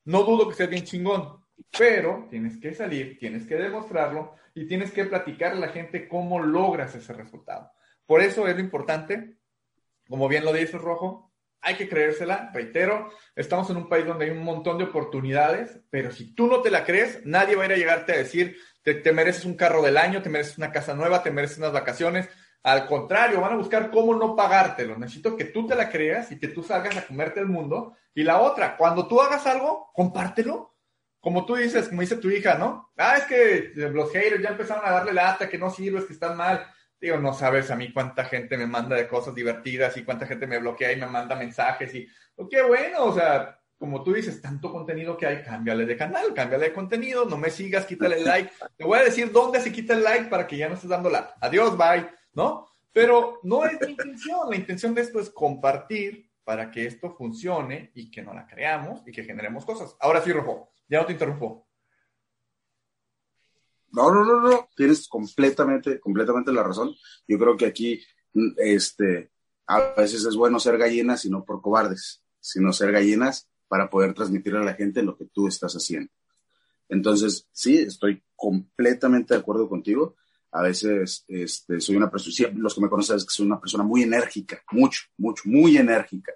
No 0.05 0.22
dudo 0.22 0.49
que 0.49 0.55
seas 0.55 0.70
bien 0.70 0.84
chingón, 0.84 1.45
pero 1.78 2.26
tienes 2.30 2.57
que 2.59 2.74
salir, 2.74 3.18
tienes 3.18 3.47
que 3.47 3.57
demostrarlo 3.57 4.34
y 4.55 4.66
tienes 4.66 4.91
que 4.91 5.05
platicar 5.05 5.53
a 5.53 5.57
la 5.57 5.68
gente 5.68 6.09
cómo 6.09 6.41
logras 6.41 6.95
ese 6.95 7.12
resultado. 7.12 7.70
Por 8.07 8.22
eso 8.22 8.49
es 8.49 8.55
lo 8.55 8.61
importante, 8.61 9.36
como 10.09 10.28
bien 10.28 10.45
lo 10.45 10.53
dices, 10.53 10.80
Rojo, 10.80 11.28
hay 11.61 11.76
que 11.76 11.89
creérsela, 11.89 12.51
reitero, 12.55 13.11
estamos 13.34 13.68
en 13.70 13.76
un 13.76 13.89
país 13.89 14.07
donde 14.07 14.26
hay 14.26 14.30
un 14.30 14.45
montón 14.45 14.78
de 14.78 14.84
oportunidades, 14.84 15.80
pero 15.91 16.11
si 16.11 16.34
tú 16.34 16.47
no 16.47 16.62
te 16.62 16.70
la 16.70 16.84
crees, 16.84 17.24
nadie 17.26 17.57
va 17.57 17.64
a 17.64 17.66
ir 17.66 17.72
a 17.72 17.76
llegarte 17.76 18.12
a 18.12 18.18
decir, 18.18 18.57
te, 18.95 19.12
mereces 19.12 19.45
un 19.45 19.55
carro 19.55 19.82
del 19.82 19.97
año, 19.97 20.22
te 20.22 20.28
mereces 20.28 20.59
una 20.59 20.72
casa 20.72 20.95
nueva, 20.95 21.22
te 21.22 21.30
mereces 21.30 21.59
unas 21.59 21.72
vacaciones. 21.72 22.28
Al 22.62 22.86
contrario, 22.86 23.41
van 23.41 23.53
a 23.53 23.57
buscar 23.57 23.91
cómo 23.91 24.14
no 24.14 24.34
pagártelo. 24.34 24.99
Necesito 24.99 25.36
que 25.36 25.47
tú 25.47 25.66
te 25.66 25.74
la 25.74 25.89
creas 25.89 26.32
y 26.32 26.39
que 26.39 26.49
tú 26.49 26.62
salgas 26.62 26.97
a 26.97 27.07
comerte 27.07 27.41
el 27.41 27.47
mundo. 27.47 27.97
Y 28.14 28.24
la 28.24 28.41
otra, 28.41 28.76
cuando 28.76 29.07
tú 29.07 29.20
hagas 29.20 29.47
algo, 29.47 29.91
compártelo. 29.95 30.76
Como 31.20 31.45
tú 31.47 31.57
dices, 31.57 31.89
como 31.89 32.01
dice 32.01 32.16
tu 32.16 32.30
hija, 32.30 32.55
¿no? 32.57 32.93
Ah, 32.97 33.16
es 33.16 33.24
que 33.24 33.72
los 33.74 34.12
haters 34.12 34.43
ya 34.43 34.51
empezaron 34.51 34.84
a 34.86 34.93
darle 34.93 35.12
lata, 35.12 35.49
que 35.49 35.59
no 35.59 35.70
sirves, 35.70 36.05
que 36.05 36.12
están 36.12 36.36
mal. 36.36 36.66
Digo, 37.01 37.16
no 37.18 37.32
sabes 37.32 37.70
a 37.70 37.76
mí 37.76 37.93
cuánta 37.93 38.24
gente 38.24 38.57
me 38.57 38.66
manda 38.66 38.97
de 38.97 39.09
cosas 39.09 39.34
divertidas 39.34 39.97
y 39.97 40.05
cuánta 40.05 40.26
gente 40.26 40.47
me 40.47 40.59
bloquea 40.59 40.93
y 40.93 40.97
me 40.97 41.07
manda 41.07 41.36
mensajes 41.36 41.95
y, 41.95 42.09
oh, 42.36 42.49
qué 42.49 42.62
bueno, 42.62 43.05
o 43.05 43.14
sea, 43.14 43.57
como 43.78 44.02
tú 44.02 44.12
dices, 44.12 44.42
tanto 44.42 44.72
contenido 44.72 45.16
que 45.16 45.26
hay, 45.26 45.42
cámbiale 45.42 45.86
de 45.86 45.96
canal, 45.96 46.34
cámbiale 46.34 46.66
de 46.66 46.74
contenido, 46.74 47.24
no 47.24 47.36
me 47.36 47.50
sigas, 47.50 47.86
quítale 47.86 48.16
el 48.16 48.24
like. 48.24 48.50
Te 48.76 48.84
voy 48.84 48.98
a 48.98 49.04
decir 49.04 49.30
dónde 49.30 49.60
se 49.60 49.72
quita 49.72 49.94
el 49.94 50.02
like 50.02 50.28
para 50.28 50.46
que 50.46 50.56
ya 50.56 50.68
no 50.68 50.74
estés 50.74 50.90
dando 50.90 51.08
la 51.08 51.34
adiós, 51.40 51.76
bye, 51.76 52.08
¿no? 52.32 52.66
Pero 52.92 53.38
no 53.44 53.64
es 53.64 53.80
mi 53.80 53.92
intención, 53.92 54.50
la 54.50 54.56
intención 54.56 54.94
de 54.94 55.02
esto 55.02 55.20
es 55.20 55.30
compartir 55.30 56.28
para 56.42 56.70
que 56.70 56.86
esto 56.86 57.14
funcione 57.14 57.92
y 57.94 58.10
que 58.10 58.22
no 58.22 58.34
la 58.34 58.46
creamos 58.46 59.02
y 59.06 59.12
que 59.12 59.22
generemos 59.22 59.64
cosas. 59.64 59.94
Ahora 60.00 60.22
sí, 60.22 60.32
Rojo, 60.32 60.70
ya 60.88 60.98
no 61.00 61.06
te 61.06 61.12
interrumpo. 61.12 61.68
No, 63.90 64.12
no, 64.12 64.24
no, 64.24 64.40
no, 64.40 64.68
tienes 64.74 65.06
completamente, 65.08 66.00
completamente 66.00 66.52
la 66.52 66.62
razón. 66.62 66.94
Yo 67.26 67.38
creo 67.38 67.56
que 67.56 67.66
aquí, 67.66 68.02
este, 68.56 69.30
a 69.66 69.94
veces 69.96 70.24
es 70.24 70.34
bueno 70.34 70.58
ser 70.58 70.76
gallinas 70.78 71.24
y 71.24 71.30
no 71.30 71.44
por 71.44 71.62
cobardes, 71.62 72.24
sino 72.40 72.72
ser 72.72 72.92
gallinas 72.92 73.47
para 73.68 73.88
poder 73.88 74.14
transmitir 74.14 74.56
a 74.56 74.64
la 74.64 74.74
gente 74.74 75.02
lo 75.02 75.16
que 75.16 75.26
tú 75.26 75.46
estás 75.46 75.74
haciendo. 75.74 76.10
Entonces, 76.88 77.46
sí, 77.52 77.78
estoy 77.78 78.22
completamente 78.34 79.34
de 79.34 79.40
acuerdo 79.40 79.68
contigo. 79.68 80.16
A 80.50 80.62
veces 80.62 81.24
este, 81.28 81.80
soy 81.80 81.96
una 81.96 82.10
persona, 82.10 82.50
los 82.54 82.74
que 82.74 82.80
me 82.80 82.88
conocen 82.88 83.16
es 83.16 83.24
que 83.24 83.34
soy 83.34 83.46
una 83.46 83.60
persona 83.60 83.84
muy 83.84 84.02
enérgica, 84.02 84.62
mucho, 84.72 85.02
mucho, 85.18 85.42
muy 85.46 85.76
enérgica, 85.76 86.32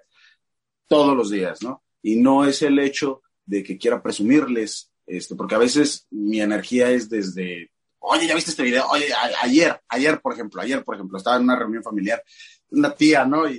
todos 0.87 1.17
los 1.17 1.31
días, 1.31 1.63
¿no? 1.63 1.83
Y 2.03 2.17
no 2.17 2.45
es 2.45 2.61
el 2.61 2.77
hecho 2.77 3.23
de 3.45 3.63
que 3.63 3.77
quiera 3.77 4.03
presumirles, 4.03 4.91
este, 5.07 5.35
porque 5.35 5.55
a 5.55 5.59
veces 5.59 6.05
mi 6.11 6.39
energía 6.39 6.91
es 6.91 7.09
desde, 7.09 7.71
oye, 7.99 8.27
¿ya 8.27 8.35
viste 8.35 8.51
este 8.51 8.63
video? 8.63 8.85
Oye, 8.89 9.07
ayer, 9.41 9.81
ayer, 9.89 10.21
por 10.21 10.33
ejemplo, 10.33 10.61
ayer, 10.61 10.83
por 10.83 10.95
ejemplo, 10.95 11.17
estaba 11.17 11.37
en 11.37 11.43
una 11.43 11.57
reunión 11.57 11.81
familiar, 11.81 12.21
una 12.69 12.93
tía, 12.93 13.25
¿no? 13.25 13.49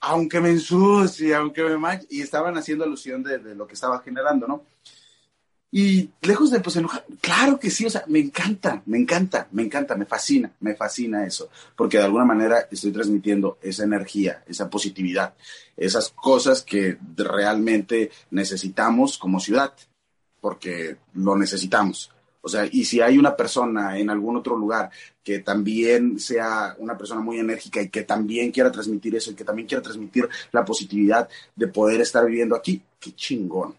Aunque 0.00 0.40
me 0.40 0.50
ensucie, 0.50 1.34
aunque 1.34 1.62
me 1.62 1.76
manche, 1.76 2.06
y 2.10 2.20
estaban 2.20 2.56
haciendo 2.56 2.84
alusión 2.84 3.22
de, 3.22 3.54
lo 3.54 3.66
que 3.66 3.74
estaba 3.74 4.00
generando, 4.00 4.46
¿no? 4.46 4.64
Y 5.70 6.08
lejos 6.22 6.50
de 6.50 6.60
pues 6.60 6.76
enojar, 6.76 7.04
claro 7.20 7.58
que 7.58 7.70
sí, 7.70 7.84
o 7.84 7.90
sea, 7.90 8.04
me 8.06 8.20
encanta, 8.20 8.82
me 8.86 8.96
encanta, 8.96 9.48
me 9.52 9.62
encanta, 9.62 9.96
me 9.96 10.06
fascina, 10.06 10.50
me 10.60 10.74
fascina 10.74 11.26
eso, 11.26 11.50
porque 11.76 11.98
de 11.98 12.04
alguna 12.04 12.24
manera 12.24 12.68
estoy 12.70 12.90
transmitiendo 12.90 13.58
esa 13.60 13.84
energía, 13.84 14.42
esa 14.46 14.70
positividad, 14.70 15.34
esas 15.76 16.08
cosas 16.08 16.62
que 16.62 16.96
realmente 17.16 18.10
necesitamos 18.30 19.18
como 19.18 19.40
ciudad, 19.40 19.74
porque 20.40 20.96
lo 21.12 21.36
necesitamos. 21.36 22.10
O 22.40 22.48
sea, 22.48 22.68
y 22.70 22.84
si 22.84 23.00
hay 23.00 23.18
una 23.18 23.36
persona 23.36 23.98
en 23.98 24.10
algún 24.10 24.36
otro 24.36 24.56
lugar 24.56 24.90
que 25.22 25.40
también 25.40 26.18
sea 26.18 26.74
una 26.78 26.96
persona 26.96 27.20
muy 27.20 27.38
enérgica 27.38 27.82
y 27.82 27.88
que 27.88 28.04
también 28.04 28.52
quiera 28.52 28.70
transmitir 28.70 29.16
eso 29.16 29.30
y 29.30 29.34
que 29.34 29.44
también 29.44 29.66
quiera 29.66 29.82
transmitir 29.82 30.28
la 30.52 30.64
positividad 30.64 31.28
de 31.54 31.66
poder 31.68 32.00
estar 32.00 32.24
viviendo 32.24 32.54
aquí, 32.54 32.82
qué 33.00 33.12
chingón, 33.14 33.74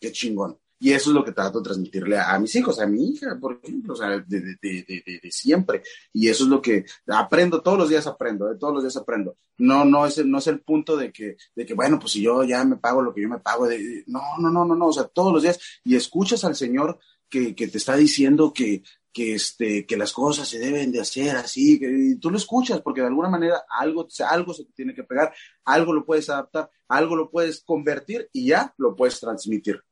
qué 0.00 0.10
chingón. 0.10 0.58
Y 0.82 0.92
eso 0.92 1.10
es 1.10 1.14
lo 1.14 1.22
que 1.22 1.32
trato 1.32 1.58
de 1.58 1.64
transmitirle 1.64 2.18
a, 2.18 2.38
mis 2.38 2.56
hijos, 2.56 2.80
a 2.80 2.86
mi 2.86 3.10
hija, 3.10 3.36
por 3.38 3.60
ejemplo, 3.62 3.92
o 3.92 3.96
sea, 3.96 4.18
de, 4.26 4.56
de, 4.62 5.30
siempre. 5.30 5.82
Y 6.10 6.28
eso 6.28 6.44
es 6.44 6.50
lo 6.50 6.62
que 6.62 6.86
aprendo, 7.06 7.60
todos 7.60 7.76
los 7.76 7.90
días 7.90 8.06
aprendo, 8.06 8.46
de 8.48 8.56
todos 8.56 8.72
los 8.72 8.82
días 8.82 8.96
aprendo. 8.96 9.36
No, 9.58 9.84
no 9.84 10.06
es, 10.06 10.16
el, 10.16 10.30
no 10.30 10.38
es 10.38 10.46
el 10.46 10.60
punto 10.60 10.96
de 10.96 11.12
que, 11.12 11.36
de 11.54 11.66
que, 11.66 11.74
bueno, 11.74 11.98
pues 11.98 12.12
si 12.12 12.22
yo 12.22 12.44
ya 12.44 12.64
me 12.64 12.78
pago 12.78 13.02
lo 13.02 13.12
que 13.12 13.20
yo 13.20 13.28
me 13.28 13.40
pago, 13.40 13.68
no, 14.06 14.22
no, 14.38 14.50
no, 14.50 14.64
no, 14.64 14.74
no, 14.74 14.86
o 14.86 14.92
sea, 14.92 15.04
todos 15.04 15.34
los 15.34 15.42
días. 15.42 15.60
Y 15.84 15.96
escuchas 15.96 16.44
al 16.44 16.56
Señor 16.56 16.98
que, 17.30 17.54
te 17.54 17.78
está 17.78 17.96
diciendo 17.96 18.52
que, 18.52 18.82
que, 19.12 19.34
este, 19.34 19.86
que 19.86 19.96
las 19.96 20.12
cosas 20.12 20.48
se 20.48 20.58
deben 20.58 20.92
de 20.92 21.00
hacer 21.00 21.36
así, 21.36 21.78
que 21.78 22.16
tú 22.20 22.30
lo 22.30 22.36
escuchas 22.36 22.82
porque 22.82 23.00
de 23.00 23.06
alguna 23.06 23.28
manera 23.28 23.62
algo, 23.70 24.06
algo 24.28 24.52
se 24.52 24.64
te 24.64 24.72
tiene 24.72 24.94
que 24.94 25.04
pegar, 25.04 25.32
algo 25.64 25.92
lo 25.92 26.04
puedes 26.04 26.28
adaptar, 26.28 26.70
algo 26.88 27.16
lo 27.16 27.30
puedes 27.30 27.62
convertir 27.62 28.28
y 28.32 28.48
ya 28.48 28.74
lo 28.76 28.94
puedes 28.94 29.20
transmitir. 29.20 29.82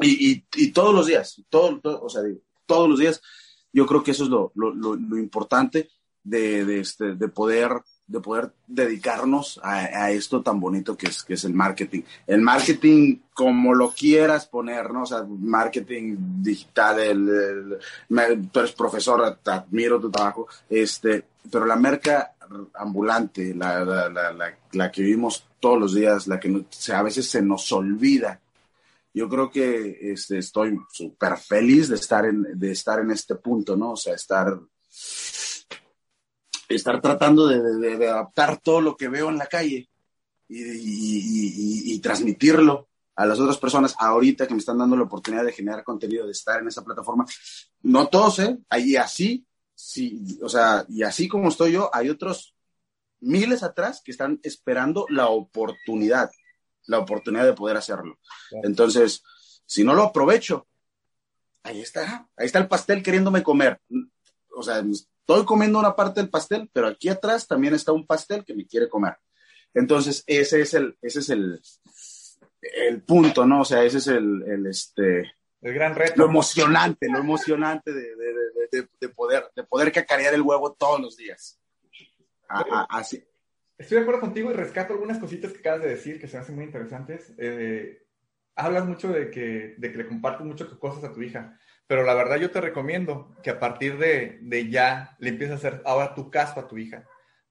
Y, 0.00 0.44
y, 0.54 0.72
todos 0.72 0.94
los 0.94 1.06
días, 1.06 1.42
todo, 1.48 1.80
o 2.02 2.08
sea, 2.08 2.22
todos 2.66 2.88
los 2.88 2.98
días, 2.98 3.20
yo 3.72 3.86
creo 3.86 4.02
que 4.02 4.10
eso 4.10 4.24
es 4.24 4.30
lo, 4.30 4.52
lo, 4.54 4.74
lo, 4.74 5.18
importante 5.18 5.90
de, 6.22 6.64
de, 6.66 6.80
este, 6.80 7.14
de 7.14 7.28
poder 7.28 7.70
de 8.06 8.20
poder 8.20 8.52
dedicarnos 8.66 9.60
a, 9.62 10.10
esto 10.12 10.42
tan 10.42 10.60
bonito 10.60 10.96
que 10.96 11.08
es, 11.08 11.24
que 11.24 11.34
es 11.34 11.44
el 11.44 11.54
marketing. 11.54 12.02
El 12.26 12.40
marketing, 12.40 13.18
como 13.34 13.74
lo 13.74 13.90
quieras 13.90 14.46
poner, 14.46 14.92
¿no? 14.92 15.02
O 15.02 15.06
sea, 15.06 15.24
marketing 15.28 16.16
digital, 16.42 17.00
el, 17.00 17.78
tú 18.52 18.60
eres 18.60 18.72
profesor, 18.72 19.38
admiro 19.44 20.00
tu 20.00 20.10
trabajo, 20.10 20.46
este, 20.70 21.24
pero 21.50 21.66
la 21.66 21.76
merca 21.76 22.34
ambulante, 22.74 23.54
la, 23.54 23.84
la, 23.84 24.08
la, 24.08 24.58
la 24.72 24.92
que 24.92 25.02
vivimos 25.02 25.46
todos 25.58 25.80
los 25.80 25.94
días, 25.94 26.28
la 26.28 26.38
que 26.38 26.64
a 26.92 27.02
veces 27.02 27.28
se 27.28 27.42
nos 27.42 27.70
olvida. 27.72 28.40
Yo 29.12 29.28
creo 29.28 29.50
que 29.50 29.98
este, 30.12 30.38
estoy 30.38 30.78
súper 30.92 31.38
feliz 31.38 31.88
de 31.88 31.96
estar, 31.96 32.24
en, 32.26 32.58
de 32.58 32.70
estar 32.70 33.00
en 33.00 33.10
este 33.10 33.34
punto, 33.36 33.74
¿no? 33.74 33.92
O 33.92 33.96
sea, 33.96 34.14
estar 34.14 34.58
estar 36.68 37.00
tratando 37.00 37.46
de, 37.46 38.08
adaptar 38.08 38.58
todo 38.58 38.80
lo 38.80 38.96
que 38.96 39.08
veo 39.08 39.28
en 39.28 39.38
la 39.38 39.46
calle 39.46 39.88
y, 40.48 41.98
transmitirlo 42.00 42.88
a 43.16 43.26
las 43.26 43.40
otras 43.40 43.58
personas 43.58 43.96
ahorita 43.98 44.46
que 44.46 44.54
me 44.54 44.60
están 44.60 44.78
dando 44.78 44.96
la 44.96 45.04
oportunidad 45.04 45.44
de 45.44 45.52
generar 45.52 45.82
contenido, 45.82 46.26
de 46.26 46.32
estar 46.32 46.60
en 46.60 46.68
esa 46.68 46.84
plataforma. 46.84 47.24
No 47.82 48.08
todos, 48.08 48.38
¿eh? 48.40 48.58
Ahí 48.68 48.94
así, 48.94 49.44
sí, 49.74 50.38
o 50.42 50.48
sea, 50.48 50.84
y 50.88 51.02
así 51.02 51.26
como 51.26 51.48
estoy 51.48 51.72
yo, 51.72 51.90
hay 51.92 52.10
otros 52.10 52.54
miles 53.20 53.62
atrás 53.62 54.02
que 54.04 54.12
están 54.12 54.38
esperando 54.42 55.06
la 55.08 55.28
oportunidad, 55.28 56.30
la 56.86 56.98
oportunidad 56.98 57.44
de 57.44 57.54
poder 57.54 57.76
hacerlo. 57.76 58.18
Entonces, 58.62 59.22
si 59.64 59.82
no 59.82 59.94
lo 59.94 60.04
aprovecho, 60.04 60.66
ahí 61.62 61.80
está, 61.80 62.28
ahí 62.36 62.46
está 62.46 62.58
el 62.58 62.68
pastel 62.68 63.02
queriéndome 63.02 63.42
comer. 63.42 63.80
O 64.54 64.62
sea, 64.62 64.82
estoy 65.26 65.44
comiendo 65.44 65.80
una 65.80 65.96
parte 65.96 66.20
del 66.20 66.30
pastel, 66.30 66.70
pero 66.72 66.86
aquí 66.86 67.08
atrás 67.08 67.48
también 67.48 67.74
está 67.74 67.90
un 67.90 68.06
pastel 68.06 68.44
que 68.44 68.54
me 68.54 68.64
quiere 68.64 68.88
comer. 68.88 69.16
Entonces, 69.74 70.22
ese 70.26 70.60
es 70.60 70.72
el, 70.74 70.96
ese 71.02 71.18
es 71.18 71.30
el, 71.30 71.60
el 72.62 73.02
punto, 73.02 73.44
¿no? 73.44 73.62
O 73.62 73.64
sea, 73.64 73.82
ese 73.82 73.98
es 73.98 74.06
el, 74.06 74.44
el 74.46 74.66
este, 74.66 75.32
el 75.62 75.74
gran 75.74 75.96
reto. 75.96 76.14
Lo 76.16 76.26
emocionante, 76.26 77.08
lo 77.10 77.18
emocionante 77.18 77.92
de, 77.92 78.14
de, 78.70 78.88
de, 79.00 79.08
poder, 79.08 79.50
de 79.56 79.64
poder 79.64 79.90
cacarear 79.90 80.32
el 80.32 80.42
huevo 80.42 80.72
todos 80.74 81.00
los 81.00 81.16
días. 81.16 81.58
así. 82.48 83.22
Estoy 83.76 83.96
de 83.96 84.02
acuerdo 84.02 84.20
contigo 84.20 84.50
y 84.50 84.54
rescato 84.54 84.92
algunas 84.92 85.18
cositas 85.18 85.52
que 85.52 85.58
acabas 85.58 85.82
de 85.82 85.88
decir 85.88 86.20
que 86.20 86.28
se 86.28 86.36
me 86.36 86.42
hacen 86.44 86.54
muy 86.54 86.64
interesantes. 86.64 87.34
Eh, 87.36 88.06
hablas 88.54 88.86
mucho 88.86 89.08
de 89.08 89.28
que, 89.28 89.74
de 89.76 89.90
que 89.90 89.98
le 89.98 90.06
compartes 90.06 90.46
mucho 90.46 90.68
tus 90.68 90.78
cosas 90.78 91.02
a 91.02 91.12
tu 91.12 91.20
hija, 91.20 91.58
pero 91.86 92.04
la 92.04 92.14
verdad 92.14 92.36
yo 92.36 92.50
te 92.50 92.60
recomiendo 92.60 93.36
que 93.42 93.50
a 93.50 93.60
partir 93.60 93.98
de, 93.98 94.38
de 94.42 94.68
ya 94.70 95.16
le 95.18 95.30
empieces 95.30 95.54
a 95.54 95.58
hacer 95.58 95.82
ahora 95.84 96.14
tu 96.14 96.30
caso 96.30 96.60
a 96.60 96.68
tu 96.68 96.78
hija 96.78 97.06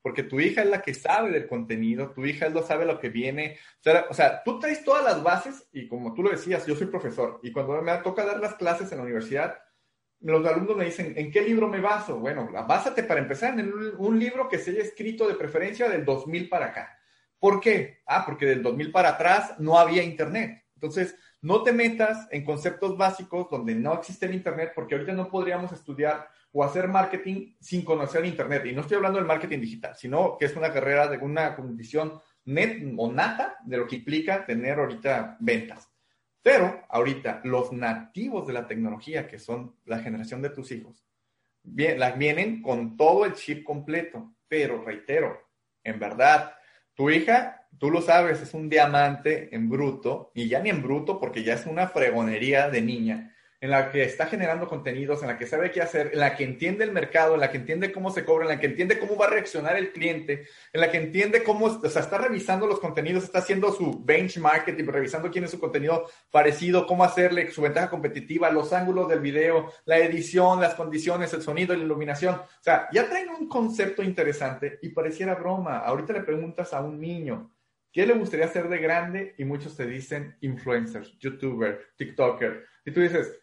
porque 0.05 0.21
tu 0.21 0.39
hija 0.39 0.61
es 0.61 0.69
la 0.69 0.83
que 0.83 0.93
sabe 0.93 1.31
del 1.31 1.47
contenido, 1.47 2.11
tu 2.11 2.23
hija 2.27 2.45
es 2.45 2.53
lo 2.53 2.61
sabe 2.61 2.85
lo 2.85 2.99
que 2.99 3.09
viene. 3.09 3.57
O 4.07 4.13
sea, 4.13 4.43
tú 4.43 4.59
traes 4.59 4.83
todas 4.83 5.03
las 5.03 5.23
bases 5.23 5.67
y 5.71 5.87
como 5.87 6.13
tú 6.13 6.21
lo 6.21 6.29
decías, 6.29 6.63
yo 6.67 6.75
soy 6.75 6.85
profesor 6.85 7.39
y 7.41 7.51
cuando 7.51 7.81
me 7.81 7.91
toca 7.97 8.23
dar 8.23 8.39
las 8.39 8.53
clases 8.53 8.91
en 8.91 8.99
la 8.99 9.03
universidad, 9.03 9.57
los 10.19 10.45
alumnos 10.45 10.77
me 10.77 10.85
dicen, 10.85 11.15
¿en 11.17 11.31
qué 11.31 11.41
libro 11.41 11.67
me 11.67 11.81
baso? 11.81 12.19
Bueno, 12.19 12.47
básate 12.67 13.01
para 13.01 13.19
empezar 13.19 13.59
en 13.59 13.73
un 13.97 14.19
libro 14.19 14.47
que 14.47 14.59
se 14.59 14.69
haya 14.69 14.83
escrito 14.83 15.27
de 15.27 15.33
preferencia 15.33 15.89
del 15.89 16.05
2000 16.05 16.49
para 16.49 16.67
acá. 16.67 16.99
¿Por 17.39 17.59
qué? 17.59 18.03
Ah, 18.05 18.23
porque 18.27 18.45
del 18.45 18.61
2000 18.61 18.91
para 18.91 19.09
atrás 19.09 19.55
no 19.57 19.79
había 19.79 20.03
Internet. 20.03 20.65
Entonces, 20.75 21.15
no 21.45 21.61
te 21.61 21.71
metas 21.71 22.27
en 22.31 22.43
conceptos 22.43 22.97
básicos 22.97 23.47
donde 23.51 23.75
no 23.75 23.93
existe 23.93 24.25
el 24.25 24.33
Internet, 24.33 24.71
porque 24.73 24.95
ahorita 24.95 25.13
no 25.13 25.29
podríamos 25.29 25.71
estudiar 25.71 26.27
o 26.51 26.63
hacer 26.63 26.87
marketing 26.87 27.53
sin 27.59 27.85
conocer 27.85 28.25
Internet. 28.25 28.65
Y 28.65 28.71
no 28.71 28.81
estoy 28.81 28.97
hablando 28.97 29.19
del 29.19 29.27
marketing 29.27 29.59
digital, 29.59 29.95
sino 29.95 30.39
que 30.39 30.45
es 30.45 30.55
una 30.55 30.73
carrera 30.73 31.07
de 31.07 31.19
una 31.19 31.55
condición 31.55 32.19
net 32.45 32.81
o 32.97 33.11
nata 33.11 33.57
de 33.63 33.77
lo 33.77 33.85
que 33.85 33.97
implica 33.97 34.43
tener 34.43 34.79
ahorita 34.79 35.37
ventas. 35.39 35.87
Pero 36.41 36.81
ahorita 36.89 37.41
los 37.43 37.71
nativos 37.71 38.47
de 38.47 38.53
la 38.53 38.65
tecnología, 38.65 39.27
que 39.27 39.37
son 39.37 39.75
la 39.85 39.99
generación 39.99 40.41
de 40.41 40.49
tus 40.49 40.71
hijos, 40.71 41.05
vienen 41.61 42.63
con 42.63 42.97
todo 42.97 43.23
el 43.23 43.33
chip 43.33 43.63
completo. 43.63 44.33
Pero 44.47 44.83
reitero, 44.83 45.47
en 45.83 45.99
verdad, 45.99 46.55
tu 46.95 47.11
hija, 47.11 47.64
tú 47.77 47.91
lo 47.91 48.01
sabes, 48.01 48.41
es 48.41 48.53
un 48.53 48.69
diamante 48.69 49.53
en 49.55 49.69
bruto, 49.69 50.31
y 50.33 50.47
ya 50.47 50.59
ni 50.59 50.69
en 50.69 50.81
bruto 50.81 51.19
porque 51.19 51.43
ya 51.43 51.53
es 51.53 51.65
una 51.65 51.87
fregonería 51.87 52.69
de 52.69 52.81
niña 52.81 53.35
en 53.65 53.71
la 53.71 53.91
que 53.91 54.03
está 54.03 54.27
generando 54.27 54.67
contenidos, 54.67 55.21
en 55.21 55.27
la 55.27 55.37
que 55.37 55.47
sabe 55.47 55.71
qué 55.71 55.81
hacer, 55.81 56.11
en 56.13 56.19
la 56.19 56.35
que 56.35 56.43
entiende 56.43 56.83
el 56.83 56.91
mercado, 56.91 57.33
en 57.33 57.39
la 57.39 57.49
que 57.49 57.57
entiende 57.57 57.91
cómo 57.91 58.11
se 58.11 58.23
cobra, 58.23 58.45
en 58.45 58.49
la 58.49 58.59
que 58.59 58.67
entiende 58.67 58.99
cómo 58.99 59.17
va 59.17 59.25
a 59.25 59.29
reaccionar 59.31 59.75
el 59.75 59.91
cliente, 59.91 60.45
en 60.71 60.81
la 60.81 60.91
que 60.91 60.97
entiende 60.97 61.43
cómo, 61.43 61.83
está 61.83 62.17
revisando 62.17 62.67
los 62.67 62.79
contenidos, 62.79 63.23
está 63.23 63.39
haciendo 63.39 63.71
su 63.71 64.03
benchmarking, 64.03 64.85
revisando 64.87 65.31
quién 65.31 65.45
es 65.45 65.51
su 65.51 65.59
contenido 65.59 66.05
parecido, 66.29 66.85
cómo 66.85 67.03
hacerle 67.03 67.49
su 67.51 67.61
ventaja 67.61 67.89
competitiva, 67.89 68.51
los 68.51 68.71
ángulos 68.71 69.09
del 69.09 69.19
video, 69.19 69.71
la 69.85 69.97
edición, 69.97 70.61
las 70.61 70.75
condiciones, 70.75 71.33
el 71.33 71.41
sonido, 71.41 71.75
la 71.75 71.83
iluminación. 71.83 72.35
O 72.35 72.63
sea, 72.63 72.87
ya 72.91 73.09
traen 73.09 73.29
un 73.29 73.47
concepto 73.47 74.03
interesante 74.03 74.79
y 74.83 74.89
pareciera 74.89 75.33
broma. 75.33 75.79
Ahorita 75.79 76.13
le 76.13 76.21
preguntas 76.21 76.71
a 76.73 76.81
un 76.81 76.99
niño, 76.99 77.54
¿qué 77.95 78.05
le 78.05 78.13
gustaría 78.13 78.45
hacer 78.45 78.67
de 78.67 78.79
grande? 78.79 79.35
Y 79.37 79.45
muchos 79.45 79.77
te 79.77 79.85
dicen 79.85 80.35
influencers, 80.41 81.17
youtuber, 81.17 81.93
tiktoker. 81.95 82.65
Y 82.85 82.91
tú 82.91 82.99
dices, 82.99 83.39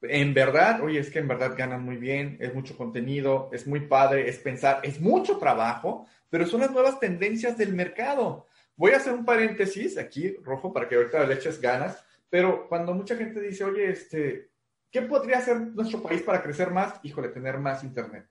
en 0.00 0.32
verdad, 0.32 0.80
oye, 0.80 0.98
es 0.98 1.10
que 1.10 1.18
en 1.18 1.28
verdad 1.28 1.54
ganan 1.54 1.84
muy 1.84 1.98
bien, 1.98 2.38
es 2.40 2.54
mucho 2.54 2.78
contenido, 2.78 3.50
es 3.52 3.66
muy 3.66 3.80
padre, 3.80 4.26
es 4.26 4.38
pensar, 4.38 4.80
es 4.84 5.02
mucho 5.02 5.36
trabajo, 5.36 6.06
pero 6.30 6.46
son 6.46 6.62
las 6.62 6.70
nuevas 6.70 6.98
tendencias 6.98 7.58
del 7.58 7.74
mercado. 7.74 8.46
Voy 8.74 8.92
a 8.92 8.96
hacer 8.96 9.12
un 9.12 9.26
paréntesis 9.26 9.98
aquí, 9.98 10.34
rojo, 10.42 10.72
para 10.72 10.88
que 10.88 10.94
ahorita 10.94 11.26
le 11.26 11.34
eches 11.34 11.60
ganas, 11.60 12.02
pero 12.30 12.66
cuando 12.70 12.94
mucha 12.94 13.16
gente 13.16 13.38
dice, 13.38 13.64
oye, 13.64 13.90
este, 13.90 14.48
¿qué 14.90 15.02
podría 15.02 15.38
hacer 15.38 15.60
nuestro 15.60 16.02
país 16.02 16.22
para 16.22 16.42
crecer 16.42 16.70
más? 16.70 16.94
Híjole, 17.02 17.28
tener 17.28 17.58
más 17.58 17.84
Internet. 17.84 18.26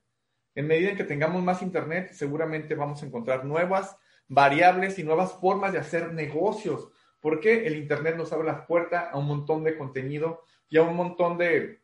En 0.56 0.66
medida 0.66 0.90
en 0.90 0.96
que 0.96 1.04
tengamos 1.04 1.44
más 1.44 1.62
Internet, 1.62 2.10
seguramente 2.12 2.74
vamos 2.74 3.00
a 3.00 3.06
encontrar 3.06 3.44
nuevas 3.44 3.96
variables 4.28 4.98
y 4.98 5.04
nuevas 5.04 5.32
formas 5.34 5.72
de 5.72 5.78
hacer 5.78 6.12
negocios, 6.12 6.88
porque 7.20 7.66
el 7.66 7.76
Internet 7.76 8.16
nos 8.16 8.32
abre 8.32 8.46
la 8.46 8.66
puerta 8.66 9.10
a 9.10 9.18
un 9.18 9.26
montón 9.26 9.64
de 9.64 9.76
contenido 9.76 10.42
y 10.68 10.76
a 10.78 10.82
un 10.82 10.96
montón 10.96 11.38
de 11.38 11.80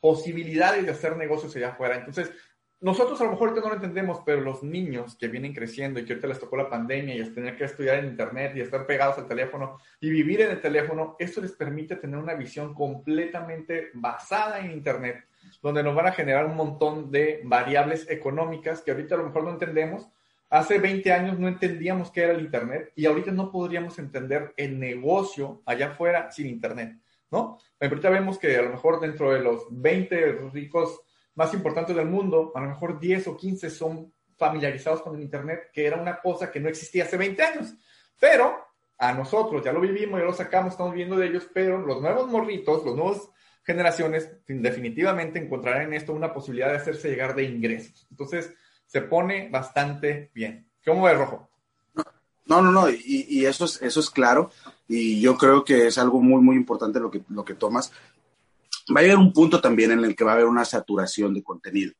posibilidades 0.00 0.84
de 0.84 0.92
hacer 0.92 1.16
negocios 1.16 1.54
allá 1.56 1.70
afuera. 1.70 1.96
Entonces, 1.96 2.32
nosotros 2.80 3.20
a 3.20 3.24
lo 3.24 3.32
mejor 3.32 3.48
ahorita 3.50 3.62
no 3.62 3.74
lo 3.74 3.74
entendemos, 3.74 4.22
pero 4.24 4.40
los 4.40 4.62
niños 4.62 5.14
que 5.16 5.28
vienen 5.28 5.52
creciendo 5.52 6.00
y 6.00 6.04
que 6.06 6.14
ahorita 6.14 6.28
les 6.28 6.40
tocó 6.40 6.56
la 6.56 6.70
pandemia 6.70 7.14
y 7.14 7.34
tener 7.34 7.54
que 7.54 7.64
estudiar 7.64 7.98
en 7.98 8.06
Internet 8.06 8.52
y 8.56 8.62
estar 8.62 8.86
pegados 8.86 9.18
al 9.18 9.28
teléfono 9.28 9.78
y 10.00 10.08
vivir 10.08 10.40
en 10.40 10.52
el 10.52 10.62
teléfono, 10.62 11.14
esto 11.18 11.42
les 11.42 11.52
permite 11.52 11.96
tener 11.96 12.18
una 12.18 12.32
visión 12.32 12.72
completamente 12.72 13.90
basada 13.92 14.60
en 14.60 14.70
Internet, 14.70 15.26
donde 15.62 15.82
nos 15.82 15.94
van 15.94 16.06
a 16.06 16.12
generar 16.12 16.46
un 16.46 16.56
montón 16.56 17.10
de 17.10 17.42
variables 17.44 18.08
económicas 18.10 18.80
que 18.80 18.92
ahorita 18.92 19.14
a 19.14 19.18
lo 19.18 19.24
mejor 19.24 19.44
no 19.44 19.50
entendemos. 19.50 20.08
Hace 20.50 20.78
20 20.78 21.12
años 21.12 21.38
no 21.38 21.46
entendíamos 21.46 22.10
qué 22.10 22.22
era 22.22 22.32
el 22.32 22.40
Internet 22.40 22.92
y 22.96 23.06
ahorita 23.06 23.30
no 23.30 23.52
podríamos 23.52 23.98
entender 24.00 24.52
el 24.56 24.78
negocio 24.78 25.62
allá 25.64 25.90
afuera 25.90 26.30
sin 26.32 26.48
Internet. 26.48 26.98
¿no? 27.30 27.58
Ahorita 27.80 28.10
vemos 28.10 28.38
que 28.38 28.56
a 28.56 28.62
lo 28.62 28.70
mejor 28.70 29.00
dentro 29.00 29.32
de 29.32 29.40
los 29.40 29.66
20 29.70 30.50
ricos 30.52 31.00
más 31.36 31.54
importantes 31.54 31.94
del 31.94 32.06
mundo, 32.06 32.52
a 32.54 32.60
lo 32.60 32.68
mejor 32.68 32.98
10 32.98 33.28
o 33.28 33.36
15 33.36 33.70
son 33.70 34.12
familiarizados 34.36 35.02
con 35.02 35.14
el 35.14 35.22
Internet, 35.22 35.70
que 35.72 35.86
era 35.86 36.00
una 36.00 36.20
cosa 36.20 36.50
que 36.50 36.60
no 36.60 36.68
existía 36.68 37.04
hace 37.04 37.16
20 37.16 37.42
años. 37.42 37.74
Pero 38.18 38.58
a 38.98 39.12
nosotros 39.12 39.64
ya 39.64 39.72
lo 39.72 39.80
vivimos, 39.80 40.18
ya 40.18 40.26
lo 40.26 40.32
sacamos, 40.32 40.72
estamos 40.72 40.94
viendo 40.94 41.16
de 41.16 41.28
ellos, 41.28 41.48
pero 41.54 41.78
los 41.78 42.02
nuevos 42.02 42.26
morritos, 42.28 42.84
los 42.84 42.96
nuevos 42.96 43.30
generaciones, 43.62 44.30
definitivamente 44.48 45.38
encontrarán 45.38 45.82
en 45.82 45.94
esto 45.94 46.12
una 46.12 46.32
posibilidad 46.32 46.70
de 46.70 46.76
hacerse 46.76 47.08
llegar 47.08 47.34
de 47.36 47.44
ingresos. 47.44 48.06
Entonces, 48.10 48.52
se 48.90 49.02
pone 49.02 49.48
bastante 49.48 50.30
bien. 50.34 50.66
¿Cómo 50.84 51.04
ves, 51.04 51.16
Rojo? 51.16 51.48
No, 52.46 52.60
no, 52.60 52.72
no, 52.72 52.90
y, 52.90 53.26
y, 53.28 53.46
eso, 53.46 53.64
es, 53.64 53.80
eso 53.80 54.00
es 54.00 54.10
claro, 54.10 54.50
y 54.88 55.20
yo 55.20 55.38
creo 55.38 55.64
que 55.64 55.86
es 55.86 55.98
algo 55.98 56.20
muy, 56.20 56.42
muy 56.42 56.56
importante 56.56 56.98
lo 56.98 57.08
que, 57.08 57.22
lo 57.28 57.44
que 57.44 57.54
tomas. 57.54 57.92
Va 58.94 59.00
a 59.00 59.04
haber 59.04 59.16
un 59.16 59.32
punto 59.32 59.60
también 59.60 59.92
en 59.92 60.04
el 60.04 60.16
que 60.16 60.24
va 60.24 60.32
a 60.32 60.34
haber 60.34 60.46
una 60.46 60.64
saturación 60.64 61.32
de 61.34 61.44
contenido. 61.44 61.92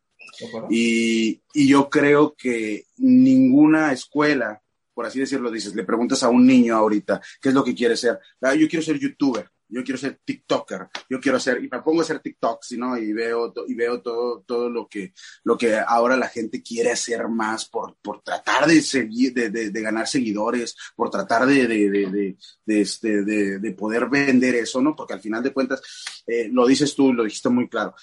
Y, 0.68 1.40
y 1.54 1.68
yo 1.68 1.88
creo 1.88 2.34
que 2.34 2.86
ninguna 2.96 3.92
escuela, 3.92 4.60
por 4.92 5.06
así 5.06 5.20
decirlo, 5.20 5.52
dices, 5.52 5.76
le 5.76 5.84
preguntas 5.84 6.24
a 6.24 6.28
un 6.28 6.44
niño 6.44 6.76
ahorita, 6.76 7.20
¿qué 7.40 7.50
es 7.50 7.54
lo 7.54 7.62
que 7.62 7.74
quiere 7.74 7.96
ser? 7.96 8.18
Ah, 8.40 8.54
yo 8.54 8.68
quiero 8.68 8.84
ser 8.84 8.98
youtuber 8.98 9.48
yo 9.70 9.84
quiero 9.84 9.98
ser 9.98 10.20
TikToker, 10.24 10.88
yo 11.08 11.20
quiero 11.20 11.38
hacer, 11.38 11.62
y 11.62 11.68
me 11.68 11.80
pongo 11.80 12.00
a 12.00 12.04
hacer 12.04 12.20
TikToks, 12.20 12.72
¿no? 12.72 12.96
Y 12.96 13.12
veo, 13.12 13.52
y 13.66 13.74
veo 13.74 14.02
todo, 14.02 14.42
todo 14.42 14.68
lo 14.68 14.88
que, 14.88 15.12
lo 15.44 15.56
que 15.56 15.78
ahora 15.78 16.16
la 16.16 16.28
gente 16.28 16.62
quiere 16.62 16.90
hacer 16.90 17.28
más 17.28 17.68
por, 17.68 17.96
por 18.02 18.22
tratar 18.22 18.66
de 18.66 18.82
seguir, 18.82 19.32
de, 19.32 19.50
de, 19.50 19.82
ganar 19.82 20.06
seguidores, 20.06 20.76
por 20.96 21.10
tratar 21.10 21.46
de, 21.46 21.66
de, 21.66 22.36
de, 22.66 22.80
este, 22.80 23.22
de, 23.22 23.72
poder 23.72 24.08
vender 24.08 24.56
eso, 24.56 24.80
¿no? 24.82 24.94
Porque 24.94 25.14
al 25.14 25.20
final 25.20 25.42
de 25.42 25.52
cuentas, 25.52 25.80
eh, 26.26 26.48
lo 26.52 26.66
dices 26.66 26.94
tú, 26.94 27.12
lo 27.12 27.24
dijiste 27.24 27.48
muy 27.48 27.68
claro, 27.68 27.94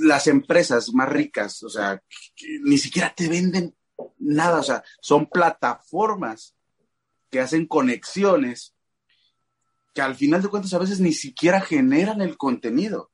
las 0.00 0.26
empresas 0.26 0.92
más 0.94 1.08
ricas, 1.08 1.62
o 1.62 1.68
sea, 1.68 2.02
ni 2.62 2.78
siquiera 2.78 3.14
te 3.14 3.28
venden 3.28 3.74
nada, 4.18 4.60
o 4.60 4.62
sea, 4.62 4.82
son 5.00 5.26
plataformas 5.26 6.54
que 7.30 7.40
hacen 7.40 7.66
conexiones 7.66 8.74
que 9.98 10.02
al 10.02 10.14
final 10.14 10.40
de 10.40 10.48
cuentas 10.48 10.72
a 10.74 10.78
veces 10.78 11.00
ni 11.00 11.12
siquiera 11.12 11.60
generan 11.60 12.20
el 12.20 12.36
contenido. 12.36 13.10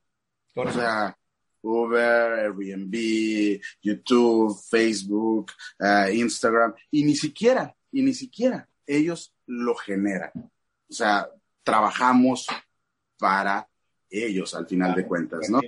O 0.55 0.71
sea, 0.71 1.17
Uber, 1.63 2.33
Airbnb, 2.41 3.59
YouTube, 3.81 4.55
Facebook, 4.69 5.53
eh, 5.81 6.13
Instagram, 6.13 6.75
y 6.91 7.05
ni 7.05 7.17
siquiera, 7.17 7.75
y 7.91 8.03
ni 8.03 8.13
siquiera 8.13 8.69
ellos 8.87 9.35
lo 9.47 9.75
generan. 9.75 10.31
O 10.35 10.93
sea, 10.93 11.27
trabajamos 11.63 12.47
para 13.19 13.67
ellos 14.23 14.55
al 14.55 14.67
final 14.67 14.95
de 14.95 15.07
cuentas, 15.07 15.49
¿no? 15.51 15.61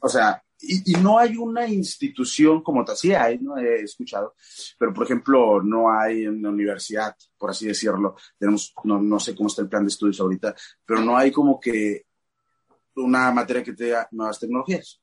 O 0.00 0.08
sea, 0.08 0.42
y, 0.60 0.92
no 1.02 1.18
hay 1.18 1.36
una 1.36 1.66
institución 1.66 2.62
como 2.62 2.84
tal, 2.84 2.96
sí 2.96 3.12
hay, 3.12 3.38
no 3.38 3.58
he 3.58 3.82
escuchado, 3.82 4.34
pero 4.78 4.92
por 4.92 5.04
ejemplo, 5.04 5.62
no 5.62 5.92
hay 5.92 6.24
en 6.24 6.42
la 6.42 6.48
universidad, 6.48 7.14
por 7.36 7.50
así 7.50 7.66
decirlo, 7.66 8.16
tenemos, 8.38 8.72
no, 8.84 9.00
no 9.00 9.20
sé 9.20 9.34
cómo 9.34 9.48
está 9.48 9.62
el 9.62 9.68
plan 9.68 9.84
de 9.84 9.88
estudios 9.88 10.20
ahorita, 10.20 10.54
pero 10.84 11.00
no 11.00 11.16
hay 11.16 11.30
como 11.30 11.60
que 11.60 12.06
una 12.96 13.30
materia 13.32 13.62
que 13.62 13.74
te 13.74 13.94
nuevas 14.12 14.38
tecnologías. 14.38 15.00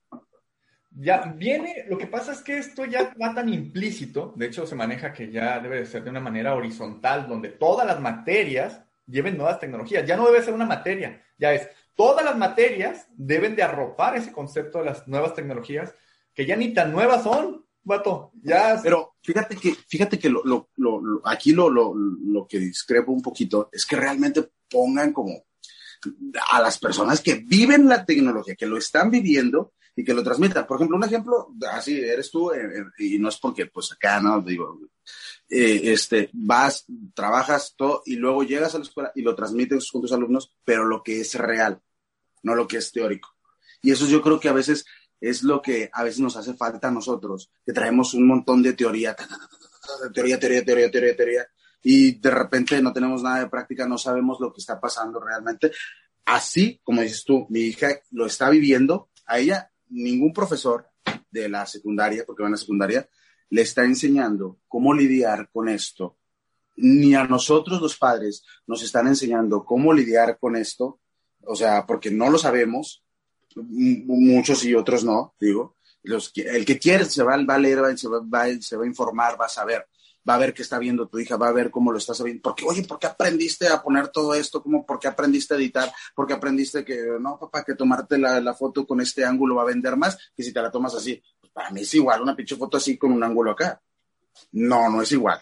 Ya 0.96 1.22
viene, 1.36 1.86
lo 1.88 1.98
que 1.98 2.08
pasa 2.08 2.34
es 2.34 2.42
que 2.42 2.58
esto 2.58 2.86
ya 2.86 3.14
va 3.20 3.34
tan 3.34 3.50
implícito, 3.50 4.34
de 4.36 4.48
hecho 4.48 4.66
se 4.66 4.76
maneja 4.76 5.12
que 5.12 5.32
ya 5.32 5.60
debe 5.60 5.80
de 5.80 5.86
ser 5.86 6.04
de 6.04 6.12
una 6.12 6.20
manera 6.20 6.56
horizontal, 6.56 7.28
donde 7.28 7.50
todas 7.50 7.86
las 7.86 8.00
materias 8.00 8.82
lleven 9.08 9.38
nuevas 9.38 9.60
tecnologías, 9.60 10.06
ya 10.06 10.16
no 10.16 10.26
debe 10.26 10.44
ser 10.44 10.54
una 10.54 10.66
materia, 10.66 11.24
ya 11.38 11.54
es 11.54 11.68
Todas 11.96 12.26
las 12.26 12.38
materias 12.38 13.08
deben 13.16 13.56
de 13.56 13.64
arropar 13.64 14.16
ese 14.18 14.32
concepto 14.32 14.80
de 14.80 14.86
las 14.86 15.08
nuevas 15.08 15.34
tecnologías. 15.34 15.94
que 16.34 16.48
ya 16.48 16.56
ni 16.56 16.74
tan 16.74 16.92
nuevas 16.92 17.24
son, 17.24 17.64
vato. 17.84 18.32
Ya. 18.42 18.80
Pero 18.82 19.16
fíjate 19.22 19.56
que, 19.56 19.76
fíjate 19.88 20.18
que 20.18 20.30
lo, 20.30 20.44
lo, 20.44 20.70
lo, 20.78 21.22
aquí 21.26 21.52
lo, 21.52 21.70
lo, 21.70 21.94
lo 21.94 22.48
que 22.48 22.58
discrepo 22.58 23.12
un 23.12 23.22
poquito 23.22 23.70
es 23.72 23.86
que 23.86 23.96
realmente 23.96 24.50
pongan 24.68 25.14
como 25.14 25.44
a 26.52 26.62
las 26.62 26.80
personas 26.80 27.22
que 27.22 27.36
viven 27.36 27.88
la 27.88 28.06
tecnología, 28.06 28.56
que 28.56 28.66
lo 28.66 28.78
están 28.78 29.10
viviendo 29.10 29.74
y 29.96 30.04
que 30.04 30.14
lo 30.14 30.24
transmitan. 30.24 30.66
Por 30.66 30.78
ejemplo, 30.78 30.98
un 30.98 31.04
ejemplo, 31.04 31.54
así 31.72 32.00
eres 32.00 32.32
tú, 32.32 32.52
eh, 32.52 32.80
eh, 32.80 33.04
y 33.06 33.20
no 33.20 33.30
es 33.30 33.38
porque, 33.38 33.68
pues 33.68 33.92
acá, 33.92 34.20
¿no? 34.20 34.42
Digo, 34.42 34.80
eh, 35.56 35.94
este, 35.94 36.32
vas, 36.34 36.86
trabajas 37.14 37.76
todo 37.78 38.02
y 38.08 38.16
luego 38.16 38.44
llegas 38.44 38.74
a 38.74 38.80
la 38.80 38.86
escuela 38.86 39.12
y 39.14 39.22
lo 39.22 39.36
transmites 39.36 39.92
con 39.92 40.02
tus 40.02 40.12
alumnos, 40.12 40.52
pero 40.66 40.84
lo 40.84 41.04
que 41.04 41.22
es 41.22 41.36
real, 41.36 41.80
no 42.42 42.56
lo 42.56 42.68
que 42.68 42.78
es 42.78 42.92
teórico. 42.92 43.30
Y 43.84 43.92
eso 43.92 44.08
yo 44.08 44.24
creo 44.24 44.40
que 44.40 44.50
a 44.50 44.54
veces 44.54 44.84
es 45.22 45.44
lo 45.44 45.62
que 45.62 45.92
a 45.94 46.04
veces 46.04 46.22
nos 46.22 46.38
hace 46.38 46.56
falta 46.56 46.88
a 46.88 46.92
nosotros, 46.92 47.52
que 47.64 47.72
traemos 47.72 48.16
un 48.16 48.26
montón 48.26 48.64
de 48.64 48.74
teoría, 48.74 49.16
teoría, 50.12 50.40
teoría, 50.40 50.66
teoría, 50.66 50.90
teoría, 50.90 51.16
teoría, 51.16 51.48
y 51.84 52.20
de 52.20 52.32
repente 52.32 52.82
no 52.82 52.92
tenemos 52.92 53.22
nada 53.22 53.42
de 53.42 53.50
práctica, 53.50 53.88
no 53.88 54.00
sabemos 54.00 54.40
lo 54.40 54.52
que 54.52 54.60
está 54.60 54.82
pasando 54.82 55.20
realmente. 55.20 55.72
Así, 56.26 56.82
como 56.84 57.02
dices 57.02 57.24
tú, 57.26 57.46
mi 57.50 57.60
hija 57.60 57.90
lo 58.10 58.26
está 58.26 58.50
viviendo, 58.50 59.10
a 59.28 59.38
ella 59.38 59.70
ningún 59.90 60.34
profesor 60.34 60.88
de 61.30 61.48
la 61.48 61.68
secundaria, 61.68 62.24
porque 62.26 62.42
va 62.42 62.48
en 62.48 62.54
la 62.54 62.58
secundaria, 62.58 63.08
le 63.54 63.62
está 63.62 63.84
enseñando 63.84 64.58
cómo 64.68 64.96
lidiar 64.96 65.48
con 65.54 65.70
esto. 65.70 66.18
Ni 66.76 67.14
a 67.14 67.26
nosotros 67.26 67.80
los 67.80 67.96
padres 67.96 68.44
nos 68.66 68.82
están 68.82 69.06
enseñando 69.06 69.64
cómo 69.64 69.94
lidiar 69.94 70.40
con 70.40 70.56
esto, 70.56 71.00
o 71.46 71.56
sea, 71.56 71.86
porque 71.86 72.10
no 72.10 72.32
lo 72.32 72.40
sabemos, 72.40 73.04
muchos 73.56 74.66
y 74.66 74.74
otros 74.74 75.04
no, 75.04 75.36
digo. 75.40 75.76
El 76.04 76.66
que 76.66 76.80
quiere 76.80 77.06
se 77.06 77.22
va, 77.22 77.36
a 77.36 77.58
leer, 77.60 77.96
se 77.96 78.08
va, 78.08 78.22
va 78.22 78.42
a 78.42 78.86
informar, 78.88 79.40
va 79.40 79.46
a 79.46 79.50
saber 79.50 79.88
va 80.28 80.36
a 80.36 80.38
ver 80.38 80.54
qué 80.54 80.62
está 80.62 80.80
viendo 80.80 81.08
tu 81.08 81.20
hija, 81.20 81.36
va 81.36 81.50
a 81.50 81.52
ver 81.52 81.70
cómo 81.70 81.92
lo 81.92 81.98
estás 81.98 82.24
viendo. 82.24 82.42
Porque, 82.42 82.64
oye, 82.66 82.84
¿por 82.84 82.98
qué 82.98 83.08
aprendiste 83.08 83.68
a 83.68 83.82
poner 83.82 84.08
todo 84.08 84.34
esto? 84.34 84.64
¿Cómo, 84.64 84.86
¿Por 84.86 85.00
qué 85.00 85.08
aprendiste 85.08 85.54
a 85.54 85.58
editar? 85.58 85.92
¿Por 86.16 86.26
qué 86.26 86.34
aprendiste 86.34 86.86
que, 86.86 87.18
no, 87.20 87.38
papá, 87.38 87.64
que 87.64 87.76
tomarte 87.76 88.18
la, 88.18 88.54
foto 88.54 88.88
con 88.88 89.02
este 89.02 89.26
ángulo 89.26 89.56
va 89.56 89.64
a 89.64 89.66
vender 89.66 89.98
más 89.98 90.18
que 90.36 90.44
si 90.44 90.54
te 90.54 90.62
la 90.62 90.72
tomas 90.72 90.96
así? 90.96 91.22
Para 91.54 91.70
mí 91.70 91.82
es 91.82 91.94
igual, 91.94 92.22
una 92.22 92.36
pinche 92.36 92.56
foto 92.56 92.78
así 92.78 92.98
con 92.98 93.12
un 93.12 93.24
ángulo 93.24 93.52
acá. 93.52 93.82
No, 94.52 94.90
no 94.90 95.02
es 95.02 95.12
igual. 95.12 95.42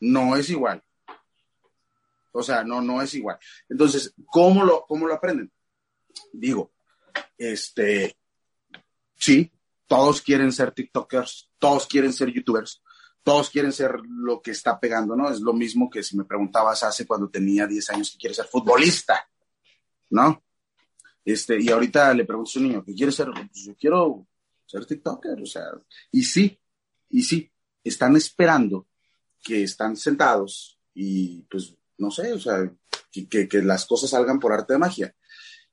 No 0.00 0.36
es 0.36 0.50
igual. 0.50 0.82
O 2.32 2.42
sea, 2.42 2.62
no, 2.62 2.82
no 2.82 3.00
es 3.00 3.14
igual. 3.14 3.38
Entonces, 3.68 4.14
¿cómo 4.26 4.62
lo, 4.62 4.84
cómo 4.86 5.06
lo 5.06 5.14
aprenden? 5.14 5.50
Digo, 6.32 6.72
este, 7.38 8.14
sí, 9.16 9.50
todos 9.86 10.20
quieren 10.20 10.52
ser 10.52 10.72
TikTokers, 10.72 11.50
todos 11.58 11.86
quieren 11.86 12.12
ser 12.12 12.30
YouTubers, 12.30 12.82
todos 13.22 13.48
quieren 13.48 13.72
ser 13.72 13.96
lo 14.06 14.42
que 14.42 14.50
está 14.50 14.78
pegando, 14.78 15.16
¿no? 15.16 15.30
Es 15.30 15.40
lo 15.40 15.54
mismo 15.54 15.88
que 15.88 16.02
si 16.02 16.16
me 16.16 16.24
preguntabas 16.24 16.82
hace 16.82 17.06
cuando 17.06 17.30
tenía 17.30 17.66
10 17.66 17.90
años 17.90 18.10
que 18.10 18.18
quiere 18.18 18.34
ser 18.34 18.46
futbolista, 18.46 19.26
¿no? 20.10 20.44
Este, 21.24 21.60
y 21.60 21.70
ahorita 21.70 22.12
le 22.14 22.24
pregunto 22.24 22.50
a 22.54 22.58
un 22.58 22.68
niño, 22.68 22.84
¿qué 22.84 22.94
quiere 22.94 23.12
ser? 23.12 23.30
Pues 23.32 23.64
yo 23.64 23.74
quiero 23.74 24.26
ser 24.66 24.84
TikToker, 24.84 25.40
o 25.40 25.46
sea, 25.46 25.64
y 26.10 26.22
sí, 26.24 26.58
y 27.10 27.22
sí, 27.22 27.50
están 27.84 28.16
esperando 28.16 28.88
que 29.42 29.62
están 29.62 29.96
sentados 29.96 30.78
y 30.92 31.42
pues, 31.42 31.76
no 31.98 32.10
sé, 32.10 32.32
o 32.32 32.40
sea, 32.40 32.70
que, 33.10 33.48
que 33.48 33.62
las 33.62 33.86
cosas 33.86 34.10
salgan 34.10 34.40
por 34.40 34.52
arte 34.52 34.74
de 34.74 34.78
magia. 34.78 35.14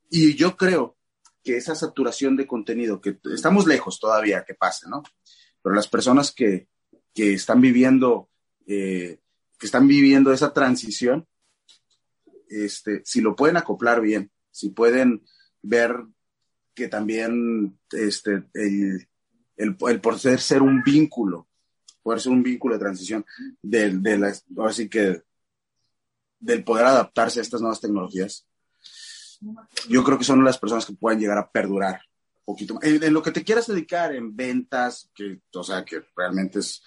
Y 0.10 0.36
yo 0.36 0.56
creo 0.56 0.98
que 1.44 1.58
esa 1.58 1.76
saturación 1.76 2.38
de 2.38 2.48
contenido, 2.48 3.02
que 3.02 3.20
estamos 3.34 3.68
lejos 3.68 4.00
todavía 4.00 4.46
que 4.46 4.54
pase, 4.54 4.88
¿no? 4.88 5.04
Pero 5.62 5.76
las 5.76 5.88
personas 5.88 6.32
que, 6.32 6.68
que 7.14 7.34
están 7.34 7.62
viviendo, 7.62 8.30
eh, 8.66 9.20
que 9.58 9.66
están 9.66 9.88
viviendo 9.88 10.32
esa 10.32 10.54
transición, 10.54 11.28
este, 12.48 13.02
si 13.06 13.22
lo 13.22 13.36
pueden 13.36 13.58
acoplar 13.58 14.02
bien, 14.02 14.32
si 14.52 14.70
pueden 14.70 15.26
ver 15.62 15.96
que 16.74 16.88
también 16.88 17.80
este, 17.92 18.44
el, 18.54 19.08
el, 19.58 19.76
poder 19.76 20.40
ser 20.40 20.62
un 20.62 20.82
vínculo, 20.84 21.48
poder 22.02 22.20
ser 22.20 22.32
un 22.32 22.44
vínculo 22.44 22.76
de 22.76 22.80
transición 22.80 23.26
del, 23.62 24.02
de 24.02 24.18
la, 24.18 24.34
así 24.66 24.90
que 24.90 25.22
del 26.40 26.64
poder 26.64 26.86
adaptarse 26.86 27.40
a 27.40 27.44
estas 27.44 27.62
nuevas 27.62 27.80
tecnologías, 27.80 28.48
yo 29.88 30.04
creo 30.04 30.18
que 30.18 30.24
son 30.24 30.44
las 30.44 30.58
personas 30.58 30.86
que 30.86 30.94
pueden 30.94 31.20
llegar 31.20 31.38
a 31.38 31.50
perdurar 31.50 32.02
un 32.38 32.46
poquito 32.46 32.76
más. 32.76 32.84
En, 32.84 33.04
en, 33.04 33.14
lo 33.14 33.22
que 33.22 33.32
te 33.32 33.44
quieras 33.44 33.68
dedicar, 33.68 34.14
en 34.14 34.36
ventas, 34.36 35.10
que, 35.14 35.42
o 35.54 35.64
sea, 35.64 35.84
que 35.86 36.04
realmente 36.16 36.60
es 36.60 36.82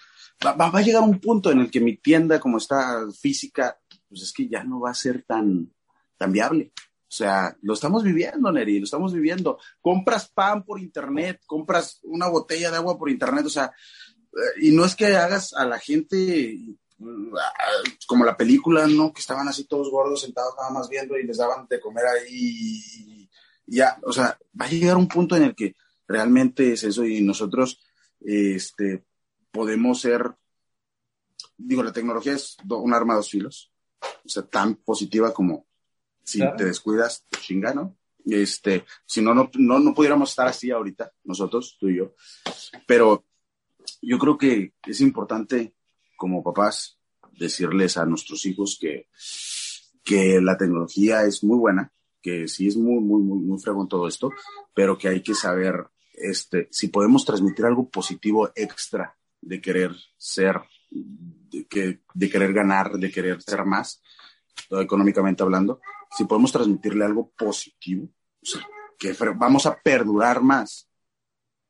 va, 0.45 0.67
a 0.67 0.81
llegar 0.81 1.03
un 1.03 1.19
punto 1.19 1.51
en 1.51 1.59
el 1.59 1.71
que 1.71 1.79
mi 1.79 1.97
tienda, 1.97 2.39
como 2.39 2.57
está 2.57 3.05
física, 3.11 3.79
pues 4.07 4.21
es 4.21 4.33
que 4.33 4.47
ya 4.47 4.63
no 4.63 4.79
va 4.79 4.91
a 4.91 4.95
ser 4.95 5.23
tan, 5.23 5.73
tan 6.17 6.31
viable. 6.31 6.71
O 7.09 7.11
sea, 7.17 7.55
lo 7.61 7.73
estamos 7.73 8.03
viviendo, 8.03 8.51
Neri, 8.51 8.79
lo 8.79 8.85
estamos 8.85 9.13
viviendo. 9.13 9.59
Compras 9.81 10.29
pan 10.29 10.63
por 10.63 10.79
internet, 10.79 11.41
compras 11.45 11.99
una 12.03 12.27
botella 12.27 12.69
de 12.69 12.77
agua 12.77 12.97
por 12.97 13.09
internet, 13.09 13.45
o 13.45 13.49
sea, 13.49 13.71
eh, 14.33 14.61
y 14.67 14.71
no 14.71 14.83
es 14.83 14.95
que 14.95 15.15
hagas 15.15 15.53
a 15.53 15.65
la 15.65 15.79
gente 15.79 16.59
mm, 16.97 17.33
como 18.07 18.25
la 18.25 18.35
película, 18.35 18.87
¿no? 18.87 19.13
Que 19.13 19.21
estaban 19.21 19.47
así 19.47 19.65
todos 19.65 19.89
gordos 19.89 20.21
sentados 20.21 20.53
nada 20.57 20.71
más 20.71 20.89
viendo 20.89 21.17
y 21.17 21.23
les 21.23 21.37
daban 21.37 21.65
de 21.69 21.79
comer 21.79 22.05
ahí 22.07 23.17
ya, 23.67 23.99
o 24.03 24.13
sea, 24.13 24.39
va 24.59 24.65
a 24.65 24.69
llegar 24.69 24.97
un 24.97 25.07
punto 25.07 25.35
en 25.35 25.43
el 25.43 25.55
que 25.55 25.75
realmente 26.07 26.71
es 26.71 26.83
eso 26.83 27.05
y 27.05 27.21
nosotros, 27.21 27.81
este, 28.21 29.03
podemos 29.51 29.99
ser, 29.99 30.33
digo, 31.57 31.83
la 31.83 31.91
tecnología 31.91 32.33
es 32.33 32.57
un 32.67 32.93
arma 32.93 33.13
de 33.13 33.17
dos 33.17 33.29
filos, 33.29 33.71
o 34.01 34.29
sea, 34.29 34.43
tan 34.43 34.75
positiva 34.75 35.33
como 35.33 35.66
si 36.27 36.41
te 36.57 36.65
descuidas, 36.65 37.25
te 37.29 37.39
chinga, 37.39 37.73
¿no? 37.73 37.97
Este, 38.25 38.83
si 39.05 39.21
no, 39.21 39.33
no, 39.33 39.49
no, 39.57 39.93
pudiéramos 39.93 40.31
estar 40.31 40.45
así 40.45 40.69
ahorita, 40.69 41.13
nosotros, 41.23 41.77
tú 41.79 41.87
y 41.87 41.97
yo. 41.97 42.15
Pero 42.85 43.25
yo 44.01 44.19
creo 44.19 44.37
que 44.37 44.73
es 44.85 44.99
importante, 44.99 45.73
como 46.17 46.43
papás, 46.43 46.99
decirles 47.39 47.95
a 47.95 48.05
nuestros 48.05 48.45
hijos 48.45 48.77
que, 48.79 49.07
que 50.03 50.41
la 50.41 50.57
tecnología 50.57 51.23
es 51.23 51.45
muy 51.45 51.57
buena, 51.57 51.93
que 52.21 52.49
sí 52.49 52.67
es 52.67 52.75
muy, 52.75 52.99
muy, 52.99 53.21
muy, 53.21 53.39
muy 53.39 53.59
fregón 53.59 53.87
todo 53.87 54.05
esto, 54.05 54.31
pero 54.73 54.97
que 54.97 55.07
hay 55.07 55.23
que 55.23 55.33
saber, 55.33 55.87
este, 56.11 56.67
si 56.71 56.89
podemos 56.89 57.23
transmitir 57.23 57.65
algo 57.65 57.87
positivo 57.89 58.51
extra 58.53 59.15
de 59.39 59.61
querer 59.61 59.95
ser, 60.17 60.59
que, 61.69 62.01
de 62.13 62.29
querer 62.29 62.51
ganar, 62.51 62.91
de 62.97 63.09
querer 63.09 63.41
ser 63.41 63.63
más, 63.63 64.01
económicamente 64.71 65.43
hablando, 65.43 65.79
si 66.11 66.25
podemos 66.25 66.51
transmitirle 66.51 67.05
algo 67.05 67.31
positivo, 67.37 68.09
que 68.97 69.15
vamos 69.35 69.65
a 69.65 69.79
perdurar 69.81 70.41
más 70.41 70.89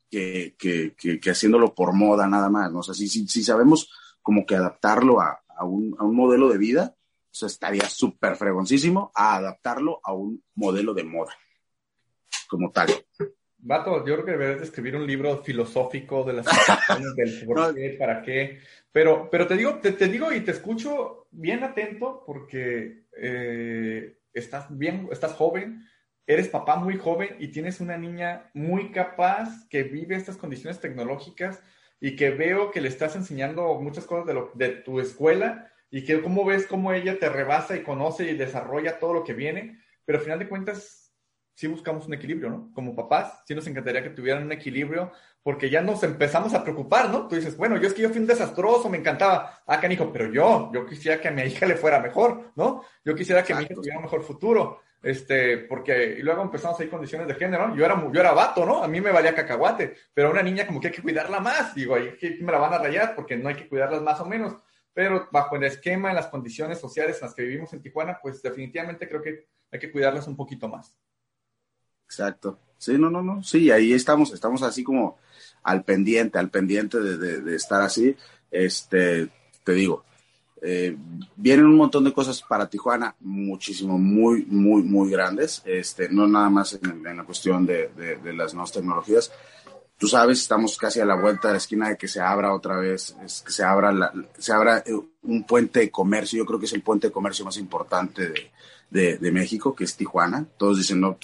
que, 0.09 0.55
que, 0.57 0.95
que, 0.95 1.29
haciéndolo 1.29 1.73
por 1.73 1.93
moda 1.93 2.27
nada 2.27 2.49
más, 2.49 2.71
¿no? 2.71 2.79
O 2.79 2.83
sea, 2.83 2.93
si, 2.93 3.07
si, 3.09 3.43
sabemos 3.43 3.91
como 4.21 4.45
que 4.45 4.55
adaptarlo 4.55 5.19
a, 5.19 5.43
a, 5.47 5.65
un, 5.65 5.95
a 5.99 6.03
un 6.03 6.15
modelo 6.15 6.49
de 6.49 6.57
vida, 6.57 6.95
o 7.41 7.45
estaría 7.45 7.87
súper 7.89 8.35
fregoncísimo 8.35 9.11
a 9.13 9.35
adaptarlo 9.35 9.99
a 10.03 10.13
un 10.13 10.43
modelo 10.55 10.93
de 10.93 11.03
moda 11.03 11.33
como 12.47 12.71
tal. 12.71 12.89
Vato, 13.59 14.05
yo 14.05 14.13
creo 14.13 14.25
que 14.25 14.31
deberías 14.31 14.61
escribir 14.61 14.95
un 14.95 15.05
libro 15.05 15.43
filosófico 15.43 16.23
de 16.23 16.33
las 16.33 16.45
del 17.15 17.45
por 17.45 17.75
qué, 17.75 17.95
para 17.99 18.21
qué. 18.21 18.59
Pero, 18.91 19.29
pero 19.29 19.47
te 19.47 19.57
digo, 19.57 19.75
te, 19.75 19.91
digo 20.07 20.31
y 20.31 20.41
te 20.41 20.51
escucho 20.51 21.27
bien 21.31 21.63
atento 21.63 22.23
porque 22.25 23.05
eh, 23.19 24.19
estás 24.39 24.65
bien, 24.77 25.07
estás 25.11 25.33
joven, 25.33 25.85
eres 26.25 26.49
papá 26.49 26.75
muy 26.75 26.97
joven 26.97 27.35
y 27.39 27.49
tienes 27.49 27.79
una 27.79 27.97
niña 27.97 28.49
muy 28.53 28.91
capaz 28.91 29.67
que 29.69 29.83
vive 29.83 30.15
estas 30.15 30.37
condiciones 30.37 30.79
tecnológicas 30.79 31.61
y 31.99 32.15
que 32.15 32.31
veo 32.31 32.71
que 32.71 32.81
le 32.81 32.89
estás 32.89 33.15
enseñando 33.15 33.73
muchas 33.81 34.05
cosas 34.05 34.25
de, 34.27 34.33
lo, 34.33 34.51
de 34.53 34.69
tu 34.69 34.99
escuela 34.99 35.71
y 35.89 36.03
que 36.03 36.21
cómo 36.21 36.45
ves 36.45 36.67
cómo 36.67 36.91
ella 36.93 37.17
te 37.17 37.29
rebasa 37.29 37.75
y 37.75 37.83
conoce 37.83 38.29
y 38.29 38.35
desarrolla 38.35 38.99
todo 38.99 39.13
lo 39.13 39.23
que 39.23 39.33
viene, 39.33 39.81
pero 40.05 40.19
al 40.19 40.23
final 40.23 40.39
de 40.39 40.49
cuentas 40.49 41.06
sí 41.57 41.65
buscamos 41.65 42.05
un 42.05 42.13
equilibrio, 42.13 42.51
¿no? 42.51 42.71
Como 42.71 42.95
papás, 42.95 43.41
sí 43.47 43.55
nos 43.55 43.65
encantaría 43.65 44.03
que 44.03 44.11
tuvieran 44.11 44.43
un 44.43 44.51
equilibrio, 44.51 45.11
porque 45.41 45.71
ya 45.71 45.81
nos 45.81 46.03
empezamos 46.03 46.53
a 46.53 46.63
preocupar, 46.63 47.09
¿no? 47.09 47.27
Tú 47.27 47.35
dices, 47.35 47.57
bueno, 47.57 47.77
yo 47.77 47.87
es 47.87 47.95
que 47.95 48.03
yo 48.03 48.09
fui 48.09 48.19
un 48.19 48.27
desastroso, 48.27 48.87
me 48.89 48.99
encantaba. 48.99 49.63
Ah, 49.65 49.79
canijo, 49.79 50.13
pero 50.13 50.31
yo, 50.31 50.69
yo 50.71 50.85
quisiera 50.85 51.19
que 51.19 51.29
a 51.29 51.31
mi 51.31 51.41
hija 51.41 51.65
le 51.65 51.75
fuera 51.75 51.99
mejor, 51.99 52.51
¿no? 52.55 52.83
Yo 53.03 53.15
quisiera 53.15 53.43
que 53.43 53.55
mi 53.55 53.63
hija 53.63 53.73
tuviera 53.73 53.97
un 53.97 54.03
mejor 54.03 54.21
futuro. 54.21 54.81
Este, 55.01 55.57
porque, 55.57 56.17
y 56.19 56.21
luego 56.21 56.43
empezamos 56.43 56.79
a 56.79 56.83
ir 56.83 56.91
condiciones 56.91 57.27
de 57.27 57.33
género, 57.33 57.75
yo 57.75 57.83
era, 57.85 58.07
yo 58.11 58.19
era 58.19 58.33
vato, 58.33 58.63
¿no? 58.63 58.83
A 58.83 58.87
mí 58.87 59.01
me 59.01 59.11
valía 59.11 59.33
cacahuate, 59.33 59.95
pero 60.13 60.27
a 60.27 60.31
una 60.31 60.43
niña 60.43 60.67
como 60.67 60.79
que 60.79 60.87
hay 60.87 60.93
que 60.93 61.01
cuidarla 61.01 61.39
más, 61.39 61.73
digo, 61.73 61.95
ahí 61.95 62.15
me 62.41 62.51
la 62.51 62.59
van 62.59 62.73
a 62.73 62.77
rayar 62.77 63.15
porque 63.15 63.35
no 63.35 63.49
hay 63.49 63.55
que 63.55 63.67
cuidarlas 63.67 64.01
más 64.03 64.19
o 64.19 64.25
menos, 64.25 64.55
pero 64.93 65.27
bajo 65.31 65.55
el 65.55 65.63
esquema, 65.63 66.09
en 66.09 66.15
las 66.15 66.27
condiciones 66.27 66.79
sociales 66.79 67.17
en 67.19 67.27
las 67.27 67.33
que 67.35 67.43
vivimos 67.43 67.73
en 67.73 67.81
Tijuana, 67.81 68.19
pues 68.21 68.43
definitivamente 68.43 69.07
creo 69.07 69.23
que 69.23 69.47
hay 69.71 69.79
que 69.79 69.91
cuidarlas 69.91 70.27
un 70.27 70.35
poquito 70.35 70.67
más. 70.67 70.95
Exacto. 72.07 72.57
Sí, 72.77 72.97
no, 72.97 73.09
no, 73.09 73.21
no. 73.21 73.43
Sí, 73.43 73.69
ahí 73.69 73.91
estamos, 73.91 74.31
estamos 74.33 74.63
así 74.63 74.83
como 74.83 75.17
al 75.63 75.83
pendiente, 75.83 76.39
al 76.39 76.49
pendiente 76.49 76.99
de, 76.99 77.55
estar 77.55 77.81
así. 77.81 78.15
Este, 78.49 79.27
te 79.63 79.73
digo, 79.73 80.05
eh, 80.61 80.95
vienen 81.35 81.65
un 81.65 81.75
montón 81.75 82.05
de 82.05 82.13
cosas 82.13 82.41
para 82.41 82.69
Tijuana, 82.69 83.13
muchísimo, 83.19 83.97
muy, 83.97 84.45
muy, 84.45 84.83
muy 84.83 85.11
grandes. 85.11 85.61
Este, 85.65 86.07
no 86.09 86.27
nada 86.27 86.49
más 86.49 86.79
en, 86.81 87.03
la 87.03 87.23
cuestión 87.25 87.65
de, 87.65 87.91
las 88.33 88.53
nuevas 88.53 88.71
tecnologías. 88.71 89.31
Tú 89.97 90.07
sabes, 90.07 90.39
estamos 90.39 90.77
casi 90.77 91.01
a 91.01 91.05
la 91.05 91.15
vuelta 91.15 91.47
de 91.47 91.55
la 91.55 91.57
esquina 91.57 91.89
de 91.89 91.97
que 91.97 92.07
se 92.07 92.21
abra 92.21 92.53
otra 92.53 92.77
vez, 92.77 93.17
es 93.25 93.41
que 93.41 93.51
se 93.51 93.63
abra, 93.63 94.13
se 94.37 94.53
abra 94.53 94.83
eh, 94.85 94.93
un 95.23 95.43
puente 95.43 95.79
de 95.81 95.91
comercio. 95.91 96.37
Yo 96.37 96.45
creo 96.45 96.59
que 96.59 96.67
es 96.67 96.73
el 96.73 96.83
puente 96.83 97.07
de 97.07 97.13
comercio 97.13 97.43
más 97.43 97.57
importante 97.57 98.31
de, 98.89 99.17
de 99.17 99.31
México, 99.31 99.75
que 99.75 99.83
es 99.83 99.97
Tijuana. 99.97 100.45
Todos 100.55 100.77
dicen, 100.77 101.01
no, 101.01 101.17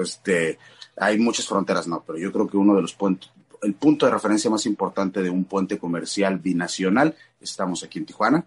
este, 0.00 0.58
hay 0.96 1.18
muchas 1.18 1.46
fronteras, 1.46 1.86
no, 1.86 2.02
pero 2.06 2.18
yo 2.18 2.32
creo 2.32 2.48
que 2.48 2.56
uno 2.56 2.74
de 2.74 2.82
los 2.82 2.94
puentes, 2.94 3.30
el 3.62 3.74
punto 3.74 4.06
de 4.06 4.12
referencia 4.12 4.50
más 4.50 4.66
importante 4.66 5.22
de 5.22 5.30
un 5.30 5.44
puente 5.44 5.78
comercial 5.78 6.38
binacional, 6.38 7.14
estamos 7.40 7.82
aquí 7.82 7.98
en 7.98 8.06
Tijuana. 8.06 8.44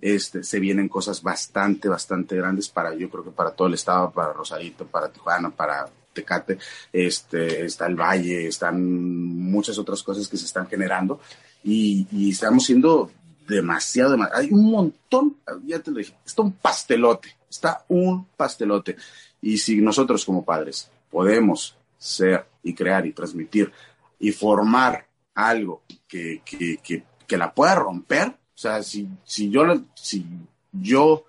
Este, 0.00 0.42
se 0.42 0.60
vienen 0.60 0.88
cosas 0.88 1.22
bastante, 1.22 1.88
bastante 1.88 2.36
grandes 2.36 2.68
para, 2.68 2.94
yo 2.94 3.10
creo 3.10 3.22
que 3.22 3.30
para 3.30 3.50
todo 3.50 3.68
el 3.68 3.74
estado, 3.74 4.10
para 4.10 4.32
Rosarito, 4.32 4.86
para 4.86 5.10
Tijuana, 5.10 5.50
para 5.50 5.86
Tecate, 6.14 6.58
este, 6.92 7.66
está 7.66 7.86
el 7.86 7.94
Valle, 7.94 8.48
están 8.48 8.82
muchas 8.82 9.78
otras 9.78 10.02
cosas 10.02 10.26
que 10.26 10.38
se 10.38 10.46
están 10.46 10.66
generando 10.68 11.20
y, 11.62 12.06
y 12.10 12.30
estamos 12.30 12.64
siendo 12.64 13.10
demasiado, 13.46 14.12
demasiado, 14.12 14.40
hay 14.40 14.52
un 14.52 14.70
montón, 14.70 15.36
ya 15.66 15.80
te 15.80 15.90
lo 15.90 15.98
dije, 15.98 16.14
está 16.24 16.42
un 16.42 16.52
pastelote, 16.52 17.36
está 17.50 17.84
un 17.88 18.26
pastelote. 18.36 18.96
Y 19.40 19.58
si 19.58 19.76
nosotros 19.80 20.24
como 20.24 20.44
padres 20.44 20.90
podemos 21.10 21.76
ser 21.96 22.46
y 22.62 22.74
crear 22.74 23.06
y 23.06 23.12
transmitir 23.12 23.72
y 24.18 24.32
formar 24.32 25.06
algo 25.34 25.82
que, 26.06 26.42
que, 26.44 26.78
que, 27.26 27.36
la 27.36 27.52
pueda 27.52 27.76
romper, 27.76 28.28
o 28.28 28.58
sea, 28.58 28.82
si, 28.82 29.08
si, 29.24 29.50
yo, 29.50 29.62
si 29.94 30.26
yo 30.72 31.24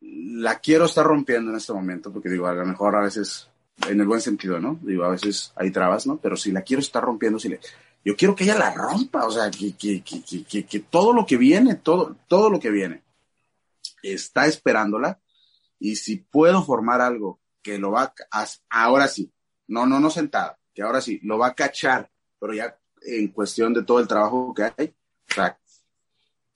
la 0.00 0.58
quiero 0.60 0.86
estar 0.86 1.04
rompiendo 1.04 1.50
en 1.50 1.56
este 1.56 1.72
momento, 1.72 2.12
porque 2.12 2.30
digo, 2.30 2.46
a 2.46 2.54
lo 2.54 2.64
mejor 2.64 2.96
a 2.96 3.02
veces, 3.02 3.48
en 3.88 4.00
el 4.00 4.06
buen 4.06 4.20
sentido, 4.20 4.58
¿no? 4.58 4.78
Digo, 4.82 5.04
a 5.04 5.10
veces 5.10 5.52
hay 5.56 5.70
trabas, 5.70 6.06
¿no? 6.06 6.16
Pero 6.16 6.36
si 6.36 6.52
la 6.52 6.62
quiero 6.62 6.80
estar 6.80 7.02
rompiendo, 7.02 7.38
si 7.38 7.50
le, 7.50 7.60
yo 8.04 8.16
quiero 8.16 8.34
que 8.34 8.44
ella 8.44 8.58
la 8.58 8.72
rompa, 8.72 9.26
o 9.26 9.30
sea, 9.30 9.50
que, 9.50 9.74
que, 9.76 10.02
que, 10.02 10.64
que, 10.64 10.80
todo 10.80 11.12
lo 11.12 11.24
que 11.26 11.36
viene, 11.36 11.76
todo, 11.76 12.16
todo 12.26 12.50
lo 12.50 12.58
que 12.58 12.70
viene, 12.70 13.02
está 14.02 14.46
esperándola, 14.46 15.20
y 15.82 15.96
si 15.96 16.16
puedo 16.18 16.62
formar 16.62 17.00
algo 17.00 17.40
que 17.60 17.76
lo 17.76 17.90
va 17.90 18.14
a, 18.30 18.46
ahora 18.70 19.08
sí, 19.08 19.32
no, 19.66 19.84
no, 19.84 19.98
no 19.98 20.10
sentada, 20.10 20.56
que 20.72 20.80
ahora 20.80 21.00
sí, 21.00 21.18
lo 21.24 21.38
va 21.38 21.48
a 21.48 21.54
cachar, 21.54 22.08
pero 22.38 22.54
ya 22.54 22.78
en 23.00 23.26
cuestión 23.28 23.74
de 23.74 23.82
todo 23.82 23.98
el 23.98 24.06
trabajo 24.06 24.54
que 24.54 24.62
hay, 24.62 24.94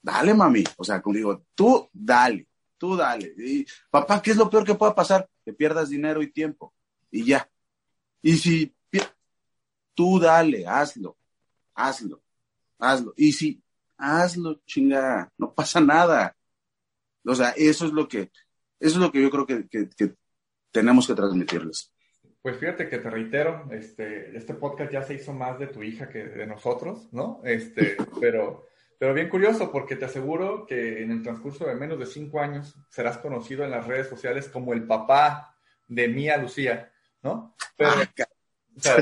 dale 0.01 0.33
mami, 0.33 0.63
o 0.77 0.83
sea, 0.85 1.01
como 1.01 1.17
digo, 1.17 1.45
tú 1.53 1.89
dale, 1.91 2.47
tú 2.77 2.95
dale. 2.95 3.35
Papá, 3.89 4.21
¿qué 4.21 4.31
es 4.31 4.37
lo 4.37 4.49
peor 4.49 4.63
que 4.63 4.75
pueda 4.75 4.95
pasar? 4.95 5.29
Que 5.43 5.51
pierdas 5.51 5.89
dinero 5.89 6.21
y 6.21 6.31
tiempo, 6.31 6.73
y 7.11 7.25
ya. 7.25 7.49
Y 8.21 8.37
si 8.37 8.73
tú 9.93 10.21
dale, 10.21 10.65
hazlo, 10.65 11.17
hazlo, 11.73 12.23
hazlo. 12.79 13.13
Y 13.17 13.33
si, 13.33 13.61
hazlo, 13.97 14.61
chinga, 14.65 15.29
no 15.37 15.53
pasa 15.53 15.81
nada. 15.81 16.33
O 17.25 17.35
sea, 17.35 17.49
eso 17.57 17.87
es 17.87 17.91
lo 17.91 18.07
que, 18.07 18.31
eso 18.79 18.95
es 18.95 18.97
lo 18.97 19.11
que 19.11 19.21
yo 19.21 19.29
creo 19.29 19.45
que, 19.45 19.67
que 19.67 20.13
tenemos 20.71 21.07
que 21.07 21.15
transmitirles. 21.15 21.91
Pues 22.47 22.59
fíjate 22.59 22.87
que 22.87 22.99
te 22.99 23.09
reitero, 23.09 23.67
este, 23.71 24.37
este 24.37 24.53
podcast 24.53 24.89
ya 24.89 25.03
se 25.03 25.15
hizo 25.15 25.33
más 25.33 25.59
de 25.59 25.67
tu 25.67 25.83
hija 25.83 26.07
que 26.07 26.23
de 26.23 26.47
nosotros, 26.47 27.09
¿no? 27.11 27.41
Este, 27.43 27.97
pero, 28.21 28.67
pero 28.97 29.13
bien 29.13 29.27
curioso 29.27 29.69
porque 29.71 29.97
te 29.97 30.05
aseguro 30.05 30.65
que 30.65 31.01
en 31.01 31.11
el 31.11 31.23
transcurso 31.23 31.65
de 31.65 31.75
menos 31.75 31.99
de 31.99 32.05
cinco 32.05 32.39
años 32.39 32.73
serás 32.89 33.17
conocido 33.17 33.65
en 33.65 33.71
las 33.71 33.85
redes 33.85 34.07
sociales 34.07 34.47
como 34.47 34.71
el 34.71 34.83
papá 34.83 35.57
de 35.87 36.07
Mía 36.07 36.37
Lucía, 36.37 36.89
¿no? 37.21 37.53
Pero, 37.75 37.91
o 37.91 38.79
sea, 38.79 38.95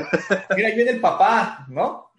mira, 0.56 0.74
viene 0.74 0.90
el 0.90 1.00
papá, 1.00 1.66
¿no? 1.68 2.10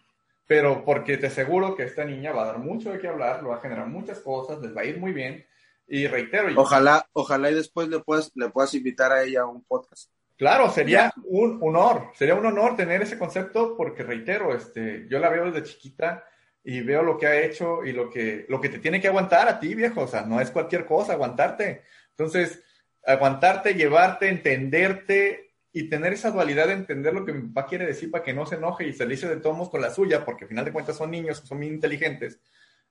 Pero 0.48 0.86
porque 0.86 1.18
te 1.18 1.28
aseguro 1.28 1.76
que 1.76 1.84
esta 1.84 2.06
niña 2.06 2.32
va 2.32 2.44
a 2.44 2.54
dar 2.54 2.60
mucho 2.60 2.94
de 2.94 3.00
qué 3.00 3.10
hablar, 3.10 3.44
lo 3.44 3.50
va 3.50 3.58
a 3.58 3.62
generar 3.62 3.88
muchas 3.88 4.20
cosas, 4.20 4.62
les 4.62 4.74
va 4.74 4.80
a 4.80 4.86
ir 4.86 4.98
muy 4.98 5.12
bien. 5.12 5.46
Y 5.88 6.08
reitero. 6.08 6.50
Ojalá, 6.60 7.08
ojalá 7.14 7.50
y 7.50 7.56
después 7.56 7.88
le 7.88 8.00
puedas, 8.00 8.32
le 8.36 8.50
puedas 8.50 8.74
invitar 8.74 9.12
a 9.12 9.24
ella 9.24 9.42
a 9.42 9.46
un 9.46 9.64
podcast. 9.64 10.12
Claro, 10.36 10.70
sería 10.70 11.12
un 11.24 11.60
honor, 11.64 12.12
sería 12.14 12.36
un 12.36 12.46
honor 12.46 12.76
tener 12.76 13.02
ese 13.02 13.18
concepto 13.18 13.76
porque 13.76 14.04
reitero, 14.04 14.56
este, 14.56 15.08
yo 15.10 15.18
la 15.18 15.30
veo 15.30 15.50
desde 15.50 15.68
chiquita 15.68 16.26
y 16.64 16.82
veo 16.82 17.02
lo 17.02 17.18
que 17.18 17.26
ha 17.26 17.42
hecho 17.42 17.84
y 17.84 17.92
lo 17.92 18.10
que, 18.10 18.46
lo 18.48 18.62
que 18.62 18.70
te 18.70 18.78
tiene 18.78 19.02
que 19.02 19.08
aguantar 19.08 19.48
a 19.48 19.60
ti, 19.60 19.74
viejo, 19.74 20.02
o 20.02 20.08
sea, 20.08 20.22
no 20.22 20.40
es 20.40 20.52
cualquier 20.52 20.86
cosa, 20.86 21.14
aguantarte. 21.14 21.82
Entonces, 22.12 22.62
aguantarte, 23.04 23.74
llevarte, 23.74 24.30
entenderte 24.30 25.56
y 25.72 25.90
tener 25.90 26.14
esa 26.14 26.30
dualidad 26.30 26.68
de 26.68 26.74
entender 26.74 27.14
lo 27.14 27.26
que 27.26 27.34
mi 27.34 27.48
papá 27.48 27.68
quiere 27.68 27.88
decir 27.88 28.12
para 28.12 28.24
que 28.24 28.34
no 28.34 28.46
se 28.46 28.56
enoje 28.56 28.86
y 28.86 28.94
salirse 28.94 29.28
de 29.28 29.38
tomos 29.38 29.70
con 29.70 29.82
la 29.82 29.90
suya, 29.90 30.24
porque 30.24 30.46
al 30.46 30.50
final 30.50 30.66
de 30.66 30.74
cuentas 30.74 30.98
son 30.98 31.10
niños, 31.10 31.42
son 31.46 31.58
muy 31.58 31.68
inteligentes 31.68 32.40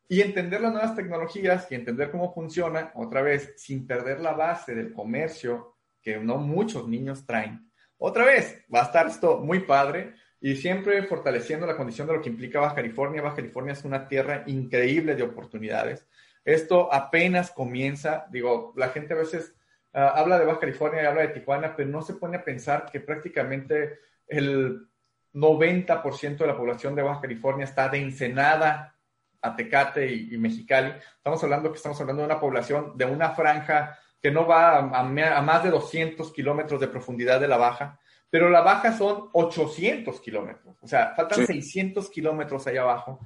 y 0.09 0.21
entender 0.21 0.61
las 0.61 0.73
nuevas 0.73 0.95
tecnologías 0.95 1.67
y 1.71 1.75
entender 1.75 2.11
cómo 2.11 2.33
funciona, 2.33 2.93
otra 2.95 3.23
vez, 3.23 3.55
sin 3.57 3.87
perder 3.87 4.21
la 4.21 4.33
base 4.33 4.75
del 4.75 4.93
comercio 4.93 5.77
que 6.01 6.19
no 6.19 6.37
muchos 6.37 6.87
niños 6.87 7.27
traen. 7.27 7.71
Otra 7.99 8.25
vez, 8.25 8.65
va 8.73 8.83
a 8.83 8.85
estar 8.85 9.07
esto 9.07 9.39
muy 9.39 9.61
padre 9.61 10.15
y 10.41 10.55
siempre 10.55 11.03
fortaleciendo 11.05 11.67
la 11.67 11.77
condición 11.77 12.07
de 12.07 12.15
lo 12.15 12.23
que 12.23 12.29
implica 12.29 12.61
Baja 12.61 12.77
California. 12.77 13.23
Baja 13.23 13.37
California 13.37 13.73
es 13.73 13.85
una 13.85 14.07
tierra 14.07 14.45
increíble 14.47 15.17
de 15.17 15.25
oportunidades. 15.25 16.07
Esto 16.45 16.93
apenas 16.93 17.51
comienza, 17.51 18.27
digo, 18.31 18.73
la 18.77 18.91
gente 18.91 19.15
a 19.15 19.17
veces 19.17 19.55
ah, 19.93 20.13
habla 20.15 20.39
de 20.39 20.45
Baja 20.45 20.61
California 20.61 21.03
y 21.03 21.07
habla 21.07 21.23
de 21.23 21.29
Tijuana, 21.29 21.75
pero 21.75 21.89
no 21.89 22.03
se 22.03 22.15
pone 22.15 22.37
a 22.37 22.45
pensar 22.45 22.87
que 22.93 23.01
prácticamente 23.01 23.99
el 24.29 24.87
90% 25.35 26.37
de 26.37 26.47
la 26.47 26.57
población 26.57 26.95
de 26.95 27.03
Baja 27.03 27.23
California 27.23 27.65
está 27.65 27.89
de 27.89 27.99
Ensenada 27.99 28.96
a 29.41 29.55
Tecate 29.55 30.13
y, 30.13 30.37
Mexicali. 30.39 30.93
Estamos 31.17 31.43
hablando 31.43 31.71
que 31.71 31.77
estamos 31.77 32.01
hablando 32.01 32.23
de 32.23 32.27
una 32.27 32.41
población 32.41 32.93
de 32.97 33.05
una 33.05 33.31
franja 33.31 33.99
que 34.21 34.31
no 34.31 34.47
va 34.47 34.79
a, 34.79 35.03
más 35.43 35.65
de 35.65 35.71
200 35.71 36.33
kilómetros 36.33 36.81
de 36.81 36.89
profundidad 36.89 37.41
de 37.41 37.49
la 37.49 37.57
baja, 37.57 37.99
pero 38.29 38.51
la 38.51 38.61
baja 38.61 38.97
son 38.97 39.29
800 39.33 40.21
kilómetros. 40.21 40.77
O 40.81 40.89
sea, 40.89 41.15
faltan 41.15 41.47
600 41.47 42.11
kilómetros 42.11 42.67
allá 42.67 42.83
abajo. 42.83 43.21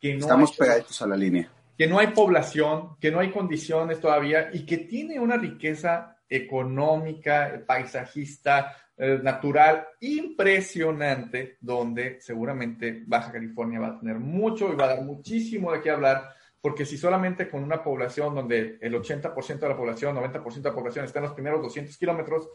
Que 0.00 0.14
no 0.14 0.20
Estamos 0.20 0.56
pegaditos 0.56 1.00
a 1.02 1.06
la 1.06 1.16
línea. 1.16 1.50
Que 1.76 1.86
no 1.86 1.98
hay 1.98 2.08
población, 2.08 2.96
que 3.00 3.10
no 3.10 3.20
hay 3.20 3.30
condiciones 3.30 4.00
todavía 4.00 4.50
y 4.52 4.64
que 4.64 4.78
tiene 4.78 5.20
una 5.20 5.36
riqueza 5.36 6.16
económica, 6.28 7.62
paisajista, 7.66 8.76
eh, 8.98 9.20
natural 9.22 9.86
impresionante, 10.00 11.58
donde 11.60 12.18
seguramente 12.20 13.02
Baja 13.06 13.30
California 13.30 13.78
va 13.78 13.88
a 13.88 13.98
tener 13.98 14.18
mucho 14.18 14.72
y 14.72 14.76
va 14.76 14.84
a 14.84 14.94
dar 14.94 15.02
muchísimo 15.02 15.70
de 15.72 15.82
qué 15.82 15.90
hablar, 15.90 16.30
porque 16.62 16.86
si 16.86 16.96
solamente 16.96 17.50
con 17.50 17.62
una 17.62 17.84
población 17.84 18.34
donde 18.34 18.78
el 18.80 18.94
80% 18.94 19.58
de 19.58 19.68
la 19.68 19.76
población, 19.76 20.16
90% 20.16 20.54
de 20.54 20.70
la 20.70 20.74
población 20.74 21.04
está 21.04 21.18
en 21.18 21.26
los 21.26 21.34
primeros 21.34 21.60
200 21.60 21.96
kilómetros, 21.98 22.48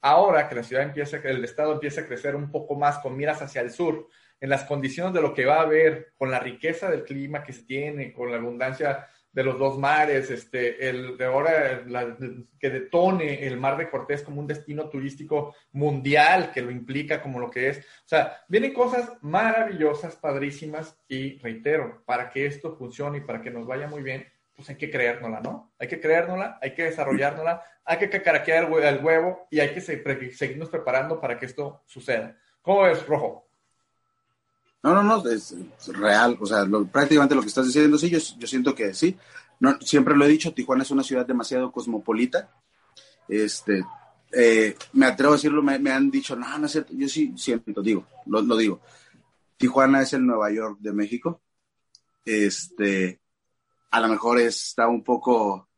ahora 0.00 0.48
que 0.48 0.54
la 0.54 0.62
ciudad 0.62 0.84
empieza, 0.84 1.20
que 1.20 1.30
el 1.30 1.44
estado 1.44 1.72
empieza 1.72 2.02
a 2.02 2.06
crecer 2.06 2.36
un 2.36 2.52
poco 2.52 2.76
más 2.76 2.98
con 2.98 3.16
miras 3.16 3.42
hacia 3.42 3.60
el 3.60 3.72
sur, 3.72 4.08
en 4.40 4.50
las 4.50 4.64
condiciones 4.64 5.12
de 5.14 5.20
lo 5.20 5.34
que 5.34 5.46
va 5.46 5.56
a 5.56 5.62
haber, 5.62 6.12
con 6.16 6.30
la 6.30 6.38
riqueza 6.38 6.88
del 6.88 7.02
clima 7.02 7.42
que 7.42 7.52
se 7.52 7.64
tiene, 7.64 8.12
con 8.12 8.30
la 8.30 8.38
abundancia 8.38 9.08
de 9.32 9.44
los 9.44 9.58
dos 9.58 9.78
mares, 9.78 10.30
este, 10.30 10.88
el, 10.88 11.16
de 11.16 11.24
ahora 11.24 11.84
que 12.58 12.70
detone 12.70 13.46
el 13.46 13.56
Mar 13.56 13.76
de 13.76 13.90
Cortés 13.90 14.22
como 14.22 14.40
un 14.40 14.46
destino 14.46 14.88
turístico 14.88 15.54
mundial, 15.72 16.50
que 16.52 16.62
lo 16.62 16.70
implica 16.70 17.22
como 17.22 17.38
lo 17.38 17.50
que 17.50 17.68
es. 17.68 17.78
O 17.78 18.08
sea, 18.08 18.44
vienen 18.48 18.72
cosas 18.72 19.12
maravillosas, 19.20 20.16
padrísimas, 20.16 20.98
y 21.08 21.38
reitero, 21.38 22.02
para 22.04 22.30
que 22.30 22.46
esto 22.46 22.76
funcione 22.76 23.18
y 23.18 23.22
para 23.22 23.42
que 23.42 23.50
nos 23.50 23.66
vaya 23.66 23.86
muy 23.86 24.02
bien, 24.02 24.26
pues 24.56 24.68
hay 24.70 24.76
que 24.76 24.90
creérnosla, 24.90 25.40
¿no? 25.40 25.72
Hay 25.78 25.86
que 25.86 26.00
creérnosla, 26.00 26.58
hay 26.60 26.74
que 26.74 26.84
desarrollárnosla, 26.84 27.62
hay 27.84 27.98
que 27.98 28.10
cacaraquear 28.10 28.64
el 28.64 29.04
huevo 29.04 29.46
y 29.50 29.60
hay 29.60 29.72
que 29.72 29.80
seguirnos 29.80 30.68
preparando 30.68 31.20
para 31.20 31.38
que 31.38 31.46
esto 31.46 31.82
suceda. 31.86 32.36
¿Cómo 32.60 32.82
ves, 32.82 33.06
Rojo? 33.06 33.47
No, 34.82 34.94
no, 34.94 35.02
no, 35.02 35.28
es, 35.28 35.54
real, 35.88 36.38
o 36.40 36.46
sea, 36.46 36.64
prácticamente 36.90 37.34
lo 37.34 37.40
que 37.42 37.48
estás 37.48 37.66
diciendo, 37.66 37.98
sí, 37.98 38.10
yo, 38.10 38.18
yo 38.38 38.46
siento 38.46 38.74
que 38.74 38.94
sí. 38.94 39.16
No, 39.60 39.78
siempre 39.80 40.16
lo 40.16 40.24
he 40.24 40.28
dicho, 40.28 40.54
Tijuana 40.54 40.84
es 40.84 40.90
una 40.90 41.02
ciudad 41.02 41.26
demasiado 41.26 41.72
cosmopolita. 41.72 42.50
Este, 43.28 43.84
eh, 44.32 44.76
me 44.92 45.06
atrevo 45.06 45.32
a 45.32 45.36
decirlo, 45.36 45.62
me, 45.62 45.90
han 45.90 46.10
dicho, 46.10 46.36
no, 46.36 46.58
no 46.58 46.66
es 46.66 46.72
cierto, 46.72 46.92
yo 46.94 47.08
sí 47.08 47.34
siento, 47.36 47.82
digo, 47.82 48.06
lo, 48.26 48.40
lo, 48.42 48.56
digo. 48.56 48.80
Tijuana 49.56 50.02
es 50.02 50.12
el 50.12 50.24
Nueva 50.24 50.52
York 50.52 50.78
de 50.80 50.92
México. 50.92 51.42
Este, 52.24 53.20
a 53.90 54.00
lo 54.00 54.08
mejor 54.08 54.38
está 54.38 54.86
un 54.86 55.02
poco 55.02 55.68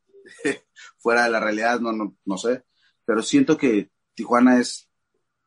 fuera 0.99 1.23
de 1.23 1.29
la 1.31 1.39
realidad, 1.39 1.79
no, 1.79 1.91
no, 1.91 2.15
no 2.25 2.37
sé, 2.37 2.63
pero 3.05 3.23
siento 3.23 3.57
que 3.57 3.89
Tijuana 4.13 4.59
es 4.59 4.89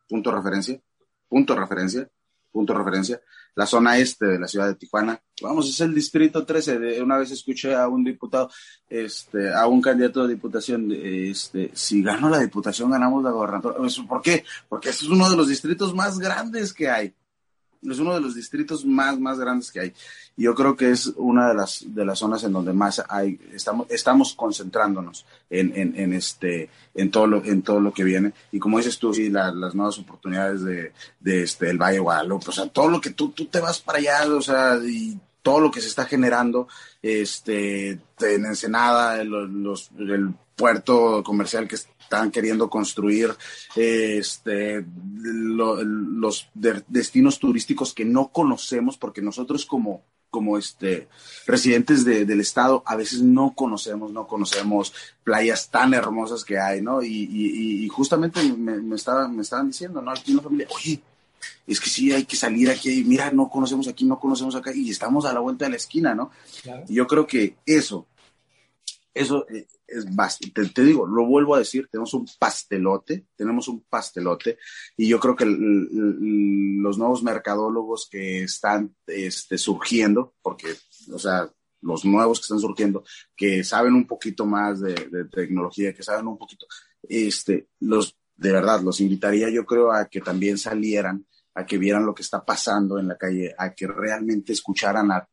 punto 0.09 0.32
referencia, 0.32 0.80
punto 1.28 1.55
referencia, 1.55 2.11
punto 2.50 2.74
referencia, 2.74 3.20
la 3.55 3.66
zona 3.66 3.98
este 3.98 4.26
de 4.26 4.38
la 4.38 4.48
ciudad 4.48 4.68
de 4.68 4.74
Tijuana. 4.74 5.20
Vamos, 5.42 5.68
es 5.68 5.80
el 5.80 5.94
distrito 5.94 6.44
13. 6.44 6.78
De, 6.78 7.02
una 7.02 7.18
vez 7.18 7.30
escuché 7.30 7.74
a 7.74 7.88
un 7.88 8.05
diputado, 8.05 8.50
este, 8.88 9.52
a 9.52 9.66
un 9.66 9.80
candidato 9.80 10.26
de 10.26 10.34
diputación, 10.34 10.90
este, 10.92 11.70
si 11.72 12.02
gano 12.02 12.28
la 12.28 12.40
diputación, 12.40 12.90
ganamos 12.90 13.22
la 13.22 13.30
gobernatura. 13.30 13.76
¿Por 14.09 14.22
qué? 14.22 14.44
Porque 14.68 14.90
es 14.90 15.02
uno 15.02 15.30
de 15.30 15.36
los 15.36 15.48
distritos 15.48 15.94
más 15.94 16.18
grandes 16.18 16.72
que 16.72 16.88
hay 16.88 17.14
es 17.91 17.99
uno 17.99 18.14
de 18.14 18.20
los 18.20 18.35
distritos 18.35 18.85
más, 18.85 19.18
más 19.18 19.39
grandes 19.39 19.70
que 19.70 19.80
hay. 19.80 19.93
Y 20.37 20.45
yo 20.45 20.55
creo 20.55 20.76
que 20.76 20.91
es 20.91 21.07
una 21.16 21.49
de 21.49 21.55
las, 21.55 21.85
de 21.87 22.05
las 22.05 22.18
zonas 22.18 22.43
en 22.45 22.53
donde 22.53 22.72
más 22.72 23.03
hay, 23.09 23.39
estamos, 23.53 23.87
estamos 23.91 24.35
concentrándonos 24.35 25.24
en, 25.49 25.72
en, 25.76 25.95
en 25.99 26.12
este, 26.12 26.70
en 26.95 27.11
todo 27.11 27.26
lo, 27.26 27.45
en 27.45 27.62
todo 27.62 27.80
lo 27.80 27.93
que 27.93 28.05
viene. 28.05 28.32
Y 28.51 28.59
como 28.59 28.78
dices 28.78 28.99
tú, 28.99 29.14
sí, 29.14 29.30
las 29.30 29.74
nuevas 29.74 29.99
oportunidades 29.99 30.62
de, 30.62 30.93
de 31.20 31.43
este, 31.43 31.70
el 31.70 31.78
Valle 31.78 32.01
Guadalupe, 32.01 32.47
o 32.49 32.53
sea, 32.53 32.66
todo 32.66 32.89
lo 32.89 33.01
que 33.01 33.11
tú, 33.11 33.30
tú 33.30 33.47
te 33.47 33.61
vas 33.61 33.80
para 33.80 33.99
allá, 33.99 34.26
o 34.35 34.43
sea, 34.43 34.78
y 34.85 35.18
todo 35.43 35.61
lo 35.61 35.70
que 35.70 35.82
se 35.82 35.89
está 35.89 36.07
generando, 36.07 36.68
este, 37.03 37.91
en 37.91 38.47
Ensenada, 38.47 39.22
los, 39.22 39.91
el 39.99 40.35
puerto 40.57 41.22
comercial 41.22 41.68
que 41.68 41.76
están 42.05 42.30
queriendo 42.30 42.70
construir, 42.70 43.34
este, 43.74 44.84
los 45.22 46.48
destinos 46.55 47.38
turísticos 47.38 47.92
que 47.92 48.05
no 48.05 48.28
conocemos, 48.28 48.96
porque 48.96 49.22
nosotros 49.22 49.66
como, 49.66 50.02
como 50.30 50.57
este, 50.59 51.09
residentes 51.46 52.05
del 52.05 52.40
estado 52.40 52.82
a 52.86 52.96
veces 52.96 53.22
no 53.22 53.55
conocemos, 53.55 54.12
no 54.12 54.26
conocemos 54.26 54.92
playas 55.24 55.70
tan 55.70 55.94
hermosas 55.94 56.44
que 56.44 56.59
hay, 56.59 56.80
¿no? 56.82 57.02
Y, 57.02 57.88
justamente 57.88 58.42
me, 58.42 58.76
me, 58.76 58.96
me 58.96 58.96
estaban 58.96 59.68
diciendo, 59.68 60.00
¿no? 60.00 60.11
Aquí 60.11 60.30
en 60.30 60.36
la 60.36 60.42
familia, 60.42 60.68
oye, 60.74 61.00
es 61.66 61.80
que 61.80 61.88
sí, 61.88 62.12
hay 62.12 62.24
que 62.24 62.36
salir 62.36 62.70
aquí, 62.70 63.05
mira, 63.05 63.30
no 63.30 63.48
conocemos 63.48 63.88
aquí, 63.88 64.05
no 64.05 64.18
conocemos 64.18 64.55
acá, 64.55 64.72
y 64.74 64.90
estamos 64.90 65.24
a 65.24 65.32
la 65.32 65.40
vuelta 65.40 65.64
de 65.64 65.72
la 65.72 65.76
esquina, 65.76 66.14
¿no? 66.14 66.30
Y 66.88 66.94
yo 66.94 67.07
creo 67.07 67.26
que 67.26 67.57
eso, 67.64 68.07
eso 69.14 69.46
eh, 69.48 69.66
es 69.95 70.14
bastante, 70.14 70.68
te, 70.68 70.82
digo, 70.82 71.07
lo 71.07 71.26
vuelvo 71.26 71.55
a 71.55 71.59
decir, 71.59 71.88
tenemos 71.90 72.14
un 72.14 72.26
pastelote, 72.38 73.26
tenemos 73.36 73.68
un 73.68 73.84
pastelote, 73.84 74.59
y 74.97 75.09
yo 75.09 75.20
creo 75.20 75.36
que 75.36 75.45
los 75.47 76.99
nuevos 76.99 77.22
mercadólogos 77.22 78.09
que 78.11 78.42
están 78.42 78.95
este, 79.07 79.59
surgiendo, 79.59 80.34
porque, 80.42 80.74
o 81.12 81.18
sea, 81.18 81.51
los 81.80 82.05
nuevos 82.05 82.40
que 82.40 82.45
están 82.45 82.61
surgiendo, 82.61 83.05
que 83.36 83.62
saben 83.62 83.95
un 83.95 84.07
poquito 84.07 84.47
más 84.47 84.80
de, 84.80 84.95
de 84.95 85.26
tecnología, 85.26 85.95
que 85.95 86.03
saben 86.03 86.26
un 86.26 86.38
poquito, 86.38 86.66
este, 87.03 87.68
los, 87.80 88.16
de 88.36 88.53
verdad, 88.53 88.80
los 88.80 89.01
invitaría 89.01 89.51
yo 89.51 89.64
creo 89.64 89.92
a 89.92 90.07
que 90.07 90.20
también 90.20 90.59
salieran 90.59 91.26
a 91.55 91.64
que 91.64 91.78
vieran 91.78 92.05
lo 92.05 92.14
que 92.14 92.22
está 92.22 92.45
pasando 92.45 92.99
en 92.99 93.09
la 93.09 93.16
calle, 93.16 93.55
a 93.57 93.72
que 93.72 93.86
realmente 93.86 94.53
escucharan 94.53 95.12
a 95.12 95.28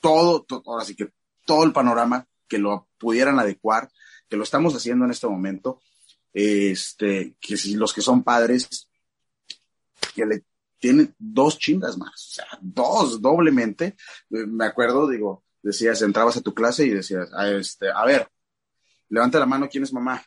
todo, 0.00 0.44
ahora 0.66 0.84
sí 0.84 0.96
que 0.96 1.12
todo 1.46 1.64
el 1.64 1.72
panorama, 1.72 2.26
que 2.50 2.58
lo 2.58 2.88
pudieran 2.98 3.38
adecuar, 3.38 3.90
que 4.28 4.36
lo 4.36 4.42
estamos 4.42 4.74
haciendo 4.74 5.04
en 5.04 5.12
este 5.12 5.28
momento, 5.28 5.80
este, 6.34 7.36
que 7.40 7.56
si 7.56 7.74
los 7.74 7.94
que 7.94 8.02
son 8.02 8.24
padres, 8.24 8.88
que 10.14 10.26
le 10.26 10.44
tienen 10.78 11.14
dos 11.18 11.58
chingas 11.58 11.96
más, 11.96 12.28
o 12.28 12.34
sea, 12.34 12.46
dos, 12.60 13.22
doblemente. 13.22 13.96
Me 14.28 14.66
acuerdo, 14.66 15.08
digo, 15.08 15.44
decías, 15.62 16.02
entrabas 16.02 16.36
a 16.36 16.40
tu 16.40 16.52
clase 16.52 16.84
y 16.84 16.90
decías, 16.90 17.30
a, 17.32 17.48
este, 17.50 17.86
a 17.90 18.04
ver, 18.04 18.28
levanta 19.08 19.38
la 19.38 19.46
mano, 19.46 19.68
¿quién 19.70 19.84
es 19.84 19.92
mamá? 19.92 20.22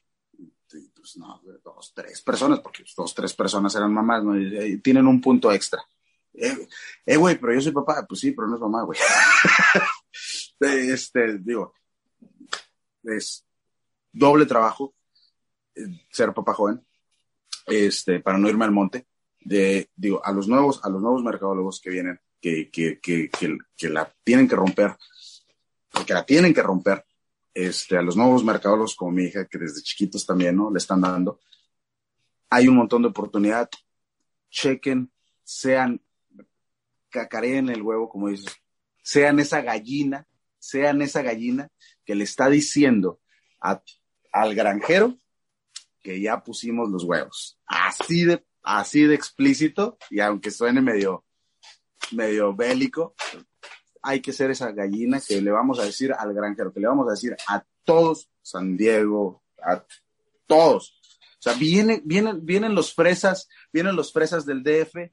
pues 1.03 1.17
no, 1.17 1.41
dos, 1.63 1.91
tres 1.93 2.21
personas, 2.21 2.61
porque 2.61 2.85
dos, 2.95 3.13
tres 3.13 3.33
personas 3.33 3.75
eran 3.75 3.93
mamás, 3.93 4.23
¿no? 4.23 4.37
Y, 4.37 4.77
tienen 4.77 5.05
un 5.05 5.19
punto 5.19 5.51
extra. 5.51 5.83
Eh, 6.33 6.67
eh, 7.05 7.17
güey, 7.17 7.37
pero 7.37 7.53
yo 7.53 7.59
soy 7.59 7.73
papá. 7.73 8.05
Pues 8.07 8.21
sí, 8.21 8.31
pero 8.31 8.47
no 8.47 8.55
es 8.55 8.61
mamá, 8.61 8.83
güey. 8.83 8.97
este, 10.61 11.39
digo, 11.39 11.73
es 13.03 13.45
doble 14.11 14.45
trabajo 14.45 14.93
eh, 15.75 16.05
ser 16.09 16.33
papá 16.33 16.53
joven, 16.53 16.85
este, 17.65 18.19
para 18.19 18.37
no 18.37 18.49
irme 18.49 18.65
al 18.65 18.71
monte. 18.71 19.07
De, 19.39 19.89
digo, 19.95 20.23
a 20.23 20.31
los 20.31 20.47
nuevos, 20.47 20.79
a 20.83 20.89
los 20.89 21.01
nuevos 21.01 21.23
mercadólogos 21.23 21.81
que 21.81 21.89
vienen, 21.89 22.19
que, 22.39 22.69
que, 22.69 22.99
que, 22.99 23.29
que, 23.29 23.57
que 23.75 23.89
la 23.89 24.13
tienen 24.23 24.47
que 24.47 24.55
romper, 24.55 24.95
porque 25.91 26.13
la 26.13 26.25
tienen 26.25 26.53
que 26.53 26.63
romper, 26.63 27.05
este, 27.53 27.97
a 27.97 28.01
los 28.01 28.15
nuevos 28.15 28.43
mercadólogos 28.43 28.95
como 28.95 29.11
mi 29.11 29.23
hija, 29.25 29.45
que 29.45 29.57
desde 29.57 29.81
chiquitos 29.81 30.25
también, 30.25 30.55
¿no? 30.55 30.71
Le 30.71 30.77
están 30.77 31.01
dando. 31.01 31.39
Hay 32.49 32.67
un 32.67 32.75
montón 32.75 33.01
de 33.01 33.09
oportunidad. 33.09 33.69
Chequen, 34.49 35.11
sean, 35.43 36.01
cacareen 37.09 37.69
el 37.69 37.81
huevo, 37.81 38.07
como 38.07 38.29
dices, 38.29 38.55
sean 39.01 39.39
esa 39.39 39.61
gallina, 39.61 40.27
sean 40.57 41.01
esa 41.01 41.21
gallina 41.21 41.69
que 42.05 42.15
le 42.15 42.23
está 42.23 42.49
diciendo 42.49 43.19
al 43.59 44.55
granjero 44.55 45.17
que 46.01 46.19
ya 46.21 46.43
pusimos 46.43 46.89
los 46.89 47.03
huevos. 47.03 47.57
Así 47.65 48.25
de, 48.25 48.45
así 48.61 49.03
de 49.03 49.15
explícito, 49.15 49.97
y 50.09 50.19
aunque 50.19 50.51
suene 50.51 50.81
medio, 50.81 51.25
medio 52.11 52.53
bélico, 52.53 53.15
hay 54.01 54.21
que 54.21 54.33
ser 54.33 54.51
esa 54.51 54.71
gallina 54.71 55.21
que 55.25 55.41
le 55.41 55.51
vamos 55.51 55.79
a 55.79 55.85
decir 55.85 56.13
al 56.13 56.33
granjero, 56.33 56.73
que 56.73 56.81
le 56.81 56.87
vamos 56.87 57.07
a 57.07 57.11
decir 57.11 57.35
a 57.47 57.63
todos, 57.85 58.29
San 58.41 58.75
Diego, 58.75 59.43
a 59.63 59.83
todos. 60.45 60.99
O 61.39 61.41
sea, 61.43 61.53
vienen, 61.53 62.01
vienen, 62.05 62.45
vienen 62.45 62.75
los 62.75 62.93
fresas, 62.93 63.47
vienen 63.71 63.95
los 63.95 64.11
fresas 64.11 64.45
del 64.45 64.61
DF 64.61 65.09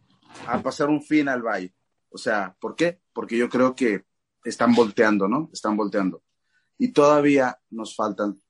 a 0.47 0.61
pasar 0.61 0.88
un 0.88 1.03
fin 1.03 1.28
al 1.28 1.43
valle. 1.43 1.72
O 2.11 2.18
sea, 2.18 2.57
¿por 2.61 2.74
qué? 2.74 3.01
Porque 3.12 3.36
yo 3.36 3.49
creo 3.49 3.74
que 3.74 4.05
están 4.45 4.74
volteando, 4.74 5.28
¿no? 5.28 5.51
Están 5.53 5.76
volteando. 5.76 6.22
Y 6.81 6.93
todavía 6.93 7.61
nos 7.68 7.95
faltan, 7.95 8.41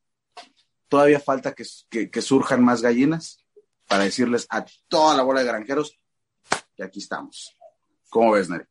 todavía 0.86 1.18
falta 1.18 1.52
que, 1.52 1.64
que 2.10 2.22
surjan 2.22 2.64
más 2.64 2.80
gallinas 2.80 3.44
para 3.88 4.04
decirles 4.04 4.46
a 4.50 4.64
toda 4.86 5.16
la 5.16 5.24
bola 5.24 5.40
de 5.40 5.46
granjeros 5.46 5.98
que 6.76 6.84
aquí 6.84 7.00
estamos. 7.00 7.58
¿Cómo 8.08 8.30
ves, 8.30 8.48
Neri? 8.48 8.64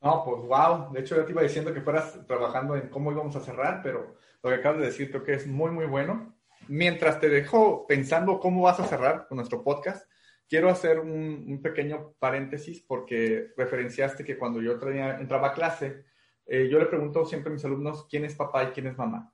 No, 0.00 0.24
pues 0.24 0.42
wow. 0.46 0.90
De 0.90 1.00
hecho, 1.00 1.16
yo 1.16 1.26
te 1.26 1.32
iba 1.32 1.42
diciendo 1.42 1.74
que 1.74 1.82
fueras 1.82 2.26
trabajando 2.26 2.74
en 2.74 2.88
cómo 2.88 3.12
íbamos 3.12 3.36
a 3.36 3.40
cerrar, 3.40 3.82
pero 3.82 4.16
lo 4.42 4.48
que 4.48 4.56
acabas 4.56 4.80
de 4.80 4.86
decir 4.86 5.10
creo 5.10 5.22
que 5.22 5.34
es 5.34 5.46
muy, 5.46 5.70
muy 5.70 5.84
bueno. 5.84 6.34
Mientras 6.66 7.20
te 7.20 7.28
dejo 7.28 7.86
pensando 7.86 8.40
cómo 8.40 8.62
vas 8.62 8.80
a 8.80 8.86
cerrar 8.86 9.26
con 9.28 9.36
nuestro 9.36 9.62
podcast, 9.62 10.08
quiero 10.48 10.70
hacer 10.70 10.98
un, 10.98 11.60
pequeño 11.62 12.14
paréntesis 12.18 12.80
porque 12.80 13.52
referenciaste 13.54 14.24
que 14.24 14.38
cuando 14.38 14.62
yo 14.62 14.72
entraba 14.72 15.48
a 15.48 15.52
clase, 15.52 16.04
eh, 16.46 16.68
yo 16.70 16.78
le 16.78 16.86
pregunto 16.86 17.24
siempre 17.24 17.50
a 17.50 17.54
mis 17.54 17.64
alumnos 17.64 18.06
quién 18.08 18.24
es 18.24 18.34
papá 18.34 18.64
y 18.64 18.66
quién 18.68 18.86
es 18.88 18.98
mamá. 18.98 19.32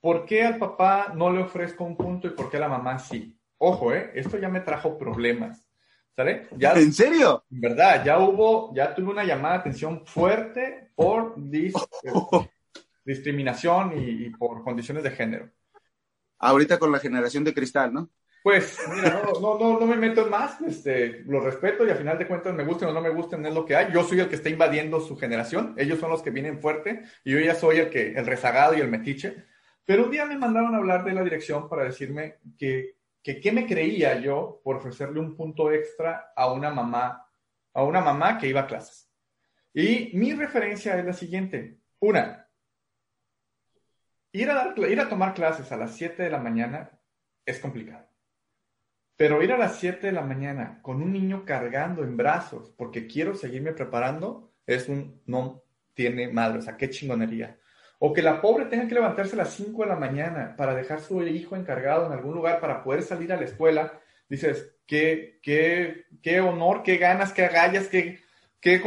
¿Por 0.00 0.26
qué 0.26 0.42
al 0.42 0.58
papá 0.58 1.12
no 1.14 1.30
le 1.30 1.42
ofrezco 1.42 1.84
un 1.84 1.96
punto 1.96 2.26
y 2.26 2.30
por 2.30 2.50
qué 2.50 2.58
a 2.58 2.60
la 2.60 2.68
mamá 2.68 2.98
sí? 2.98 3.38
Ojo, 3.58 3.92
¿eh? 3.92 4.10
Esto 4.14 4.38
ya 4.38 4.48
me 4.48 4.60
trajo 4.60 4.98
problemas 4.98 5.66
¿Sale? 6.14 6.46
Ya, 6.56 6.72
¿En 6.74 6.92
serio? 6.92 7.44
En 7.50 7.60
verdad, 7.60 8.04
ya 8.04 8.20
hubo, 8.20 8.72
ya 8.72 8.94
tuve 8.94 9.10
una 9.10 9.24
llamada 9.24 9.54
de 9.54 9.60
atención 9.60 10.06
fuerte 10.06 10.92
por 10.94 11.34
discriminación 13.04 13.92
y, 13.96 14.30
por 14.30 14.62
condiciones 14.62 15.02
de 15.02 15.10
género. 15.10 15.50
Ahorita 16.38 16.78
con 16.78 16.92
la 16.92 17.00
generación 17.00 17.42
de 17.42 17.52
cristal, 17.52 17.92
¿no? 17.92 18.10
Pues, 18.44 18.78
mira, 18.94 19.22
no, 19.40 19.58
no, 19.58 19.80
no, 19.80 19.86
me 19.86 19.96
meto 19.96 20.22
en 20.22 20.30
más, 20.30 20.60
este, 20.60 21.24
lo 21.26 21.40
respeto 21.40 21.84
y 21.84 21.90
al 21.90 21.96
final 21.96 22.16
de 22.18 22.28
cuentas 22.28 22.54
me 22.54 22.62
gusten 22.62 22.90
o 22.90 22.92
no 22.92 23.00
me 23.00 23.08
gusten 23.08 23.44
es 23.44 23.52
lo 23.52 23.64
que 23.64 23.74
hay. 23.74 23.92
Yo 23.92 24.04
soy 24.04 24.20
el 24.20 24.28
que 24.28 24.36
está 24.36 24.48
invadiendo 24.50 25.00
su 25.00 25.16
generación, 25.16 25.74
ellos 25.76 25.98
son 25.98 26.10
los 26.10 26.22
que 26.22 26.30
vienen 26.30 26.60
fuerte 26.60 27.02
y 27.24 27.32
yo 27.32 27.40
ya 27.40 27.56
soy 27.56 27.78
el 27.78 27.90
que, 27.90 28.12
el 28.12 28.26
rezagado 28.26 28.76
y 28.76 28.80
el 28.80 28.88
metiche. 28.88 29.46
Pero 29.84 30.04
un 30.04 30.12
día 30.12 30.26
me 30.26 30.38
mandaron 30.38 30.74
a 30.74 30.78
hablar 30.78 31.04
de 31.04 31.14
la 31.14 31.24
dirección 31.24 31.68
para 31.68 31.84
decirme 31.84 32.36
que 32.56 32.94
que 33.24 33.40
qué 33.40 33.50
me 33.52 33.66
creía 33.66 34.20
yo 34.20 34.60
por 34.62 34.76
ofrecerle 34.76 35.18
un 35.18 35.34
punto 35.34 35.72
extra 35.72 36.32
a 36.36 36.52
una 36.52 36.70
mamá, 36.70 37.26
a 37.72 37.82
una 37.82 38.02
mamá 38.02 38.36
que 38.36 38.48
iba 38.48 38.60
a 38.60 38.66
clases. 38.66 39.10
Y 39.72 40.10
mi 40.12 40.34
referencia 40.34 40.98
es 40.98 41.04
la 41.06 41.14
siguiente. 41.14 41.78
Una, 42.00 42.46
ir 44.30 44.50
a, 44.50 44.54
dar, 44.54 44.78
ir 44.78 45.00
a 45.00 45.08
tomar 45.08 45.32
clases 45.32 45.72
a 45.72 45.78
las 45.78 45.96
7 45.96 46.22
de 46.22 46.30
la 46.30 46.38
mañana 46.38 47.00
es 47.46 47.58
complicado. 47.58 48.06
Pero 49.16 49.42
ir 49.42 49.52
a 49.52 49.58
las 49.58 49.76
7 49.78 50.06
de 50.06 50.12
la 50.12 50.22
mañana 50.22 50.80
con 50.82 51.00
un 51.02 51.12
niño 51.12 51.44
cargando 51.44 52.02
en 52.02 52.16
brazos 52.16 52.72
porque 52.76 53.06
quiero 53.06 53.34
seguirme 53.34 53.72
preparando 53.72 54.52
es 54.66 54.88
un 54.88 55.20
no 55.26 55.62
tiene 55.94 56.28
madre. 56.28 56.58
O 56.58 56.62
sea, 56.62 56.76
qué 56.76 56.90
chingonería. 56.90 57.58
O 57.98 58.12
que 58.12 58.22
la 58.22 58.40
pobre 58.40 58.66
tenga 58.66 58.88
que 58.88 58.94
levantarse 58.94 59.34
a 59.34 59.38
las 59.38 59.54
5 59.54 59.82
de 59.82 59.88
la 59.88 59.96
mañana 59.96 60.54
para 60.56 60.74
dejar 60.74 61.00
su 61.00 61.22
hijo 61.22 61.56
encargado 61.56 62.06
en 62.06 62.12
algún 62.12 62.34
lugar 62.34 62.60
para 62.60 62.82
poder 62.82 63.02
salir 63.02 63.32
a 63.32 63.36
la 63.36 63.44
escuela. 63.44 64.00
Dices, 64.28 64.74
qué, 64.86 65.38
qué, 65.42 66.06
qué 66.20 66.40
honor, 66.40 66.82
qué 66.82 66.96
ganas, 66.98 67.32
qué 67.32 67.44
agallas, 67.44 67.86
qué, 67.88 68.20
qué 68.60 68.82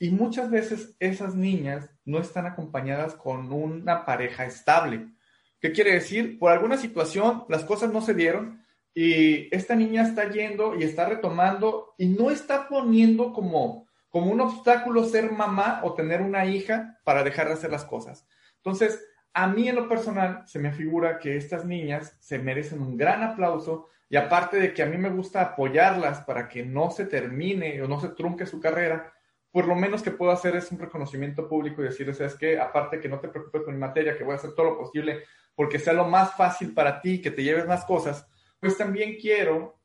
Y 0.00 0.10
muchas 0.10 0.50
veces 0.50 0.96
esas 0.98 1.34
niñas 1.34 1.88
no 2.04 2.18
están 2.18 2.46
acompañadas 2.46 3.14
con 3.14 3.52
una 3.52 4.04
pareja 4.04 4.44
estable. 4.44 5.08
¿Qué 5.60 5.72
quiere 5.72 5.92
decir? 5.92 6.38
Por 6.38 6.52
alguna 6.52 6.76
situación 6.76 7.44
las 7.48 7.64
cosas 7.64 7.92
no 7.92 8.00
se 8.00 8.14
dieron 8.14 8.64
y 9.00 9.48
esta 9.54 9.76
niña 9.76 10.02
está 10.02 10.28
yendo 10.28 10.74
y 10.74 10.82
está 10.82 11.08
retomando 11.08 11.94
y 11.98 12.08
no 12.08 12.32
está 12.32 12.66
poniendo 12.66 13.32
como, 13.32 13.86
como 14.08 14.32
un 14.32 14.40
obstáculo 14.40 15.04
ser 15.04 15.30
mamá 15.30 15.82
o 15.84 15.94
tener 15.94 16.20
una 16.20 16.46
hija 16.46 16.98
para 17.04 17.22
dejar 17.22 17.46
de 17.46 17.52
hacer 17.52 17.70
las 17.70 17.84
cosas. 17.84 18.26
Entonces, 18.56 19.00
a 19.32 19.46
mí 19.46 19.68
en 19.68 19.76
lo 19.76 19.88
personal 19.88 20.42
se 20.46 20.58
me 20.58 20.72
figura 20.72 21.20
que 21.20 21.36
estas 21.36 21.64
niñas 21.64 22.16
se 22.18 22.40
merecen 22.40 22.82
un 22.82 22.96
gran 22.96 23.22
aplauso 23.22 23.86
y 24.10 24.16
aparte 24.16 24.58
de 24.58 24.74
que 24.74 24.82
a 24.82 24.86
mí 24.86 24.98
me 24.98 25.10
gusta 25.10 25.42
apoyarlas 25.42 26.22
para 26.22 26.48
que 26.48 26.64
no 26.64 26.90
se 26.90 27.04
termine 27.04 27.80
o 27.80 27.86
no 27.86 28.00
se 28.00 28.08
trunque 28.08 28.46
su 28.46 28.58
carrera, 28.58 29.12
por 29.52 29.68
lo 29.68 29.76
menos 29.76 30.02
que 30.02 30.10
puedo 30.10 30.32
hacer 30.32 30.56
es 30.56 30.72
un 30.72 30.80
reconocimiento 30.80 31.48
público 31.48 31.82
y 31.82 31.84
decirles, 31.84 32.20
es 32.20 32.34
que 32.34 32.58
aparte 32.58 32.98
que 32.98 33.08
no 33.08 33.20
te 33.20 33.28
preocupes 33.28 33.62
con 33.62 33.74
mi 33.74 33.80
materia, 33.80 34.18
que 34.18 34.24
voy 34.24 34.32
a 34.32 34.38
hacer 34.38 34.54
todo 34.56 34.70
lo 34.70 34.78
posible 34.78 35.22
porque 35.54 35.78
sea 35.78 35.92
lo 35.92 36.06
más 36.08 36.34
fácil 36.34 36.74
para 36.74 37.00
ti, 37.00 37.20
que 37.20 37.30
te 37.30 37.44
lleves 37.44 37.68
más 37.68 37.84
cosas, 37.84 38.26
pues 38.60 38.76
también 38.76 39.16
quiero, 39.20 39.78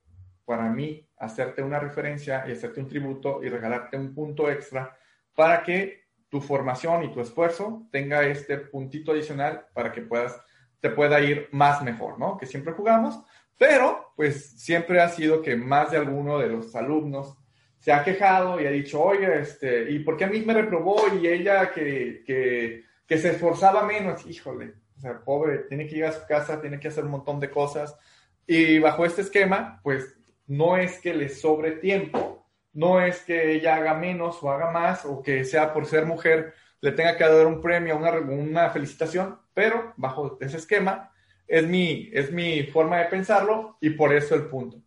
para 0.46 0.70
mí, 0.70 1.08
hacerte 1.18 1.62
una 1.62 1.80
referencia 1.80 2.44
y 2.48 2.52
hacerte 2.52 2.80
un 2.80 2.88
tributo 2.88 3.44
y 3.44 3.50
regalarte 3.50 3.98
un 3.98 4.14
punto 4.14 4.50
extra 4.50 4.98
para 5.36 5.64
que 5.64 6.04
tu 6.30 6.42
formación 6.42 7.04
y 7.04 7.12
tu 7.12 7.22
esfuerzo 7.22 7.88
tenga 7.92 8.24
este 8.26 8.58
puntito 8.58 9.12
adicional 9.12 9.68
para 9.74 9.92
que 9.92 10.02
puedas, 10.02 10.42
te 10.80 10.90
pueda 10.90 11.22
ir 11.22 11.48
más 11.52 11.84
mejor, 11.84 12.18
¿no? 12.18 12.38
Que 12.38 12.46
siempre 12.46 12.74
jugamos, 12.74 13.20
pero 13.58 14.12
pues 14.16 14.60
siempre 14.60 15.00
ha 15.00 15.10
sido 15.10 15.42
que 15.42 15.56
más 15.56 15.92
de 15.92 15.98
alguno 15.98 16.40
de 16.40 16.48
los 16.48 16.76
alumnos 16.76 17.38
se 17.80 17.92
ha 17.92 18.04
quejado 18.04 18.60
y 18.60 18.66
ha 18.66 18.72
dicho, 18.72 19.02
oye, 19.02 19.42
este, 19.42 19.92
¿y 19.92 20.00
por 20.00 20.18
qué 20.18 20.24
a 20.24 20.30
mí 20.30 20.40
me 20.42 20.54
reprobó 20.54 21.04
y 21.22 21.28
ella 21.28 21.72
que, 21.72 22.24
que, 22.26 22.84
que 23.06 23.18
se 23.18 23.32
esforzaba 23.32 23.84
menos? 23.84 24.26
Híjole, 24.26 24.74
o 24.98 25.02
sea, 25.02 25.20
pobre, 25.20 25.60
tiene 25.70 25.86
que 25.86 25.98
ir 25.98 26.06
a 26.06 26.14
su 26.14 26.26
casa, 26.26 26.62
tiene 26.62 26.80
que 26.80 26.88
hacer 26.88 27.04
un 27.04 27.12
montón 27.12 27.40
de 27.40 27.52
cosas. 27.52 27.98
Y 28.48 28.80
bajo 28.80 29.06
este 29.06 29.22
esquema, 29.22 29.80
pues 29.84 30.16
no 30.48 30.78
es 30.78 31.00
que 31.00 31.14
le 31.14 31.30
sobre 31.30 31.72
tiempo, 31.74 32.46
no 32.74 33.02
es 33.02 33.22
que 33.22 33.54
ella 33.56 33.76
haga 33.76 33.94
menos 33.94 34.42
o 34.42 34.52
haga 34.52 34.72
más, 34.72 35.06
o 35.06 35.22
que 35.22 35.46
sea 35.46 35.74
por 35.74 35.86
ser 35.86 36.06
mujer 36.06 36.54
le 36.84 36.92
tenga 36.92 37.16
que 37.16 37.24
dar 37.24 37.48
un 37.48 37.62
premio, 37.62 37.96
una, 37.96 38.12
una 38.12 38.70
felicitación, 38.70 39.40
pero 39.54 39.94
bajo 39.96 40.38
ese 40.42 40.58
esquema 40.58 41.12
es 41.48 41.66
mi, 41.66 42.10
es 42.12 42.30
mi 42.30 42.64
forma 42.64 42.98
de 42.98 43.06
pensarlo 43.06 43.78
y 43.80 43.92
por 43.92 44.14
eso 44.14 44.36
el 44.36 44.48
punto. 44.48 44.82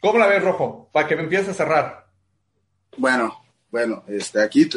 ¿Cómo 0.00 0.18
la 0.18 0.28
ves, 0.28 0.44
Rojo? 0.44 0.88
Para 0.92 1.08
que 1.08 1.16
me 1.16 1.22
empieces 1.22 1.48
a 1.48 1.54
cerrar. 1.54 2.06
Bueno, 2.96 3.34
bueno, 3.68 4.04
este, 4.06 4.40
aquí, 4.40 4.68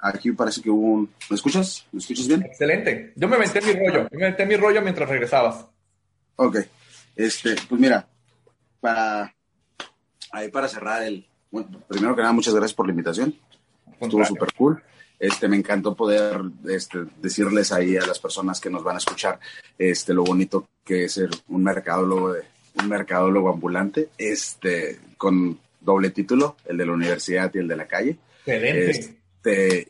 aquí 0.00 0.32
parece 0.32 0.60
que 0.60 0.70
hubo 0.70 0.94
un... 0.94 1.14
¿Me 1.28 1.36
escuchas? 1.36 1.86
¿Me 1.92 2.00
escuchas 2.00 2.26
bien? 2.26 2.42
Excelente. 2.42 3.12
Yo 3.14 3.28
me 3.28 3.38
metí 3.38 3.60
mi 3.64 3.72
rollo, 3.72 4.08
me 4.10 4.30
metí 4.30 4.44
mi 4.46 4.56
rollo 4.56 4.82
mientras 4.82 5.08
regresabas. 5.08 5.64
Ok, 6.34 6.56
este, 7.24 7.54
pues 7.68 7.80
mira, 7.80 8.08
para, 8.80 9.34
ahí 10.32 10.48
para 10.50 10.68
cerrar 10.68 11.02
el... 11.02 11.26
Bueno, 11.50 11.68
primero 11.88 12.14
que 12.14 12.22
nada, 12.22 12.32
muchas 12.32 12.54
gracias 12.54 12.74
por 12.74 12.86
la 12.86 12.92
invitación. 12.92 13.34
Estuvo 14.00 14.24
súper 14.24 14.52
cool. 14.54 14.82
Este, 15.18 15.48
me 15.48 15.56
encantó 15.56 15.94
poder 15.94 16.40
este, 16.68 17.00
decirles 17.20 17.72
ahí 17.72 17.96
a 17.96 18.06
las 18.06 18.18
personas 18.18 18.58
que 18.58 18.70
nos 18.70 18.82
van 18.82 18.94
a 18.94 18.98
escuchar 18.98 19.38
este, 19.78 20.14
lo 20.14 20.24
bonito 20.24 20.68
que 20.82 21.04
es 21.04 21.12
ser 21.12 21.28
un 21.48 21.62
mercadólogo, 21.62 22.32
de, 22.32 22.44
un 22.80 22.88
mercadólogo 22.88 23.52
ambulante, 23.52 24.08
este, 24.16 24.98
con 25.18 25.58
doble 25.80 26.10
título, 26.10 26.56
el 26.64 26.78
de 26.78 26.86
la 26.86 26.92
universidad 26.92 27.50
y 27.54 27.58
el 27.58 27.68
de 27.68 27.76
la 27.76 27.86
calle. 27.86 28.16
Excelente. 28.46 28.90
Este, 28.90 29.19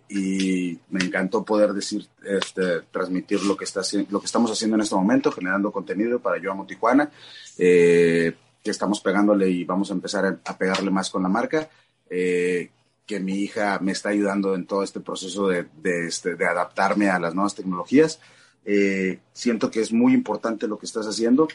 y 0.09 0.79
me 0.91 1.05
encantó 1.05 1.45
poder 1.45 1.73
decir, 1.73 2.07
este, 2.25 2.83
transmitir 2.93 3.43
lo 3.43 3.57
que, 3.57 3.65
está, 3.65 3.83
lo 4.11 4.21
que 4.21 4.27
estamos 4.27 4.51
haciendo 4.51 4.77
en 4.77 4.83
este 4.83 4.95
momento, 4.95 5.33
generando 5.33 5.73
contenido 5.73 6.21
para 6.21 6.39
Yo 6.39 6.53
Amo 6.53 6.67
Tijuana, 6.67 7.11
eh, 7.59 8.35
que 8.63 8.71
estamos 8.71 9.01
pegándole 9.01 9.49
y 9.49 9.65
vamos 9.65 9.91
a 9.91 9.95
empezar 9.95 10.41
a, 10.45 10.59
pegarle 10.59 10.91
más 10.91 11.11
con 11.11 11.23
la 11.23 11.29
marca. 11.29 11.69
Eh, 12.09 12.71
que 13.07 13.19
mi 13.19 13.41
hija 13.41 13.81
me 13.81 13.91
está 13.91 14.11
ayudando 14.11 14.55
en 14.55 14.67
todo 14.67 14.85
este 14.85 15.01
proceso 15.01 15.49
de, 15.49 15.67
de, 15.83 16.07
este, 16.07 16.37
de 16.37 16.47
adaptarme 16.47 17.11
a 17.11 17.19
las 17.19 17.35
nuevas 17.35 17.57
tecnologías. 17.57 18.21
Eh, 18.65 19.19
siento 19.33 19.69
que 19.69 19.81
es 19.81 19.93
muy 19.93 20.13
importante 20.13 20.69
lo 20.69 20.79
que 20.79 20.87
estás 20.87 21.07
haciendo, 21.07 21.49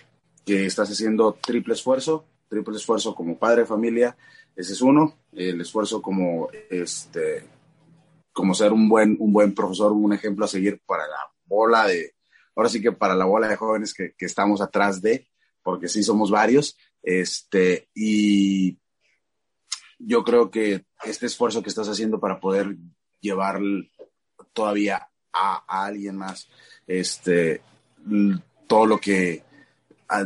que 0.45 0.65
estás 0.65 0.89
haciendo 0.91 1.37
triple 1.41 1.73
esfuerzo, 1.73 2.25
triple 2.49 2.75
esfuerzo 2.75 3.15
como 3.15 3.37
padre 3.37 3.61
de 3.61 3.67
familia, 3.67 4.17
ese 4.55 4.73
es 4.73 4.81
uno, 4.81 5.15
el 5.31 5.61
esfuerzo 5.61 6.01
como 6.01 6.49
este 6.69 7.45
como 8.35 8.53
ser 8.53 8.73
un 8.73 8.89
buen, 8.89 9.15
un 9.21 9.31
buen 9.31 9.55
profesor, 9.55 9.93
un 9.93 10.11
ejemplo 10.11 10.43
a 10.43 10.49
seguir 10.49 10.81
para 10.85 11.07
la 11.07 11.31
bola 11.45 11.87
de, 11.87 12.15
ahora 12.53 12.67
sí 12.67 12.81
que 12.81 12.91
para 12.91 13.15
la 13.15 13.23
bola 13.23 13.47
de 13.47 13.55
jóvenes 13.55 13.93
que, 13.93 14.13
que 14.17 14.25
estamos 14.25 14.59
atrás 14.59 15.01
de, 15.01 15.29
porque 15.63 15.87
sí 15.87 16.03
somos 16.03 16.29
varios, 16.29 16.77
este, 17.01 17.87
y 17.95 18.77
yo 19.99 20.25
creo 20.25 20.51
que 20.51 20.85
este 21.05 21.27
esfuerzo 21.27 21.63
que 21.63 21.69
estás 21.69 21.87
haciendo 21.87 22.19
para 22.19 22.41
poder 22.41 22.75
llevar 23.21 23.61
todavía 24.51 25.07
a, 25.31 25.85
alguien 25.85 26.17
más, 26.17 26.49
este, 26.87 27.61
todo 28.67 28.85
lo 28.85 28.99
que 28.99 29.43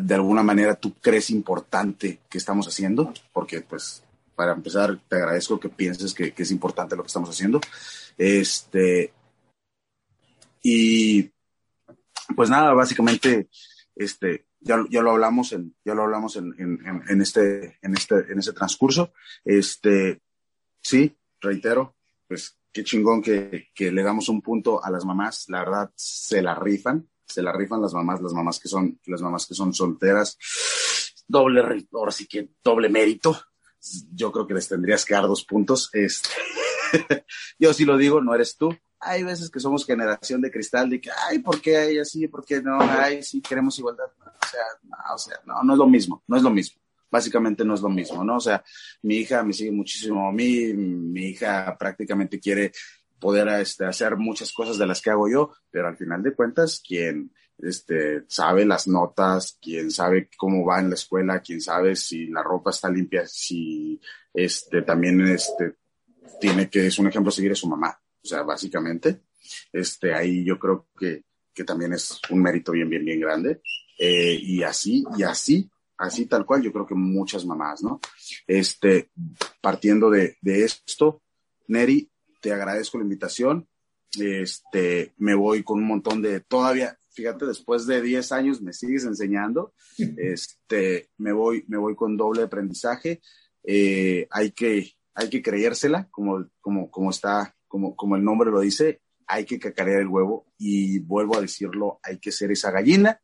de 0.02 0.16
alguna 0.16 0.42
manera 0.42 0.74
tú 0.76 0.96
crees 0.96 1.30
importante 1.30 2.22
que 2.28 2.40
estamos 2.40 2.68
haciendo, 2.68 3.14
porque 3.32 3.62
pues 3.62 4.04
para 4.40 4.54
empezar 4.54 4.98
te 5.10 5.18
agradezco 5.18 5.60
que 5.60 5.68
pienses 5.68 6.14
que, 6.14 6.34
es 6.34 6.52
importante 6.52 6.96
lo 6.96 7.04
que 7.04 7.08
estamos 7.08 7.30
haciendo. 7.30 7.60
Este, 8.18 9.12
y 10.64 11.30
pues 12.34 12.50
nada, 12.50 12.72
básicamente, 12.72 13.50
este, 13.94 14.46
ya, 14.62 14.82
ya 14.90 15.02
lo 15.02 15.12
hablamos 15.12 15.52
en, 15.52 15.76
ya 15.84 15.94
lo 15.94 16.04
hablamos 16.04 16.38
en, 16.38 16.56
en, 16.58 17.04
en, 17.10 17.22
este, 17.22 17.80
en 17.82 17.96
este, 17.96 18.32
en 18.32 18.40
ese 18.40 18.54
transcurso. 18.54 19.12
Este, 19.44 20.22
sí, 20.82 21.18
reitero, 21.42 21.98
pues 22.26 22.58
qué 22.72 22.86
chingón 22.86 23.22
que, 23.22 23.68
que 23.76 23.92
le 23.92 24.04
damos 24.04 24.30
un 24.30 24.42
punto 24.42 24.82
a 24.82 24.90
las 24.90 25.04
mamás, 25.04 25.50
la 25.50 25.66
verdad 25.66 25.92
se 25.96 26.42
la 26.42 26.56
rifan, 26.56 27.10
se 27.26 27.42
la 27.42 27.52
rifan 27.52 27.82
las 27.82 27.94
mamás, 27.94 28.22
las 28.22 28.32
mamás 28.32 28.58
que 28.58 28.70
son, 28.70 29.02
las 29.06 29.22
mamás 29.22 29.46
que 29.46 29.54
son 29.54 29.74
solteras, 29.74 30.38
doble, 31.28 31.62
ahora 31.92 32.12
sí 32.14 32.26
que 32.26 32.52
doble 32.64 32.88
mérito. 32.88 33.38
Yo 34.14 34.32
creo 34.32 34.48
que 34.48 34.54
les 34.54 34.68
tendrías 34.68 35.06
que 35.06 35.14
dar 35.14 35.24
dos 35.24 35.44
puntos. 35.46 35.90
Este, 35.94 36.30
yo 37.60 37.74
sí 37.74 37.86
lo 37.86 37.98
digo, 37.98 38.22
no 38.22 38.34
eres 38.36 38.56
tú. 38.58 38.76
Hay 39.02 39.24
veces 39.24 39.50
que 39.50 39.60
somos 39.60 39.86
generación 39.86 40.42
de 40.42 40.52
cristal 40.52 40.90
de 40.90 41.00
que, 41.00 41.10
ay, 41.30 41.40
¿por 41.40 41.62
qué 41.62 41.90
ella 41.90 42.04
sí? 42.04 42.28
¿Por 42.28 42.44
qué 42.44 42.62
no? 42.62 42.80
Ay, 42.82 43.24
sí, 43.24 43.42
queremos 43.42 43.78
igualdad. 43.80 44.08
O 44.20 44.48
sea, 44.48 44.66
no, 44.84 44.98
o 45.14 45.18
sea, 45.18 45.40
no, 45.46 45.64
no 45.64 45.74
es 45.74 45.80
lo 45.80 45.88
mismo, 45.88 46.24
no 46.28 46.36
es 46.36 46.44
lo 46.44 46.50
mismo. 46.50 46.82
Básicamente 47.10 47.64
no 47.64 47.74
es 47.74 47.82
lo 47.82 47.90
mismo, 47.90 48.24
¿no? 48.24 48.36
O 48.36 48.40
sea, 48.40 48.64
mi 49.04 49.18
hija 49.18 49.42
me 49.44 49.54
sigue 49.54 49.72
muchísimo 49.72 50.28
a 50.28 50.32
mí, 50.32 50.74
mi 50.74 51.30
hija 51.30 51.76
prácticamente 51.78 52.40
quiere 52.40 52.72
poder 53.20 53.48
este, 53.60 53.86
hacer 53.86 54.16
muchas 54.16 54.52
cosas 54.52 54.78
de 54.78 54.86
las 54.86 55.02
que 55.02 55.10
hago 55.10 55.30
yo, 55.30 55.54
pero 55.72 55.88
al 55.88 55.98
final 55.98 56.22
de 56.22 56.34
cuentas, 56.34 56.82
quien 56.86 57.32
este, 57.62 58.24
sabe 58.28 58.66
las 58.66 58.88
notas, 58.88 59.58
quien 59.62 59.92
sabe 59.92 60.30
cómo 60.38 60.66
va 60.66 60.80
en 60.80 60.90
la 60.90 60.96
escuela, 60.96 61.42
quien 61.42 61.62
sabe 61.62 61.96
si 61.96 62.28
la 62.28 62.44
ropa 62.44 62.72
está 62.72 62.90
limpia, 62.90 63.26
si 63.28 64.00
este, 64.34 64.82
también 64.84 65.22
este, 65.28 65.76
tiene 66.40 66.70
que, 66.70 66.88
es 66.88 67.00
un 67.00 67.08
ejemplo 67.08 67.30
a 67.30 67.34
seguir, 67.34 67.52
es 67.52 67.60
su 67.60 67.70
mamá. 67.70 68.00
O 68.24 68.28
sea, 68.28 68.44
básicamente, 68.44 69.24
este, 69.72 70.14
ahí 70.14 70.44
yo 70.44 70.58
creo 70.60 70.88
que, 70.98 71.24
que 71.54 71.64
también 71.64 71.94
es 71.94 72.20
un 72.30 72.42
mérito 72.42 72.72
bien, 72.72 72.90
bien, 72.90 73.06
bien 73.06 73.20
grande. 73.20 73.62
Eh, 73.98 74.38
y 74.42 74.64
así, 74.64 75.04
y 75.18 75.24
así, 75.24 75.70
así 75.98 76.26
tal 76.26 76.46
cual, 76.46 76.62
yo 76.62 76.72
creo 76.72 76.86
que 76.86 76.96
muchas 76.96 77.46
mamás, 77.46 77.84
¿no? 77.84 78.00
Este, 78.48 79.12
partiendo 79.62 80.10
de, 80.10 80.38
de 80.42 80.64
esto, 80.64 81.22
Neri, 81.68 82.10
te 82.42 82.54
agradezco 82.54 82.98
la 82.98 83.04
invitación. 83.04 83.68
Este, 84.18 85.14
me 85.18 85.36
voy 85.36 85.64
con 85.64 85.80
un 85.80 85.88
montón 85.88 86.22
de, 86.22 86.40
todavía, 86.40 86.98
fíjate, 87.20 87.46
después 87.46 87.86
de 87.86 88.02
10 88.02 88.32
años 88.32 88.62
me 88.62 88.72
sigues 88.72 89.04
enseñando. 89.04 89.74
Este, 89.98 91.10
me 91.18 91.34
voy, 91.34 91.66
me 91.68 91.78
voy 91.78 91.96
con 91.96 92.16
doble 92.16 92.44
aprendizaje. 92.44 93.22
Eh, 93.64 94.26
hay 94.32 94.52
que, 94.52 94.94
hay 95.14 95.30
que 95.30 95.42
creérsela, 95.42 96.08
como, 96.10 96.48
como, 96.62 96.90
como 96.90 97.10
está, 97.10 97.56
como, 97.68 97.96
como 97.96 98.16
el 98.16 98.24
nombre 98.24 98.52
lo 98.52 98.62
dice, 98.62 99.02
hay 99.28 99.44
que 99.44 99.60
cacarear 99.60 100.00
el 100.00 100.08
huevo 100.08 100.48
y 100.58 101.00
vuelvo 101.00 101.38
a 101.38 101.42
decirlo, 101.42 102.00
hay 102.04 102.20
que 102.20 102.32
ser 102.32 102.52
esa 102.52 102.72
gallina 102.72 103.22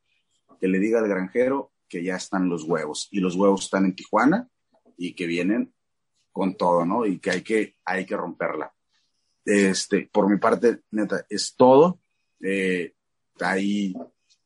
que 0.60 0.68
le 0.68 0.80
diga 0.80 1.00
al 1.00 1.08
granjero 1.08 1.72
que 1.88 2.04
ya 2.04 2.18
están 2.18 2.50
los 2.50 2.64
huevos 2.64 3.08
y 3.12 3.22
los 3.22 3.36
huevos 3.36 3.64
están 3.64 3.86
en 3.86 3.96
Tijuana 3.96 4.50
y 4.98 5.14
que 5.14 5.26
vienen 5.26 5.74
con 6.34 6.58
todo, 6.58 6.86
¿no? 6.86 7.06
Y 7.06 7.20
que 7.20 7.32
hay 7.32 7.42
que, 7.42 7.78
hay 7.86 8.06
que 8.06 8.18
romperla. 8.18 8.74
Este, 9.46 10.10
por 10.12 10.30
mi 10.30 10.38
parte, 10.38 10.82
neta, 10.92 11.26
es 11.30 11.56
todo. 11.56 12.02
Eh, 12.42 12.95
ahí, 13.42 13.94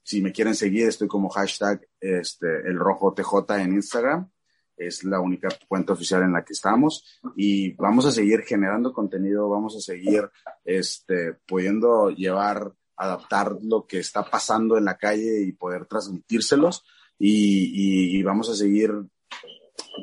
si 0.03 0.21
me 0.21 0.31
quieren 0.31 0.55
seguir, 0.55 0.87
estoy 0.87 1.07
como 1.07 1.29
hashtag 1.29 1.87
este, 1.99 2.47
el 2.67 2.77
rojo 2.77 3.13
TJ 3.13 3.61
en 3.61 3.73
Instagram. 3.73 4.29
Es 4.77 5.03
la 5.03 5.19
única 5.19 5.49
cuenta 5.67 5.93
oficial 5.93 6.23
en 6.23 6.31
la 6.31 6.45
que 6.45 6.53
estamos 6.53 7.19
y 7.35 7.73
vamos 7.73 8.05
a 8.05 8.11
seguir 8.11 8.43
generando 8.43 8.93
contenido, 8.93 9.49
vamos 9.49 9.75
a 9.75 9.81
seguir 9.81 10.29
este, 10.63 11.33
pudiendo 11.45 12.11
llevar, 12.11 12.73
adaptar 12.95 13.57
lo 13.61 13.85
que 13.85 13.99
está 13.99 14.23
pasando 14.23 14.77
en 14.77 14.85
la 14.85 14.97
calle 14.97 15.41
y 15.41 15.51
poder 15.51 15.85
transmitírselos. 15.85 16.85
y, 17.17 18.23
vamos 18.23 18.49
a 18.49 18.55
seguir 18.55 18.91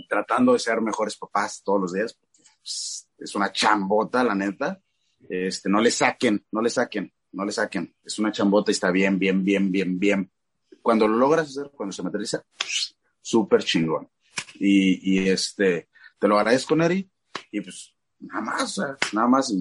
tratando 0.08 0.52
de 0.52 0.58
ser 0.58 0.80
mejores 0.80 1.16
papás 1.16 1.62
todos 1.64 1.80
los 1.80 1.92
días. 1.92 2.18
Pues, 2.60 3.08
es 3.18 3.34
una 3.34 3.52
chambota, 3.52 4.22
la 4.24 4.34
neta. 4.34 4.80
Este, 5.28 5.68
no 5.68 5.80
le 5.80 5.90
saquen, 5.90 6.44
no 6.52 6.60
le 6.60 6.70
saquen, 6.70 7.12
no 7.36 7.44
le 7.44 7.52
saquen. 7.52 7.94
Es 8.02 8.18
una 8.18 8.32
chambota 8.32 8.70
y 8.70 8.72
está 8.72 8.90
bien, 8.90 9.18
bien, 9.18 9.44
bien, 9.44 9.70
bien, 9.70 9.98
bien. 9.98 10.30
Cuando 10.80 11.06
lo 11.06 11.16
logras 11.16 11.48
hacer, 11.48 11.70
cuando 11.76 11.92
se 11.92 12.02
materializa, 12.02 12.42
súper 13.20 13.62
chingón. 13.62 14.08
Y, 14.54 15.16
y 15.16 15.28
este, 15.28 15.88
te 16.18 16.28
lo 16.28 16.38
agradezco, 16.38 16.74
Neri. 16.74 17.10
Y 17.52 17.60
pues, 17.60 17.94
nada 18.20 18.40
más, 18.40 18.80
nada 19.12 19.28
más. 19.28 19.54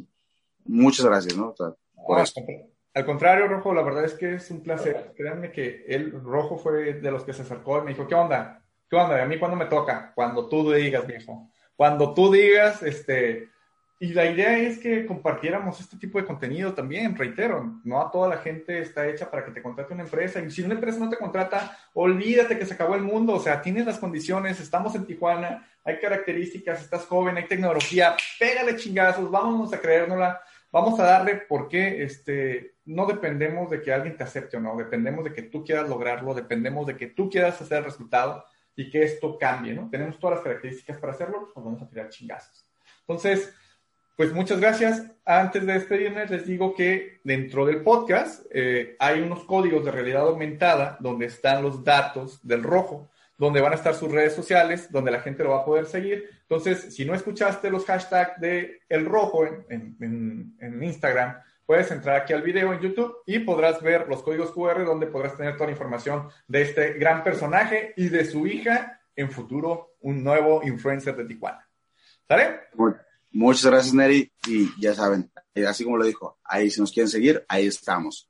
Muchas 0.63 1.05
gracias, 1.05 1.35
¿no? 1.35 1.53
por 1.53 2.23
Al 2.93 3.05
contrario, 3.05 3.47
Rojo, 3.47 3.73
la 3.73 3.83
verdad 3.83 4.05
es 4.05 4.13
que 4.13 4.35
es 4.35 4.49
un 4.51 4.63
placer. 4.63 5.13
Créanme 5.15 5.51
que 5.51 5.85
él, 5.87 6.13
Rojo, 6.23 6.57
fue 6.57 6.93
de 6.93 7.11
los 7.11 7.23
que 7.23 7.33
se 7.33 7.41
acercó 7.41 7.79
y 7.79 7.81
me 7.81 7.91
dijo, 7.91 8.07
¿qué 8.07 8.15
onda? 8.15 8.63
¿Qué 8.89 8.95
onda? 8.95 9.21
¿A 9.21 9.25
mí 9.25 9.37
cuándo 9.37 9.57
me 9.57 9.65
toca? 9.65 10.13
Cuando 10.15 10.47
tú 10.47 10.71
digas, 10.71 11.05
viejo. 11.05 11.49
Cuando 11.75 12.13
tú 12.13 12.31
digas, 12.31 12.81
este, 12.83 13.49
y 13.97 14.13
la 14.13 14.25
idea 14.25 14.57
es 14.57 14.79
que 14.79 15.05
compartiéramos 15.05 15.79
este 15.79 15.95
tipo 15.97 16.19
de 16.19 16.25
contenido 16.25 16.73
también, 16.73 17.15
reitero, 17.15 17.79
no 17.85 18.01
a 18.01 18.11
toda 18.11 18.27
la 18.27 18.37
gente 18.37 18.79
está 18.79 19.07
hecha 19.07 19.31
para 19.31 19.45
que 19.45 19.51
te 19.51 19.61
contrate 19.61 19.93
una 19.93 20.03
empresa. 20.03 20.41
Y 20.41 20.51
si 20.51 20.63
una 20.63 20.73
empresa 20.73 20.99
no 20.99 21.09
te 21.09 21.17
contrata, 21.17 21.77
olvídate 21.93 22.59
que 22.59 22.65
se 22.65 22.73
acabó 22.73 22.95
el 22.95 23.03
mundo. 23.03 23.33
O 23.33 23.39
sea, 23.39 23.61
tienes 23.61 23.85
las 23.85 23.97
condiciones, 23.97 24.59
estamos 24.59 24.95
en 24.95 25.05
Tijuana, 25.05 25.65
hay 25.85 25.97
características, 25.99 26.81
estás 26.81 27.05
joven, 27.05 27.37
hay 27.37 27.47
tecnología, 27.47 28.17
pégale 28.37 28.75
chingazos, 28.75 29.31
vámonos 29.31 29.71
a 29.71 29.79
creérnosla, 29.79 30.41
vamos 30.73 30.99
a 30.99 31.03
darle 31.03 31.35
porque 31.47 32.03
este, 32.03 32.75
no 32.83 33.05
dependemos 33.05 33.69
de 33.69 33.81
que 33.81 33.93
alguien 33.93 34.17
te 34.17 34.25
acepte 34.25 34.57
o 34.57 34.59
no, 34.59 34.75
dependemos 34.75 35.23
de 35.23 35.31
que 35.31 35.43
tú 35.43 35.63
quieras 35.63 35.87
lograrlo, 35.87 36.33
dependemos 36.33 36.85
de 36.85 36.97
que 36.97 37.07
tú 37.07 37.29
quieras 37.29 37.61
hacer 37.61 37.77
el 37.77 37.85
resultado 37.85 38.43
y 38.75 38.89
que 38.89 39.03
esto 39.03 39.37
cambie, 39.37 39.73
¿no? 39.73 39.89
Tenemos 39.89 40.19
todas 40.19 40.35
las 40.35 40.43
características 40.43 40.97
para 40.97 41.13
hacerlo, 41.13 41.49
pues 41.53 41.63
vamos 41.65 41.81
a 41.81 41.87
tirar 41.87 42.09
chingazos. 42.09 42.67
Entonces, 43.07 43.55
pues 44.15 44.33
muchas 44.33 44.59
gracias. 44.59 45.03
Antes 45.25 45.65
de 45.65 45.73
despedirme, 45.73 46.25
les 46.25 46.45
digo 46.45 46.73
que 46.73 47.19
dentro 47.23 47.65
del 47.65 47.81
podcast 47.81 48.45
eh, 48.51 48.95
hay 48.99 49.21
unos 49.21 49.43
códigos 49.43 49.83
de 49.83 49.91
realidad 49.91 50.21
aumentada 50.21 50.97
donde 50.99 51.25
están 51.25 51.63
los 51.63 51.83
datos 51.83 52.39
del 52.47 52.63
rojo, 52.63 53.09
donde 53.37 53.59
van 53.59 53.73
a 53.73 53.75
estar 53.75 53.93
sus 53.93 54.11
redes 54.11 54.33
sociales, 54.33 54.91
donde 54.91 55.11
la 55.11 55.21
gente 55.21 55.43
lo 55.43 55.49
va 55.51 55.61
a 55.61 55.65
poder 55.65 55.85
seguir. 55.85 56.29
Entonces, 56.41 56.95
si 56.95 57.05
no 57.05 57.13
escuchaste 57.13 57.69
los 57.69 57.85
hashtags 57.85 58.39
de 58.39 58.81
El 58.87 59.05
Rojo 59.05 59.45
en, 59.45 60.55
Instagram, 60.81 61.37
puedes 61.65 61.89
entrar 61.91 62.21
aquí 62.21 62.33
al 62.33 62.43
video 62.43 62.71
en 62.71 62.79
YouTube 62.79 63.17
y 63.25 63.39
podrás 63.39 63.81
ver 63.81 64.07
los 64.07 64.21
códigos 64.21 64.51
QR 64.51 64.85
donde 64.85 65.07
podrás 65.07 65.35
tener 65.35 65.53
toda 65.55 65.65
la 65.65 65.71
información 65.71 66.29
de 66.47 66.61
este 66.61 66.93
gran 66.93 67.23
personaje 67.23 67.93
y 67.97 68.09
de 68.09 68.25
su 68.25 68.47
hija, 68.47 69.01
en 69.15 69.31
futuro 69.31 69.95
un 70.01 70.23
nuevo 70.23 70.61
influencer 70.63 71.15
de 71.15 71.25
Tijuana. 71.25 71.67
¿Sale? 72.27 72.59
Muchas 73.35 73.65
gracias, 73.65 73.93
Neri. 73.93 74.31
Y 74.47 74.69
ya 74.79 74.93
saben, 74.93 75.29
eh, 75.53 75.67
así 75.67 75.83
como 75.83 75.97
lo 75.97 76.05
dijo, 76.05 76.37
ahí 76.45 76.71
si 76.71 76.79
nos 76.79 76.93
quieren 76.93 77.09
seguir, 77.09 77.43
ahí 77.49 77.67
estamos. 77.67 78.29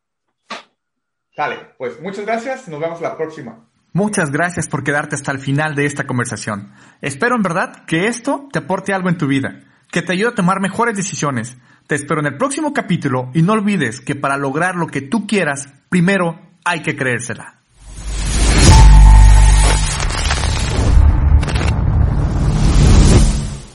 Dale, 1.38 1.58
pues 1.78 2.02
muchas 2.02 2.26
gracias. 2.26 2.68
Nos 2.68 2.80
vemos 2.80 3.00
la 3.02 3.16
próxima. 3.16 3.70
Muchas 3.94 4.32
gracias 4.32 4.68
por 4.68 4.84
quedarte 4.84 5.16
hasta 5.16 5.32
el 5.32 5.38
final 5.38 5.76
de 5.76 5.86
esta 5.86 6.08
conversación. 6.08 6.74
Espero 7.02 7.36
en 7.36 7.44
verdad 7.44 7.86
que 7.86 8.08
esto 8.08 8.50
te 8.52 8.60
aporte 8.60 8.94
algo 8.94 9.10
en 9.10 9.20
tu 9.20 9.28
vida, 9.28 9.62
que 9.92 10.02
te 10.02 10.14
ayude 10.14 10.30
a 10.30 10.36
tomar 10.36 10.60
mejores 10.60 10.98
decisiones. 10.98 11.56
Te 11.86 11.94
espero 11.94 12.22
en 12.22 12.26
el 12.26 12.38
próximo 12.38 12.74
capítulo 12.74 13.30
y 13.36 13.44
no 13.44 13.54
olvides 13.54 14.02
que 14.02 14.16
para 14.16 14.38
lograr 14.38 14.76
lo 14.76 14.88
que 14.88 15.02
tú 15.02 15.28
quieras, 15.28 15.70
primero 15.88 16.42
hay 16.64 16.82
que 16.82 16.96
creérsela. 16.96 17.60